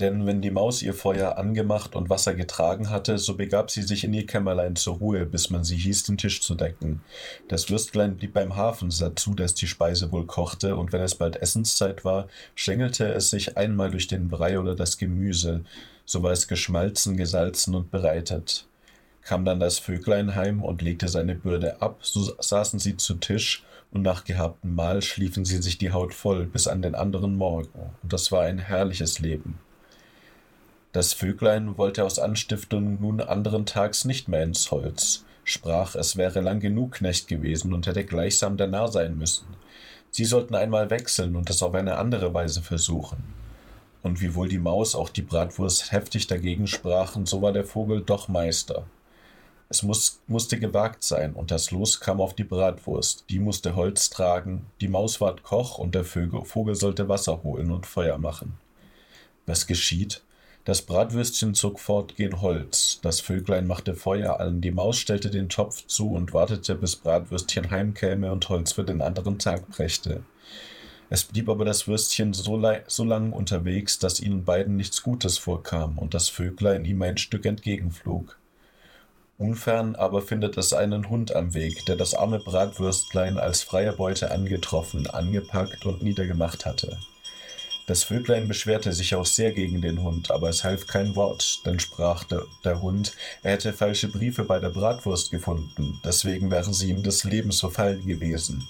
Denn 0.00 0.24
wenn 0.24 0.40
die 0.40 0.50
Maus 0.50 0.80
ihr 0.80 0.94
Feuer 0.94 1.36
angemacht 1.36 1.94
und 1.94 2.08
Wasser 2.08 2.34
getragen 2.34 2.88
hatte, 2.88 3.18
so 3.18 3.36
begab 3.36 3.70
sie 3.70 3.82
sich 3.82 4.02
in 4.02 4.14
ihr 4.14 4.24
Kämmerlein 4.24 4.74
zur 4.74 4.96
Ruhe, 4.96 5.26
bis 5.26 5.50
man 5.50 5.62
sie 5.62 5.76
hieß, 5.76 6.04
den 6.04 6.16
Tisch 6.16 6.40
zu 6.40 6.54
decken. 6.54 7.02
Das 7.48 7.68
Würstlein 7.68 8.16
blieb 8.16 8.32
beim 8.32 8.56
Hafen, 8.56 8.90
sah 8.90 9.14
zu, 9.14 9.34
dass 9.34 9.54
die 9.54 9.66
Speise 9.66 10.10
wohl 10.10 10.24
kochte, 10.24 10.76
und 10.76 10.94
wenn 10.94 11.02
es 11.02 11.16
bald 11.16 11.36
Essenszeit 11.36 12.02
war, 12.02 12.28
schengelte 12.54 13.12
es 13.12 13.28
sich 13.28 13.58
einmal 13.58 13.90
durch 13.90 14.06
den 14.06 14.28
Brei 14.28 14.58
oder 14.58 14.74
das 14.74 14.96
Gemüse, 14.96 15.64
so 16.06 16.22
war 16.22 16.32
es 16.32 16.48
geschmalzen, 16.48 17.18
gesalzen 17.18 17.74
und 17.74 17.90
bereitet. 17.90 18.66
Kam 19.20 19.44
dann 19.44 19.60
das 19.60 19.78
Vöglein 19.78 20.34
heim 20.34 20.62
und 20.62 20.80
legte 20.80 21.08
seine 21.08 21.34
Bürde 21.34 21.82
ab, 21.82 21.98
so 22.00 22.32
saßen 22.40 22.78
sie 22.78 22.96
zu 22.96 23.14
Tisch, 23.14 23.64
und 23.92 24.00
nach 24.00 24.24
gehabtem 24.24 24.74
Mahl 24.74 25.02
schliefen 25.02 25.44
sie 25.44 25.60
sich 25.60 25.76
die 25.76 25.92
Haut 25.92 26.14
voll 26.14 26.46
bis 26.46 26.68
an 26.68 26.80
den 26.80 26.94
anderen 26.94 27.36
Morgen, 27.36 27.90
und 28.02 28.12
das 28.12 28.32
war 28.32 28.44
ein 28.44 28.58
herrliches 28.58 29.18
Leben. 29.18 29.58
Das 30.92 31.12
Vöglein 31.12 31.78
wollte 31.78 32.04
aus 32.04 32.18
Anstiftung 32.18 33.00
nun 33.00 33.20
anderen 33.20 33.64
Tags 33.64 34.04
nicht 34.04 34.26
mehr 34.26 34.42
ins 34.42 34.72
Holz, 34.72 35.24
sprach, 35.44 35.94
es 35.94 36.16
wäre 36.16 36.40
lang 36.40 36.58
genug 36.58 36.94
Knecht 36.94 37.28
gewesen 37.28 37.72
und 37.72 37.86
hätte 37.86 38.04
gleichsam 38.04 38.56
der 38.56 38.66
Narr 38.66 38.90
sein 38.90 39.16
müssen. 39.16 39.46
Sie 40.10 40.24
sollten 40.24 40.56
einmal 40.56 40.90
wechseln 40.90 41.36
und 41.36 41.48
es 41.48 41.62
auf 41.62 41.74
eine 41.74 41.96
andere 41.96 42.34
Weise 42.34 42.60
versuchen. 42.60 43.22
Und 44.02 44.20
wiewohl 44.20 44.48
die 44.48 44.58
Maus 44.58 44.96
auch 44.96 45.10
die 45.10 45.22
Bratwurst 45.22 45.92
heftig 45.92 46.26
dagegen 46.26 46.66
sprachen, 46.66 47.24
so 47.24 47.40
war 47.40 47.52
der 47.52 47.64
Vogel 47.64 48.00
doch 48.00 48.26
Meister. 48.26 48.84
Es 49.68 49.84
muss, 49.84 50.20
musste 50.26 50.58
gewagt 50.58 51.04
sein, 51.04 51.34
und 51.34 51.52
das 51.52 51.70
Los 51.70 52.00
kam 52.00 52.20
auf 52.20 52.34
die 52.34 52.42
Bratwurst. 52.42 53.26
Die 53.30 53.38
musste 53.38 53.76
Holz 53.76 54.10
tragen, 54.10 54.66
die 54.80 54.88
Maus 54.88 55.20
ward 55.20 55.44
Koch, 55.44 55.78
und 55.78 55.94
der 55.94 56.04
Vögel, 56.04 56.44
Vogel 56.44 56.74
sollte 56.74 57.08
Wasser 57.08 57.44
holen 57.44 57.70
und 57.70 57.86
Feuer 57.86 58.18
machen. 58.18 58.58
Was 59.46 59.68
geschieht? 59.68 60.22
Das 60.66 60.82
Bratwürstchen 60.82 61.54
zog 61.54 61.80
fort 61.80 62.16
gen 62.16 62.42
Holz, 62.42 62.98
das 63.00 63.20
Vöglein 63.20 63.66
machte 63.66 63.94
Feuer 63.94 64.40
an, 64.40 64.60
die 64.60 64.70
Maus 64.70 64.98
stellte 64.98 65.30
den 65.30 65.48
Topf 65.48 65.86
zu 65.86 66.10
und 66.12 66.34
wartete, 66.34 66.74
bis 66.74 66.96
Bratwürstchen 66.96 67.70
heimkäme 67.70 68.30
und 68.30 68.46
Holz 68.50 68.72
für 68.72 68.84
den 68.84 69.00
anderen 69.00 69.38
Tag 69.38 69.68
brächte. 69.70 70.22
Es 71.08 71.24
blieb 71.24 71.48
aber 71.48 71.64
das 71.64 71.88
Würstchen 71.88 72.34
so, 72.34 72.62
so 72.86 73.04
lang 73.04 73.32
unterwegs, 73.32 73.98
dass 73.98 74.20
ihnen 74.20 74.44
beiden 74.44 74.76
nichts 74.76 75.02
Gutes 75.02 75.38
vorkam 75.38 75.98
und 75.98 76.12
das 76.12 76.28
Vöglein 76.28 76.84
ihm 76.84 77.00
ein 77.00 77.16
Stück 77.16 77.46
entgegenflog. 77.46 78.38
Unfern 79.38 79.96
aber 79.96 80.20
findet 80.20 80.58
es 80.58 80.74
einen 80.74 81.08
Hund 81.08 81.34
am 81.34 81.54
Weg, 81.54 81.86
der 81.86 81.96
das 81.96 82.12
arme 82.12 82.38
Bratwürstlein 82.38 83.38
als 83.38 83.62
freie 83.62 83.94
Beute 83.94 84.30
angetroffen, 84.30 85.08
angepackt 85.08 85.86
und 85.86 86.02
niedergemacht 86.02 86.66
hatte. 86.66 86.98
Das 87.86 88.04
Vöglein 88.04 88.46
beschwerte 88.46 88.92
sich 88.92 89.14
auch 89.14 89.26
sehr 89.26 89.52
gegen 89.52 89.80
den 89.82 90.02
Hund, 90.02 90.30
aber 90.30 90.48
es 90.48 90.62
half 90.62 90.86
kein 90.86 91.16
Wort, 91.16 91.60
dann 91.64 91.80
sprach 91.80 92.24
der, 92.24 92.44
der, 92.64 92.80
Hund, 92.82 93.12
er 93.42 93.52
hätte 93.52 93.72
falsche 93.72 94.08
Briefe 94.08 94.44
bei 94.44 94.58
der 94.60 94.70
Bratwurst 94.70 95.30
gefunden, 95.30 96.00
deswegen 96.04 96.50
wären 96.50 96.72
sie 96.72 96.90
ihm 96.90 97.02
des 97.02 97.24
Lebens 97.24 97.60
verfallen 97.60 98.06
gewesen. 98.06 98.68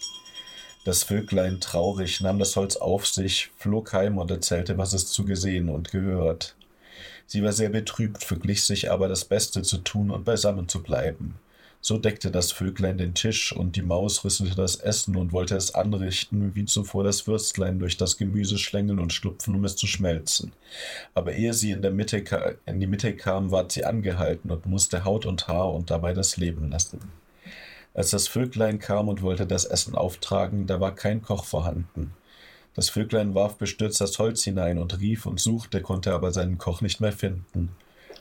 Das 0.85 1.03
Vöglein, 1.03 1.61
traurig, 1.61 2.23
nahm 2.23 2.39
das 2.39 2.57
Holz 2.57 2.77
auf 2.77 3.07
sich, 3.07 3.51
flog 3.59 3.93
heim 3.93 4.17
und 4.17 4.31
erzählte, 4.31 4.79
was 4.79 4.95
es 4.95 5.09
zu 5.09 5.27
gesehen 5.27 5.69
und 5.69 5.91
gehört. 5.91 6.55
Sie 7.27 7.43
war 7.43 7.53
sehr 7.53 7.69
betrübt, 7.69 8.25
verglich 8.25 8.65
sich 8.65 8.91
aber 8.91 9.07
das 9.07 9.27
Beste 9.27 9.63
zu 9.63 9.79
tun 9.79 10.11
und 10.11 10.25
beisammen 10.25 10.69
zu 10.69 10.83
bleiben. 10.83 11.35
So 11.83 11.97
deckte 11.97 12.31
das 12.31 12.53
Vöglein 12.53 12.99
den 12.99 13.15
Tisch, 13.15 13.53
und 13.53 13.75
die 13.75 13.83
Maus 13.83 14.23
rüstete 14.23 14.55
das 14.55 14.77
Essen 14.77 15.17
und 15.17 15.33
wollte 15.33 15.57
es 15.57 15.75
anrichten, 15.75 16.55
wie 16.55 16.67
zuvor 16.67 17.05
das 17.05 17.27
Würstlein 17.27 17.79
durch 17.79 17.97
das 17.97 18.19
Gemüse 18.19 18.59
schlängeln 18.59 18.99
und 18.99 19.15
schlupfen, 19.15 19.55
um 19.55 19.65
es 19.65 19.77
zu 19.77 19.87
schmelzen. 19.87 20.53
Aber 21.15 21.33
ehe 21.33 21.55
sie 21.55 21.71
in, 21.71 21.81
Mitte, 21.97 22.59
in 22.67 22.81
die 22.81 22.87
Mitte 22.87 23.17
kam, 23.17 23.51
ward 23.51 23.73
sie 23.73 23.87
angehalten 23.87 24.51
und 24.51 24.67
musste 24.67 25.05
Haut 25.05 25.25
und 25.25 25.49
Haar 25.49 25.73
und 25.73 25.91
dabei 25.91 26.13
das 26.13 26.37
Leben 26.37 26.71
lassen. 26.71 27.01
Als 27.95 28.11
das 28.11 28.29
Vöglein 28.29 28.79
kam 28.79 29.09
und 29.09 29.23
wollte 29.23 29.47
das 29.47 29.65
Essen 29.65 29.95
auftragen, 29.95 30.67
da 30.67 30.81
war 30.81 30.95
kein 30.95 31.23
Koch 31.23 31.45
vorhanden. 31.45 32.13
Das 32.75 32.91
Vöglein 32.91 33.35
warf 33.35 33.57
bestürzt 33.57 34.01
das 34.01 34.19
Holz 34.19 34.45
hinein 34.45 34.79
und 34.79 35.01
rief 35.01 35.27
und 35.27 35.41
suchte, 35.41 35.81
konnte 35.81 36.13
aber 36.13 36.31
seinen 36.33 36.59
Koch 36.59 36.83
nicht 36.83 37.01
mehr 37.01 37.13
finden. 37.13 37.71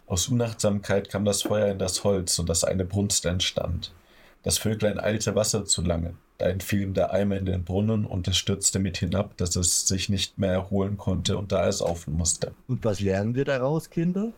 Aus 0.09 0.27
Unachtsamkeit 0.27 1.07
kam 1.07 1.23
das 1.23 1.43
Feuer 1.43 1.67
in 1.67 1.77
das 1.77 2.03
Holz, 2.03 2.39
und 2.39 2.49
das 2.49 2.63
eine 2.63 2.83
Brunst 2.83 3.27
entstand. 3.27 3.93
Das 4.41 4.57
Vöglein 4.57 4.99
eilte 4.99 5.35
Wasser 5.35 5.65
zu 5.65 5.83
lange. 5.83 6.15
Da 6.39 6.47
entfiel 6.47 6.81
ihm 6.81 6.95
der 6.95 7.13
Eimer 7.13 7.37
in 7.37 7.45
den 7.45 7.63
Brunnen, 7.63 8.07
und 8.07 8.27
es 8.27 8.35
stürzte 8.35 8.79
mit 8.79 8.97
hinab, 8.97 9.37
dass 9.37 9.55
es 9.55 9.87
sich 9.87 10.09
nicht 10.09 10.39
mehr 10.39 10.51
erholen 10.51 10.97
konnte 10.97 11.37
und 11.37 11.51
da 11.51 11.67
es 11.67 11.83
auf 11.83 12.07
musste. 12.07 12.53
Und 12.67 12.83
was 12.83 13.01
lernen 13.01 13.35
wir 13.35 13.45
daraus, 13.45 13.91
Kinder? 13.91 14.31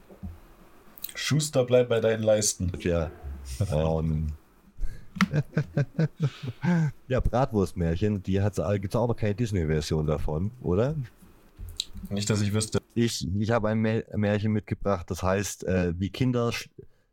Schuster, 1.15 1.63
bleib 1.63 1.87
bei 1.87 2.01
deinen 2.01 2.23
Leisten. 2.23 2.73
Ja. 2.79 3.09
Um. 3.71 4.27
ja, 7.07 7.21
Bratwurstmärchen, 7.21 8.23
die 8.23 8.33
gibt 8.33 8.57
es 8.57 8.95
auch 8.95 9.07
noch 9.07 9.15
keine 9.15 9.35
Disney-Version 9.35 10.05
davon, 10.05 10.51
oder? 10.61 10.95
Nicht, 12.09 12.29
dass 12.29 12.41
ich 12.41 12.53
wüsste. 12.53 12.79
Ich, 12.93 13.27
ich 13.37 13.51
habe 13.51 13.69
ein 13.69 13.79
Märchen 13.79 14.51
mitgebracht, 14.51 15.09
das 15.09 15.23
heißt, 15.23 15.63
äh, 15.65 15.93
wie 15.97 16.09
Kinder, 16.09 16.51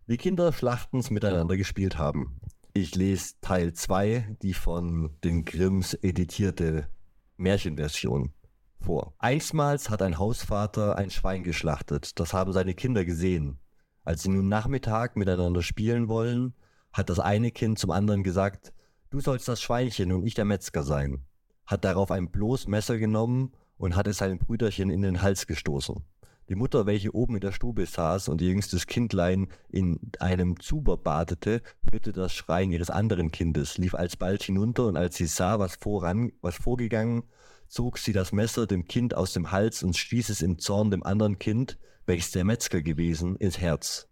wie 0.06 0.16
Kinder 0.16 0.52
Schlachtens 0.52 1.10
miteinander 1.10 1.56
gespielt 1.56 1.98
haben. 1.98 2.40
Ich 2.74 2.94
lese 2.94 3.34
Teil 3.40 3.72
2, 3.72 4.36
die 4.42 4.54
von 4.54 5.10
den 5.24 5.44
Grimms 5.44 5.94
editierte 5.94 6.88
Märchenversion 7.36 8.32
vor. 8.80 9.14
Einstmals 9.18 9.90
hat 9.90 10.02
ein 10.02 10.18
Hausvater 10.18 10.96
ein 10.96 11.10
Schwein 11.10 11.42
geschlachtet. 11.42 12.18
Das 12.18 12.32
haben 12.32 12.52
seine 12.52 12.74
Kinder 12.74 13.04
gesehen. 13.04 13.58
Als 14.04 14.22
sie 14.22 14.30
nun 14.30 14.48
Nachmittag 14.48 15.16
miteinander 15.16 15.62
spielen 15.62 16.08
wollen, 16.08 16.54
hat 16.92 17.10
das 17.10 17.18
eine 17.18 17.50
Kind 17.50 17.78
zum 17.78 17.90
anderen 17.90 18.22
gesagt, 18.22 18.72
du 19.10 19.20
sollst 19.20 19.48
das 19.48 19.60
Schweinchen 19.60 20.12
und 20.12 20.26
ich 20.26 20.34
der 20.34 20.44
Metzger 20.44 20.82
sein. 20.82 21.24
Hat 21.66 21.84
darauf 21.84 22.10
ein 22.10 22.30
bloß 22.30 22.68
Messer 22.68 22.98
genommen 22.98 23.52
und 23.78 23.96
hatte 23.96 24.12
sein 24.12 24.38
Brüderchen 24.38 24.90
in 24.90 25.02
den 25.02 25.22
Hals 25.22 25.46
gestoßen. 25.46 26.04
Die 26.48 26.54
Mutter, 26.54 26.86
welche 26.86 27.14
oben 27.14 27.34
in 27.34 27.40
der 27.40 27.52
Stube 27.52 27.84
saß 27.84 28.28
und 28.28 28.40
ihr 28.40 28.48
jüngstes 28.48 28.86
Kindlein 28.86 29.48
in 29.68 30.00
einem 30.18 30.58
Zuber 30.60 30.96
badete, 30.96 31.60
hörte 31.90 32.12
das 32.12 32.34
Schreien 32.34 32.70
ihres 32.70 32.88
anderen 32.88 33.30
Kindes, 33.30 33.76
lief 33.76 33.94
alsbald 33.94 34.42
hinunter 34.42 34.86
und 34.86 34.96
als 34.96 35.16
sie 35.16 35.26
sah, 35.26 35.58
was 35.58 35.76
voran, 35.76 36.32
was 36.40 36.56
vorgegangen, 36.56 37.24
zog 37.68 37.98
sie 37.98 38.14
das 38.14 38.32
Messer 38.32 38.66
dem 38.66 38.86
Kind 38.86 39.14
aus 39.14 39.34
dem 39.34 39.52
Hals 39.52 39.82
und 39.82 39.94
stieß 39.94 40.30
es 40.30 40.40
im 40.40 40.58
Zorn 40.58 40.90
dem 40.90 41.02
anderen 41.02 41.38
Kind, 41.38 41.78
welches 42.06 42.30
der 42.30 42.44
Metzger 42.44 42.80
gewesen, 42.80 43.36
ins 43.36 43.58
Herz. 43.58 44.08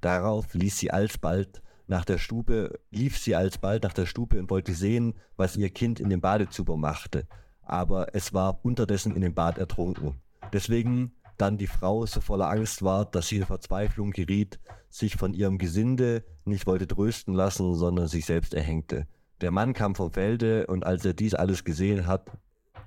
Darauf 0.00 0.52
ließ 0.54 0.76
sie 0.76 0.90
alsbald 0.90 1.62
nach 1.86 2.04
der 2.04 2.18
Stube, 2.18 2.80
lief 2.90 3.16
sie 3.16 3.36
alsbald 3.36 3.84
nach 3.84 3.92
der 3.92 4.06
Stube 4.06 4.40
und 4.40 4.50
wollte 4.50 4.74
sehen, 4.74 5.14
was 5.36 5.56
ihr 5.56 5.70
Kind 5.70 6.00
in 6.00 6.10
dem 6.10 6.20
Badezuber 6.20 6.76
machte 6.76 7.28
aber 7.66 8.14
es 8.14 8.32
war 8.32 8.64
unterdessen 8.64 9.14
in 9.14 9.20
dem 9.20 9.34
Bad 9.34 9.58
ertrunken. 9.58 10.14
Deswegen 10.52 11.12
dann 11.36 11.58
die 11.58 11.66
Frau 11.66 12.06
so 12.06 12.20
voller 12.20 12.48
Angst 12.48 12.82
war, 12.82 13.04
dass 13.04 13.28
sie 13.28 13.36
in 13.36 13.46
Verzweiflung 13.46 14.10
geriet, 14.10 14.58
sich 14.88 15.16
von 15.16 15.34
ihrem 15.34 15.58
Gesinde 15.58 16.24
nicht 16.44 16.66
wollte 16.66 16.86
trösten 16.86 17.34
lassen, 17.34 17.74
sondern 17.74 18.08
sich 18.08 18.24
selbst 18.24 18.54
erhängte. 18.54 19.06
Der 19.42 19.50
Mann 19.50 19.74
kam 19.74 19.94
vom 19.94 20.10
Felde 20.10 20.66
und 20.66 20.86
als 20.86 21.04
er 21.04 21.12
dies 21.12 21.34
alles 21.34 21.64
gesehen 21.64 22.06
hat, 22.06 22.30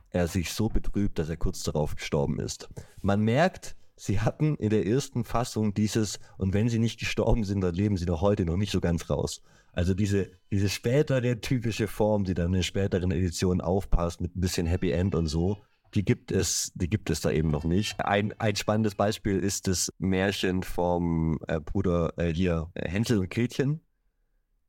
er 0.09 0.27
sich 0.27 0.51
so 0.51 0.69
betrübt, 0.69 1.19
dass 1.19 1.29
er 1.29 1.37
kurz 1.37 1.61
darauf 1.61 1.95
gestorben 1.95 2.39
ist. 2.39 2.69
Man 3.01 3.21
merkt, 3.21 3.75
sie 3.95 4.19
hatten 4.19 4.55
in 4.55 4.71
der 4.71 4.87
ersten 4.87 5.23
Fassung 5.23 5.75
dieses, 5.75 6.19
und 6.37 6.53
wenn 6.53 6.69
sie 6.69 6.79
nicht 6.79 6.99
gestorben 6.99 7.43
sind, 7.43 7.61
dann 7.61 7.75
leben 7.75 7.97
sie 7.97 8.05
noch 8.05 8.21
heute 8.21 8.45
noch 8.45 8.57
nicht 8.57 8.71
so 8.71 8.81
ganz 8.81 9.09
raus. 9.11 9.43
Also 9.73 9.93
diese, 9.93 10.31
diese 10.51 10.69
spätere 10.69 11.41
typische 11.41 11.87
Form, 11.87 12.23
die 12.23 12.33
dann 12.33 12.53
in 12.53 12.63
späteren 12.63 13.11
Editionen 13.11 13.61
aufpasst, 13.61 14.21
mit 14.21 14.35
ein 14.35 14.41
bisschen 14.41 14.67
Happy 14.67 14.91
End 14.91 15.15
und 15.15 15.27
so, 15.27 15.57
die 15.95 16.05
gibt 16.05 16.31
es, 16.31 16.71
die 16.75 16.89
gibt 16.89 17.09
es 17.09 17.21
da 17.21 17.31
eben 17.31 17.49
noch 17.49 17.63
nicht. 17.63 17.99
Ein, 17.99 18.33
ein 18.39 18.55
spannendes 18.55 18.95
Beispiel 18.95 19.39
ist 19.39 19.67
das 19.67 19.91
Märchen 19.97 20.63
vom 20.63 21.39
äh, 21.47 21.59
Bruder 21.59 22.13
äh, 22.17 22.33
hier 22.33 22.69
äh, 22.75 22.87
Hänsel 22.87 23.19
und 23.19 23.29
Gretchen, 23.29 23.81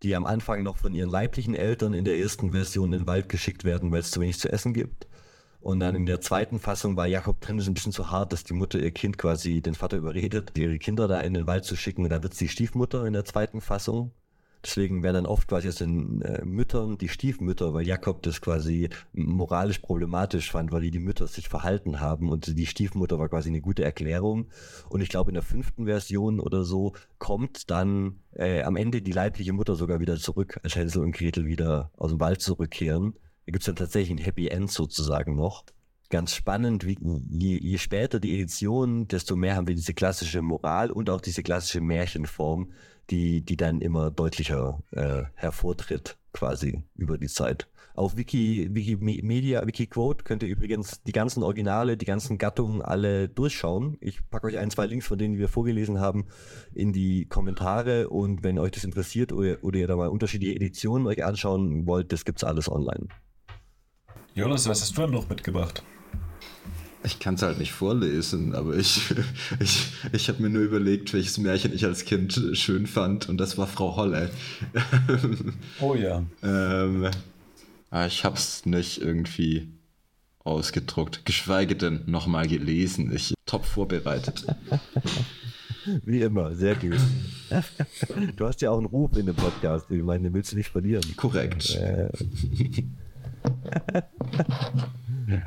die 0.02 0.16
am 0.16 0.24
Anfang 0.24 0.62
noch 0.62 0.78
von 0.78 0.94
ihren 0.94 1.10
leiblichen 1.10 1.54
Eltern 1.54 1.92
in 1.92 2.04
der 2.04 2.18
ersten 2.18 2.52
Version 2.52 2.92
in 2.92 3.00
den 3.00 3.06
Wald 3.06 3.28
geschickt 3.28 3.64
werden, 3.64 3.92
weil 3.92 4.00
es 4.00 4.10
zu 4.10 4.20
wenig 4.20 4.38
zu 4.38 4.50
essen 4.50 4.72
gibt. 4.72 5.08
Und 5.60 5.80
dann 5.80 5.94
in 5.94 6.06
der 6.06 6.22
zweiten 6.22 6.58
Fassung 6.58 6.96
war 6.96 7.06
Jakob 7.06 7.38
drin, 7.42 7.60
ein 7.60 7.74
bisschen 7.74 7.92
zu 7.92 8.10
hart, 8.10 8.32
dass 8.32 8.44
die 8.44 8.54
Mutter 8.54 8.78
ihr 8.78 8.92
Kind 8.92 9.18
quasi 9.18 9.60
den 9.60 9.74
Vater 9.74 9.98
überredet, 9.98 10.56
ihre 10.56 10.78
Kinder 10.78 11.06
da 11.06 11.20
in 11.20 11.34
den 11.34 11.46
Wald 11.46 11.66
zu 11.66 11.76
schicken. 11.76 12.04
Und 12.04 12.10
dann 12.10 12.22
wird 12.22 12.32
sie 12.32 12.48
Stiefmutter 12.48 13.04
in 13.04 13.12
der 13.12 13.26
zweiten 13.26 13.60
Fassung. 13.60 14.12
Deswegen 14.64 15.02
werden 15.02 15.14
dann 15.14 15.26
oft 15.26 15.48
quasi 15.48 15.68
aus 15.68 15.76
den 15.76 16.20
äh, 16.22 16.44
Müttern 16.44 16.98
die 16.98 17.08
Stiefmütter, 17.08 17.72
weil 17.72 17.86
Jakob 17.86 18.22
das 18.22 18.40
quasi 18.40 18.90
moralisch 19.12 19.78
problematisch 19.78 20.50
fand, 20.50 20.70
weil 20.70 20.82
die, 20.82 20.90
die 20.90 20.98
Mütter 20.98 21.26
sich 21.26 21.48
verhalten 21.48 22.00
haben 22.00 22.28
und 22.28 22.58
die 22.58 22.66
Stiefmutter 22.66 23.18
war 23.18 23.28
quasi 23.28 23.48
eine 23.48 23.62
gute 23.62 23.84
Erklärung. 23.84 24.48
Und 24.90 25.00
ich 25.00 25.08
glaube, 25.08 25.30
in 25.30 25.34
der 25.34 25.42
fünften 25.42 25.86
Version 25.86 26.40
oder 26.40 26.64
so 26.64 26.92
kommt 27.18 27.70
dann 27.70 28.20
äh, 28.34 28.62
am 28.62 28.76
Ende 28.76 29.00
die 29.00 29.12
leibliche 29.12 29.52
Mutter 29.52 29.76
sogar 29.76 30.00
wieder 30.00 30.16
zurück, 30.16 30.60
als 30.62 30.76
Hänsel 30.76 31.02
und 31.02 31.12
Gretel 31.12 31.46
wieder 31.46 31.90
aus 31.96 32.10
dem 32.10 32.20
Wald 32.20 32.42
zurückkehren. 32.42 33.14
Da 33.46 33.52
gibt 33.52 33.62
es 33.62 33.66
dann 33.66 33.76
tatsächlich 33.76 34.18
ein 34.18 34.24
Happy 34.24 34.48
End 34.48 34.70
sozusagen 34.70 35.36
noch 35.36 35.64
ganz 36.10 36.34
spannend, 36.34 36.84
wie, 36.84 36.98
je, 37.30 37.56
je, 37.58 37.78
später 37.78 38.20
die 38.20 38.34
Edition, 38.34 39.06
desto 39.08 39.36
mehr 39.36 39.56
haben 39.56 39.68
wir 39.68 39.76
diese 39.76 39.94
klassische 39.94 40.42
Moral 40.42 40.90
und 40.90 41.08
auch 41.08 41.20
diese 41.20 41.42
klassische 41.42 41.80
Märchenform, 41.80 42.72
die, 43.10 43.42
die 43.42 43.56
dann 43.56 43.80
immer 43.80 44.10
deutlicher 44.10 44.82
äh, 44.92 45.24
hervortritt, 45.34 46.16
quasi 46.32 46.82
über 46.94 47.18
die 47.18 47.28
Zeit. 47.28 47.68
Auf 47.94 48.16
Wiki, 48.16 48.68
Wikimedia, 48.72 49.66
Wikiquote 49.66 50.24
könnt 50.24 50.42
ihr 50.42 50.48
übrigens 50.48 51.02
die 51.02 51.12
ganzen 51.12 51.42
Originale, 51.42 51.96
die 51.96 52.06
ganzen 52.06 52.38
Gattungen 52.38 52.82
alle 52.82 53.28
durchschauen. 53.28 53.96
Ich 54.00 54.20
packe 54.30 54.46
euch 54.46 54.58
ein, 54.58 54.70
zwei 54.70 54.86
Links 54.86 55.06
von 55.06 55.18
denen 55.18 55.38
wir 55.38 55.48
vorgelesen 55.48 56.00
haben 56.00 56.26
in 56.72 56.92
die 56.92 57.26
Kommentare 57.26 58.08
und 58.08 58.42
wenn 58.42 58.58
euch 58.58 58.70
das 58.70 58.84
interessiert 58.84 59.32
oder, 59.32 59.58
oder 59.62 59.80
ihr 59.80 59.88
da 59.88 59.96
mal 59.96 60.08
unterschiedliche 60.08 60.54
Editionen 60.54 61.06
euch 61.06 61.24
anschauen 61.24 61.86
wollt, 61.86 62.12
das 62.12 62.24
gibt's 62.24 62.44
alles 62.44 62.70
online. 62.70 63.08
Jonas, 64.34 64.68
was 64.68 64.80
hast 64.80 64.96
du 64.96 65.02
denn 65.02 65.10
noch 65.10 65.28
mitgebracht? 65.28 65.82
Ich 67.02 67.18
kann 67.18 67.34
es 67.34 67.42
halt 67.42 67.58
nicht 67.58 67.72
vorlesen, 67.72 68.54
aber 68.54 68.76
ich, 68.76 69.14
ich, 69.60 69.92
ich 70.12 70.28
habe 70.28 70.42
mir 70.42 70.50
nur 70.50 70.62
überlegt, 70.62 71.12
welches 71.12 71.38
Märchen 71.38 71.72
ich 71.74 71.84
als 71.84 72.04
Kind 72.04 72.40
schön 72.52 72.86
fand 72.86 73.28
und 73.28 73.38
das 73.38 73.56
war 73.56 73.66
Frau 73.66 73.96
Holle. 73.96 74.30
Oh 75.80 75.94
ja. 75.94 76.22
ähm, 76.42 77.10
aber 77.90 78.06
ich 78.06 78.24
habe 78.24 78.36
es 78.36 78.66
nicht 78.66 79.00
irgendwie 79.00 79.68
ausgedruckt, 80.44 81.24
geschweige 81.24 81.76
denn 81.76 82.02
nochmal 82.06 82.46
gelesen. 82.46 83.12
Ich 83.14 83.34
top 83.46 83.64
vorbereitet. 83.64 84.46
Wie 86.04 86.20
immer, 86.20 86.54
sehr 86.54 86.74
gut. 86.76 87.00
Du 88.36 88.46
hast 88.46 88.60
ja 88.60 88.70
auch 88.70 88.78
einen 88.78 88.86
Ruf 88.86 89.16
in 89.16 89.26
dem 89.26 89.34
Podcast. 89.34 89.90
Ich 89.90 90.02
meine, 90.02 90.24
den 90.24 90.34
willst 90.34 90.52
du 90.52 90.56
nicht 90.56 90.68
verlieren. 90.68 91.02
Korrekt. 91.16 91.74
Äh. 91.74 92.10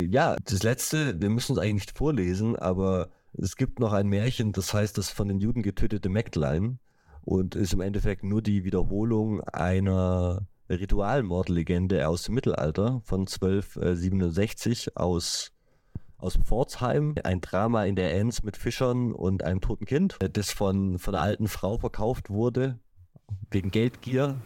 Ja, 0.01 0.36
das 0.43 0.63
letzte, 0.63 1.19
wir 1.21 1.29
müssen 1.29 1.53
es 1.53 1.59
eigentlich 1.59 1.88
nicht 1.88 1.97
vorlesen, 1.97 2.55
aber 2.55 3.09
es 3.34 3.55
gibt 3.55 3.79
noch 3.79 3.93
ein 3.93 4.07
Märchen, 4.07 4.51
das 4.51 4.73
heißt 4.73 4.97
das 4.97 5.09
von 5.09 5.27
den 5.27 5.39
Juden 5.39 5.63
getötete 5.63 6.09
Mägdlein 6.09 6.79
und 7.21 7.55
ist 7.55 7.73
im 7.73 7.81
Endeffekt 7.81 8.23
nur 8.23 8.41
die 8.41 8.63
Wiederholung 8.63 9.41
einer 9.41 10.47
Ritualmordlegende 10.69 12.07
aus 12.07 12.23
dem 12.23 12.36
Mittelalter 12.36 13.01
von 13.03 13.21
1267 13.21 14.97
aus 14.97 15.53
aus 16.23 16.38
Pforzheim, 16.38 17.15
ein 17.25 17.41
Drama 17.41 17.84
in 17.84 17.97
der 17.97 18.15
Enns 18.15 18.43
mit 18.43 18.55
Fischern 18.55 19.11
und 19.11 19.43
einem 19.43 19.59
toten 19.59 19.86
Kind, 19.86 20.17
das 20.31 20.51
von, 20.51 20.97
von 20.97 21.15
einer 21.15 21.23
alten 21.23 21.49
Frau 21.49 21.77
verkauft 21.77 22.29
wurde, 22.29 22.79
wegen 23.51 23.71
Geldgier. 23.71 24.38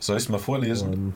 Soll 0.00 0.18
ich 0.18 0.24
es 0.24 0.28
mal 0.28 0.38
vorlesen? 0.38 0.92
Und 0.92 1.14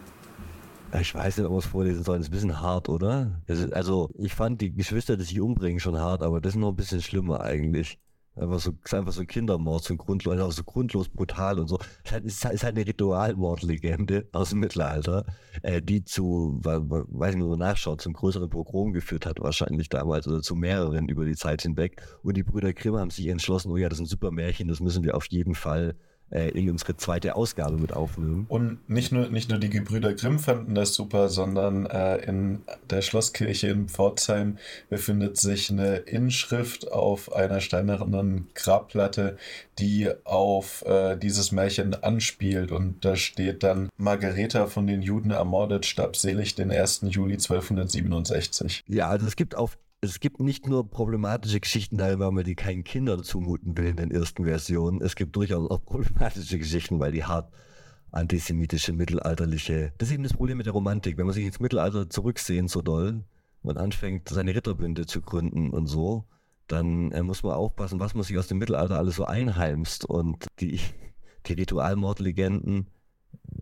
ich 1.01 1.15
weiß 1.15 1.39
nicht, 1.39 1.47
ob 1.47 1.53
wir 1.53 1.59
es 1.59 1.67
vorlesen 1.67 2.03
sollen. 2.05 2.21
Das 2.21 2.29
ist 2.29 2.33
ein 2.33 2.37
bisschen 2.37 2.61
hart, 2.61 2.89
oder? 2.89 3.43
Also, 3.73 4.11
ich 4.19 4.35
fand 4.35 4.61
die 4.61 4.73
Geschwister, 4.73 5.17
die 5.17 5.25
sich 5.25 5.41
umbringen, 5.41 5.81
schon 5.81 5.99
hart, 5.99 6.23
aber 6.23 6.41
das 6.41 6.55
ist 6.55 6.59
noch 6.59 6.71
ein 6.71 6.77
bisschen 6.77 7.03
schlimmer 7.03 7.41
eigentlich. 7.41 7.99
Einfach 8.37 8.61
so, 8.61 8.73
ist 8.85 8.95
einfach 8.95 9.13
so 9.13 9.23
ein 9.23 9.27
Kindermord, 9.27 9.83
so 9.83 9.97
grundlos, 9.97 10.33
also 10.35 10.51
so 10.51 10.63
grundlos 10.63 11.09
brutal 11.09 11.59
und 11.59 11.67
so. 11.67 11.79
Es 12.05 12.23
ist 12.23 12.45
halt, 12.45 12.55
ist 12.55 12.65
halt 12.65 12.77
eine 12.77 12.87
Ritualmordlegende 12.87 14.29
aus 14.33 14.51
dem 14.51 14.61
Mittelalter, 14.61 15.25
äh, 15.63 15.83
die 15.83 16.05
zu, 16.05 16.61
weiß 16.63 17.35
nicht, 17.35 17.45
so 17.45 17.57
nachschaut, 17.57 18.01
zum 18.01 18.13
größeren 18.13 18.49
Pogrom 18.49 18.93
geführt 18.93 19.27
hat, 19.27 19.41
wahrscheinlich 19.41 19.89
damals, 19.89 20.29
oder 20.29 20.41
zu 20.41 20.55
mehreren 20.55 21.09
über 21.09 21.25
die 21.25 21.35
Zeit 21.35 21.63
hinweg. 21.63 22.01
Und 22.23 22.37
die 22.37 22.45
Brüder 22.45 22.73
Grimm 22.73 22.97
haben 22.97 23.11
sich 23.11 23.27
entschlossen, 23.27 23.73
oh 23.73 23.77
ja, 23.77 23.89
das 23.89 23.99
ist 23.99 24.05
ein 24.05 24.09
super 24.09 24.31
Märchen, 24.31 24.69
das 24.69 24.81
müssen 24.81 25.03
wir 25.03 25.17
auf 25.17 25.27
jeden 25.27 25.57
Fall 25.57 25.97
äh, 26.31 26.51
in 26.51 26.71
unsere 26.71 26.97
zweite 26.97 27.37
Ausgabe 27.37 27.77
mit 27.77 27.93
aufnehmen. 27.93 28.47
Und 28.49 28.89
nicht 28.89 29.13
nur, 29.13 29.29
nicht 29.29 29.51
nur 29.51 29.59
die 29.59 29.71
Gebrüder 29.71 30.15
Grimm 30.15 30.39
fanden 30.39 30.75
das 30.75 30.95
super, 30.95 31.29
sondern 31.29 31.87
äh, 31.87 32.17
in 32.19 32.63
der 32.91 33.03
Schlosskirche 33.03 33.69
in 33.69 33.89
Pforzheim 33.89 34.59
befindet 34.89 35.37
sich 35.37 35.71
eine 35.71 35.97
Inschrift 35.97 36.91
auf 36.93 37.33
einer 37.33 37.61
steinernen 37.61 38.49
Grabplatte, 38.55 39.37
die 39.79 40.11
auf 40.25 40.85
äh, 40.87 41.17
dieses 41.17 41.53
Märchen 41.53 41.95
anspielt. 42.03 42.73
Und 42.73 43.05
da 43.05 43.17
steht 43.17 43.63
dann, 43.63 43.89
Margareta 43.97 44.67
von 44.67 44.87
den 44.87 45.03
Juden 45.03 45.31
ermordet, 45.31 45.87
starb 45.87 46.17
selig 46.17 46.55
den 46.55 46.71
1. 46.71 47.03
Juli 47.09 47.35
1267. 47.35 48.85
Ja, 48.87 49.09
also 49.09 49.27
es 49.27 49.37
gibt 49.37 49.55
auf 49.55 49.79
es 50.01 50.21
gibt 50.21 50.41
nicht 50.41 50.67
nur 50.67 50.89
problematische 50.89 51.61
Geschichten, 51.61 51.99
weil 51.99 52.17
man 52.17 52.45
die 52.45 52.55
keinen 52.55 52.85
Kindern 52.85 53.25
zumuten 53.25 53.77
will 53.77 53.87
in 53.87 53.97
den 53.97 54.11
ersten 54.11 54.45
Versionen. 54.45 55.01
Es 55.01 55.17
gibt 55.17 55.35
durchaus 55.35 55.71
auch 55.71 55.85
problematische 55.85 56.59
Geschichten, 56.59 57.01
weil 57.01 57.13
die 57.13 57.25
hart 57.25 57.53
antisemitische, 58.13 58.93
mittelalterliche. 58.93 59.93
Das 59.99 60.09
ist 60.09 60.15
eben 60.15 60.23
das 60.23 60.35
Problem 60.35 60.57
mit 60.57 60.67
der 60.67 60.73
Romantik. 60.73 61.19
Wenn 61.19 61.27
man 61.27 61.35
sich 61.35 61.45
ins 61.45 61.61
Mittelalter 61.61 62.09
zurücksehen 62.09 62.69
so 62.69 62.81
doll 62.81 63.25
und 63.63 63.77
anfängt, 63.77 64.29
seine 64.29 64.55
Ritterbünde 64.55 65.07
zu 65.07 65.21
gründen 65.21 65.71
und 65.71 65.87
so, 65.87 66.25
dann 66.69 67.11
äh, 67.13 67.23
muss 67.23 67.43
man 67.43 67.53
aufpassen, 67.53 67.99
was 67.99 68.15
man 68.15 68.23
sich 68.23 68.39
aus 68.39 68.47
dem 68.47 68.59
Mittelalter 68.59 68.99
alles 68.99 69.17
so 69.17 69.25
einheimst. 69.25 70.05
Und 70.05 70.47
die, 70.61 70.81
die 71.47 71.55
Ritualmordlegenden 71.55 72.87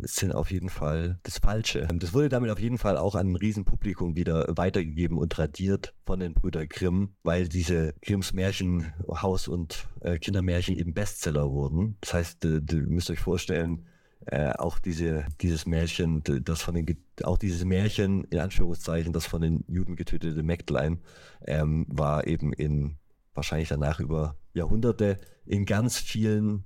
sind 0.03 0.35
auf 0.35 0.51
jeden 0.51 0.69
Fall 0.69 1.19
das 1.23 1.39
Falsche. 1.39 1.89
Das 1.97 2.13
wurde 2.13 2.29
damit 2.29 2.51
auf 2.51 2.61
jeden 2.61 2.79
Fall 2.79 2.97
auch 2.97 3.15
an 3.15 3.33
ein 3.33 3.37
Riesenpublikum 3.37 4.17
wieder 4.17 4.47
weitergegeben 4.57 5.19
und 5.19 5.33
tradiert 5.33 5.95
von 6.05 6.21
den 6.21 6.35
Brüdern 6.35 6.69
Grimm, 6.69 7.15
weil 7.23 7.49
diese 7.49 7.95
Grimms 8.03 8.33
Märchen, 8.33 8.93
Haus- 9.09 9.49
und 9.49 9.89
äh, 10.01 10.19
Kindermärchen 10.19 10.77
eben 10.77 10.95
Bestseller 10.95 11.51
wurden. 11.51 11.97
Das 12.01 12.15
heißt, 12.15 12.45
ihr 12.45 12.63
müsst 12.87 13.11
euch 13.11 13.19
vorstellen, 13.19 13.87
äh, 14.27 14.51
auch 14.53 14.79
diese, 14.79 15.27
dieses 15.41 15.67
Märchen, 15.67 16.23
das 16.25 16.63
von 16.63 16.75
den, 16.75 16.87
auch 17.23 17.39
dieses 17.39 17.65
Märchen, 17.65 18.25
in 18.25 18.39
Anführungszeichen, 18.39 19.13
das 19.13 19.27
von 19.27 19.41
den 19.41 19.65
Juden 19.69 19.97
getötete 19.97 20.43
Mägdlein, 20.43 21.01
ähm, 21.47 21.87
war 21.89 22.27
eben 22.27 22.53
in 22.53 22.99
wahrscheinlich 23.35 23.69
danach 23.69 24.01
über 24.01 24.37
Jahrhunderte 24.53 25.19
in 25.45 25.65
ganz 25.65 25.99
vielen 25.99 26.65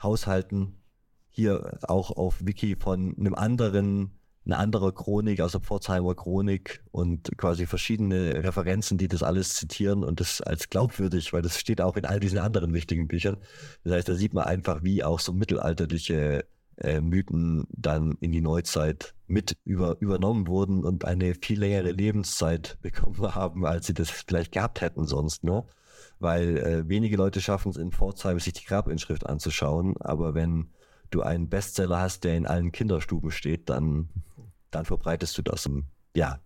Haushalten 0.00 0.76
hier 1.36 1.78
auch 1.82 2.10
auf 2.10 2.44
Wiki 2.44 2.76
von 2.76 3.14
einem 3.18 3.34
anderen, 3.34 4.10
eine 4.46 4.56
andere 4.56 4.92
Chronik 4.92 5.36
der 5.36 5.48
Pforzheimer 5.48 6.14
Chronik 6.14 6.82
und 6.92 7.36
quasi 7.36 7.66
verschiedene 7.66 8.42
Referenzen, 8.42 8.96
die 8.96 9.08
das 9.08 9.22
alles 9.22 9.54
zitieren 9.54 10.02
und 10.02 10.20
das 10.20 10.40
als 10.40 10.70
glaubwürdig, 10.70 11.32
weil 11.32 11.42
das 11.42 11.58
steht 11.60 11.82
auch 11.82 11.96
in 11.96 12.06
all 12.06 12.20
diesen 12.20 12.38
anderen 12.38 12.72
wichtigen 12.72 13.06
Büchern. 13.06 13.36
Das 13.84 13.92
heißt, 13.92 14.08
da 14.08 14.14
sieht 14.14 14.32
man 14.32 14.44
einfach, 14.44 14.82
wie 14.82 15.04
auch 15.04 15.20
so 15.20 15.34
mittelalterliche 15.34 16.46
äh, 16.78 17.00
Mythen 17.02 17.66
dann 17.70 18.16
in 18.20 18.32
die 18.32 18.40
Neuzeit 18.40 19.14
mit 19.26 19.58
über, 19.64 19.96
übernommen 20.00 20.46
wurden 20.46 20.84
und 20.84 21.04
eine 21.04 21.34
viel 21.34 21.60
längere 21.60 21.90
Lebenszeit 21.90 22.78
bekommen 22.82 23.34
haben, 23.34 23.66
als 23.66 23.86
sie 23.86 23.94
das 23.94 24.08
vielleicht 24.08 24.52
gehabt 24.52 24.80
hätten 24.80 25.06
sonst, 25.06 25.44
ne? 25.44 25.64
Weil 26.18 26.56
äh, 26.56 26.88
wenige 26.88 27.18
Leute 27.18 27.42
schaffen 27.42 27.70
es 27.70 27.76
in 27.76 27.92
Pforzheim, 27.92 28.40
sich 28.40 28.54
die 28.54 28.64
Grabinschrift 28.64 29.26
anzuschauen, 29.26 29.96
aber 30.00 30.34
wenn 30.34 30.70
du 31.10 31.22
einen 31.22 31.48
Bestseller 31.48 32.00
hast, 32.00 32.24
der 32.24 32.36
in 32.36 32.46
allen 32.46 32.72
Kinderstuben 32.72 33.30
steht, 33.30 33.68
dann, 33.68 34.08
dann 34.70 34.84
verbreitest 34.84 35.36
du 35.38 35.42
das. 35.42 35.68
Ja, 36.14 36.40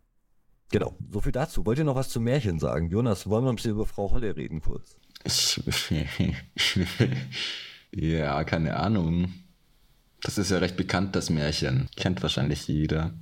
genau. 0.71 0.97
So 1.11 1.21
viel 1.21 1.33
dazu. 1.33 1.67
Wollt 1.67 1.79
ihr 1.79 1.85
noch 1.85 1.97
was 1.97 2.09
zum 2.09 2.25
Märchen 2.25 2.59
sagen? 2.59 2.91
Jonas, 2.91 3.29
wollen 3.29 3.45
wir 3.45 3.51
ein 3.51 3.57
bisschen 3.57 3.73
über 3.73 3.87
Frau 3.87 4.11
Holle 4.11 4.37
reden 4.37 4.61
kurz? 4.61 4.97
ja, 7.93 8.45
keine 8.45 8.77
Ahnung. 8.77 9.33
Das 10.23 10.39
ist 10.39 10.51
ja 10.51 10.59
recht 10.59 10.77
bekannt, 10.77 11.17
das 11.17 11.31
Märchen. 11.31 11.89
Kennt 11.97 12.23
wahrscheinlich 12.23 12.67
jeder. 12.69 13.13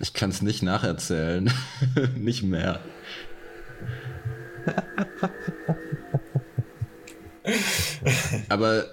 Ich 0.00 0.12
kann 0.12 0.30
es 0.30 0.42
nicht 0.42 0.62
nacherzählen. 0.62 1.50
nicht 2.16 2.42
mehr. 2.42 2.80
Aber 8.48 8.86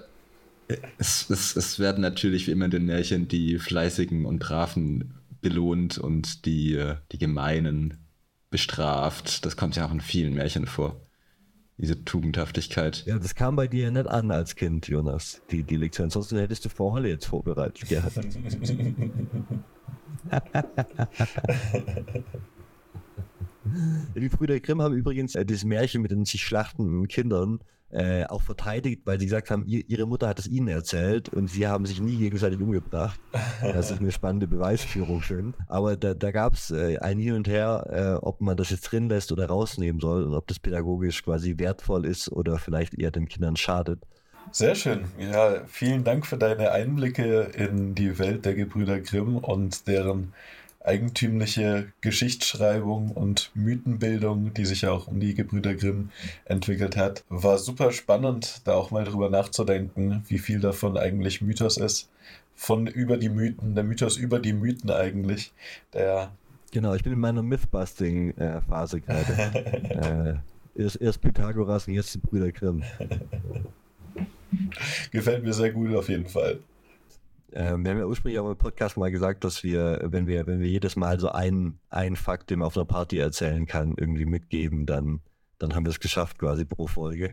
es, 0.98 1.30
es, 1.30 1.56
es 1.56 1.78
werden 1.78 2.00
natürlich 2.02 2.46
wie 2.46 2.50
immer 2.50 2.66
in 2.66 2.70
den 2.70 2.86
Märchen 2.86 3.28
die 3.28 3.58
Fleißigen 3.58 4.26
und 4.26 4.40
Braven 4.40 5.14
belohnt 5.40 5.98
und 5.98 6.44
die, 6.44 6.82
die 7.12 7.18
Gemeinen 7.18 7.98
bestraft. 8.50 9.44
Das 9.44 9.56
kommt 9.56 9.76
ja 9.76 9.86
auch 9.86 9.92
in 9.92 10.00
vielen 10.00 10.34
Märchen 10.34 10.66
vor. 10.66 11.00
Diese 11.78 12.04
Tugendhaftigkeit. 12.04 13.04
Ja, 13.06 13.18
das 13.18 13.34
kam 13.34 13.54
bei 13.54 13.66
dir 13.68 13.84
ja 13.84 13.90
nicht 13.90 14.06
an 14.06 14.30
als 14.30 14.56
Kind, 14.56 14.88
Jonas, 14.88 15.42
die, 15.50 15.62
die 15.62 15.76
Lektion. 15.76 16.08
Sonst 16.08 16.32
hättest 16.32 16.64
du 16.64 16.70
Frau 16.70 16.92
Holle 16.92 17.10
jetzt 17.10 17.26
vorbereitet 17.26 17.86
gehabt. 17.86 18.16
die 24.16 24.28
Brüder 24.30 24.58
Grimm 24.58 24.80
haben 24.80 24.94
übrigens 24.94 25.34
äh, 25.34 25.44
das 25.44 25.64
Märchen 25.64 26.00
mit 26.00 26.12
den 26.12 26.24
sich 26.24 26.42
schlachtenden 26.42 27.08
Kindern 27.08 27.60
äh, 27.90 28.24
auch 28.24 28.42
verteidigt, 28.42 29.02
weil 29.04 29.18
sie 29.18 29.26
gesagt 29.26 29.50
haben, 29.50 29.64
ihr, 29.66 29.82
ihre 29.88 30.06
Mutter 30.06 30.28
hat 30.28 30.38
es 30.38 30.46
ihnen 30.46 30.68
erzählt 30.68 31.28
und 31.28 31.48
sie 31.48 31.66
haben 31.66 31.86
sich 31.86 32.00
nie 32.00 32.16
gegenseitig 32.16 32.60
umgebracht. 32.60 33.20
Das 33.62 33.90
ist 33.90 34.00
eine 34.00 34.12
spannende 34.12 34.46
Beweisführung 34.46 35.22
schön. 35.22 35.54
Aber 35.68 35.96
da, 35.96 36.14
da 36.14 36.30
gab 36.30 36.54
es 36.54 36.70
äh, 36.70 36.98
ein 36.98 37.18
Hin 37.18 37.34
und 37.34 37.48
Her, 37.48 38.18
äh, 38.20 38.24
ob 38.24 38.40
man 38.40 38.56
das 38.56 38.70
jetzt 38.70 38.82
drin 38.82 39.08
lässt 39.08 39.32
oder 39.32 39.46
rausnehmen 39.46 40.00
soll 40.00 40.24
und 40.24 40.34
ob 40.34 40.46
das 40.46 40.58
pädagogisch 40.58 41.22
quasi 41.22 41.58
wertvoll 41.58 42.04
ist 42.04 42.30
oder 42.30 42.58
vielleicht 42.58 42.94
eher 42.94 43.10
den 43.10 43.28
Kindern 43.28 43.56
schadet. 43.56 44.02
Sehr 44.52 44.74
schön. 44.74 45.04
Ja, 45.18 45.62
vielen 45.66 46.04
Dank 46.04 46.26
für 46.26 46.36
deine 46.36 46.70
Einblicke 46.70 47.50
in 47.56 47.94
die 47.94 48.18
Welt 48.18 48.44
der 48.44 48.54
Gebrüder 48.54 49.00
Grimm 49.00 49.38
und 49.38 49.86
deren 49.88 50.32
eigentümliche 50.86 51.88
Geschichtsschreibung 52.00 53.10
und 53.10 53.50
Mythenbildung, 53.54 54.54
die 54.54 54.64
sich 54.64 54.82
ja 54.82 54.92
auch 54.92 55.08
um 55.08 55.20
die 55.20 55.34
Gebrüder 55.34 55.74
Grimm 55.74 56.10
entwickelt 56.44 56.96
hat. 56.96 57.24
War 57.28 57.58
super 57.58 57.92
spannend, 57.92 58.62
da 58.64 58.74
auch 58.74 58.90
mal 58.90 59.04
drüber 59.04 59.28
nachzudenken, 59.28 60.24
wie 60.28 60.38
viel 60.38 60.60
davon 60.60 60.96
eigentlich 60.96 61.42
Mythos 61.42 61.76
ist. 61.76 62.08
Von 62.54 62.86
über 62.86 63.16
die 63.16 63.28
Mythen, 63.28 63.74
der 63.74 63.84
Mythos 63.84 64.16
über 64.16 64.38
die 64.38 64.52
Mythen 64.52 64.90
eigentlich. 64.90 65.52
Der 65.92 66.30
genau, 66.72 66.94
ich 66.94 67.02
bin 67.02 67.12
in 67.12 67.20
meiner 67.20 67.42
Mythbusting-Phase 67.42 69.00
gerade. 69.00 70.40
äh, 70.76 70.82
erst, 70.82 71.00
erst 71.00 71.20
Pythagoras 71.20 71.86
und 71.88 71.94
jetzt 71.94 72.14
die 72.14 72.18
Brüder 72.18 72.52
Grimm. 72.52 72.82
Gefällt 75.10 75.42
mir 75.42 75.52
sehr 75.52 75.72
gut 75.72 75.94
auf 75.94 76.08
jeden 76.08 76.26
Fall. 76.26 76.60
Ähm, 77.58 77.84
wir 77.84 77.92
haben 77.92 77.98
ja 77.98 78.04
ursprünglich 78.04 78.38
auch 78.38 78.50
im 78.50 78.58
Podcast 78.58 78.98
mal 78.98 79.10
gesagt, 79.10 79.42
dass 79.42 79.64
wir, 79.64 80.00
wenn 80.04 80.26
wir, 80.26 80.46
wenn 80.46 80.60
wir 80.60 80.68
jedes 80.68 80.94
Mal 80.94 81.18
so 81.18 81.30
einen, 81.30 81.78
einen 81.88 82.14
Fakt, 82.14 82.50
den 82.50 82.58
man 82.58 82.66
auf 82.66 82.76
einer 82.76 82.84
Party 82.84 83.18
erzählen 83.18 83.64
kann, 83.64 83.94
irgendwie 83.96 84.26
mitgeben, 84.26 84.84
dann, 84.84 85.20
dann 85.58 85.74
haben 85.74 85.86
wir 85.86 85.90
es 85.90 85.98
geschafft 85.98 86.38
quasi 86.38 86.66
pro 86.66 86.86
Folge. 86.86 87.32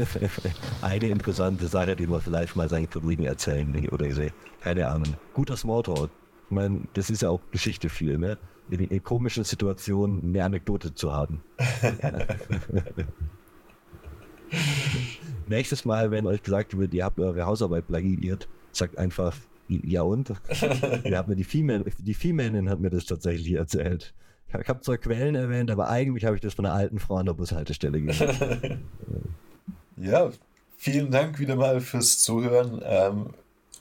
Eine 0.80 1.08
interessante 1.08 1.68
Sache, 1.68 1.96
die 1.96 2.06
man 2.06 2.22
vielleicht 2.22 2.56
mal 2.56 2.70
seinen 2.70 2.88
Kollegen 2.88 3.24
erzählen 3.24 3.86
oder 3.90 4.06
ich 4.06 4.32
keine 4.60 4.88
Ahnung. 4.88 5.16
Guter 5.34 5.58
Smalltalk. 5.58 6.08
Ich 6.46 6.50
meine, 6.50 6.84
das 6.94 7.10
ist 7.10 7.20
ja 7.20 7.28
auch 7.28 7.42
Geschichte 7.50 7.90
viel, 7.90 8.16
ne? 8.16 8.38
In, 8.70 8.80
in 8.80 9.04
komischen 9.04 9.44
Situationen 9.44 10.22
eine 10.24 10.44
Anekdote 10.44 10.94
zu 10.94 11.12
haben. 11.12 11.42
Nächstes 15.46 15.84
Mal, 15.84 16.10
wenn 16.10 16.26
euch 16.26 16.42
gesagt 16.42 16.78
wird, 16.78 16.94
ihr 16.94 17.04
habt 17.04 17.20
eure 17.20 17.44
Hausarbeit 17.44 17.86
plagiiert, 17.86 18.48
sagt 18.76 18.98
einfach, 18.98 19.36
ja 19.68 20.02
und? 20.02 20.30
Wir 21.04 21.18
haben 21.18 21.28
mir 21.28 21.36
die 21.36 21.44
Female, 21.44 21.84
die 21.98 22.14
Female 22.14 22.70
hat 22.70 22.80
mir 22.80 22.90
das 22.90 23.06
tatsächlich 23.06 23.52
erzählt. 23.52 24.14
Ich 24.48 24.68
habe 24.68 24.80
zwar 24.80 24.96
Quellen 24.96 25.34
erwähnt, 25.34 25.70
aber 25.70 25.88
eigentlich 25.88 26.24
habe 26.24 26.36
ich 26.36 26.42
das 26.42 26.54
von 26.54 26.66
einer 26.66 26.74
alten 26.74 26.98
Frau 26.98 27.16
an 27.16 27.26
der 27.26 27.34
Bushaltestelle 27.34 28.00
gehört. 28.00 28.78
ja, 29.96 30.30
vielen 30.76 31.10
Dank 31.10 31.38
wieder 31.38 31.56
mal 31.56 31.80
fürs 31.80 32.20
Zuhören. 32.20 32.80
Ähm, 32.84 33.30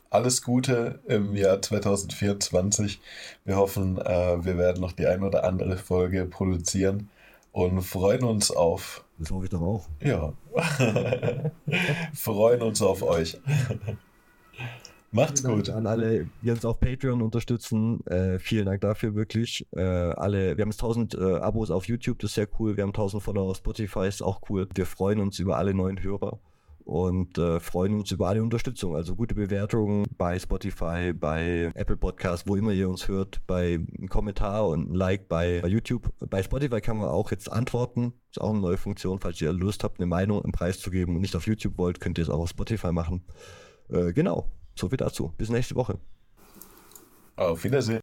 alles 0.10 0.42
Gute 0.42 1.00
im 1.08 1.36
Jahr 1.36 1.62
2024. 1.62 3.00
Wir 3.46 3.58
hoffen, 3.58 3.98
äh, 4.00 4.44
wir 4.44 4.58
werden 4.58 4.82
noch 4.82 4.92
die 4.92 5.06
ein 5.06 5.24
oder 5.24 5.44
andere 5.44 5.78
Folge 5.78 6.26
produzieren 6.26 7.10
und 7.52 7.82
freuen 7.82 8.24
uns 8.24 8.52
auf. 8.52 9.04
Das 9.18 9.32
hoffe 9.32 9.46
ich 9.46 9.52
doch 9.52 9.62
auch. 9.62 9.88
Ja. 10.02 10.34
freuen 12.14 12.62
uns 12.62 12.82
auf 12.82 13.02
euch. 13.04 13.38
Macht's 15.16 15.42
gut. 15.44 15.70
An 15.70 15.88
alle, 15.88 16.28
die 16.42 16.52
uns 16.52 16.66
auf 16.66 16.82
Patreon 16.82 17.22
unterstützen. 17.22 18.06
Äh, 18.06 18.38
vielen 18.38 18.66
Dank 18.66 18.82
dafür 18.82 19.16
wirklich. 19.16 19.66
Äh, 19.72 19.82
alle, 19.82 20.58
wir 20.58 20.62
haben 20.62 20.72
jetzt 20.72 20.82
1000 20.84 21.16
äh, 21.16 21.36
Abos 21.38 21.72
auf 21.72 21.88
YouTube, 21.88 22.20
das 22.20 22.32
ist 22.32 22.36
sehr 22.36 22.50
cool. 22.60 22.76
Wir 22.76 22.84
haben 22.84 22.90
1000 22.90 23.24
Follower 23.24 23.50
auf 23.52 23.58
Spotify, 23.58 24.08
ist 24.08 24.22
auch 24.22 24.42
cool. 24.50 24.68
Wir 24.76 24.86
freuen 24.86 25.22
uns 25.22 25.40
über 25.40 25.58
alle 25.58 25.74
neuen 25.74 26.04
Hörer. 26.04 26.40
und 26.84 27.38
äh, 27.38 27.62
freuen 27.62 27.96
uns 27.96 28.12
über 28.12 28.28
alle 28.28 28.44
Unterstützung. 28.44 28.94
Also 28.96 29.16
gute 29.16 29.36
Bewertungen 29.36 30.06
bei 30.18 30.38
Spotify, 30.38 31.14
bei 31.14 31.72
Apple 31.76 31.96
Podcasts, 31.98 32.46
wo 32.48 32.58
immer 32.58 32.74
ihr 32.74 32.90
uns 32.90 33.08
hört, 33.08 33.40
bei 33.48 33.76
einem 33.98 34.10
Kommentar 34.10 34.68
und 34.68 34.92
ein 34.92 34.96
Like 34.96 35.30
bei, 35.30 35.62
bei 35.62 35.70
YouTube. 35.70 36.12
Bei 36.20 36.44
Spotify 36.44 36.82
kann 36.82 36.98
man 36.98 37.08
auch 37.08 37.32
jetzt 37.32 37.50
antworten. 37.50 38.14
Ist 38.32 38.42
auch 38.42 38.52
eine 38.52 38.60
neue 38.60 38.78
Funktion. 38.78 39.20
Falls 39.20 39.42
ihr 39.42 39.54
Lust 39.54 39.84
habt, 39.86 40.00
eine 40.00 40.08
Meinung 40.08 40.44
im 40.44 40.52
Preis 40.52 40.80
zu 40.80 40.92
geben 40.92 41.16
und 41.16 41.22
nicht 41.22 41.38
auf 41.38 41.48
YouTube 41.48 41.78
wollt, 41.78 42.02
könnt 42.02 42.18
ihr 42.18 42.24
es 42.24 42.30
auch 42.30 42.42
auf 42.42 42.50
Spotify 42.50 42.92
machen. 42.92 43.24
Äh, 43.90 44.14
genau, 44.14 44.52
so 44.76 44.90
viel 44.90 44.98
dazu. 44.98 45.34
Bis 45.38 45.50
nächste 45.50 45.76
Woche. 45.76 45.98
Auf 47.36 47.64
Wiedersehen. 47.64 48.02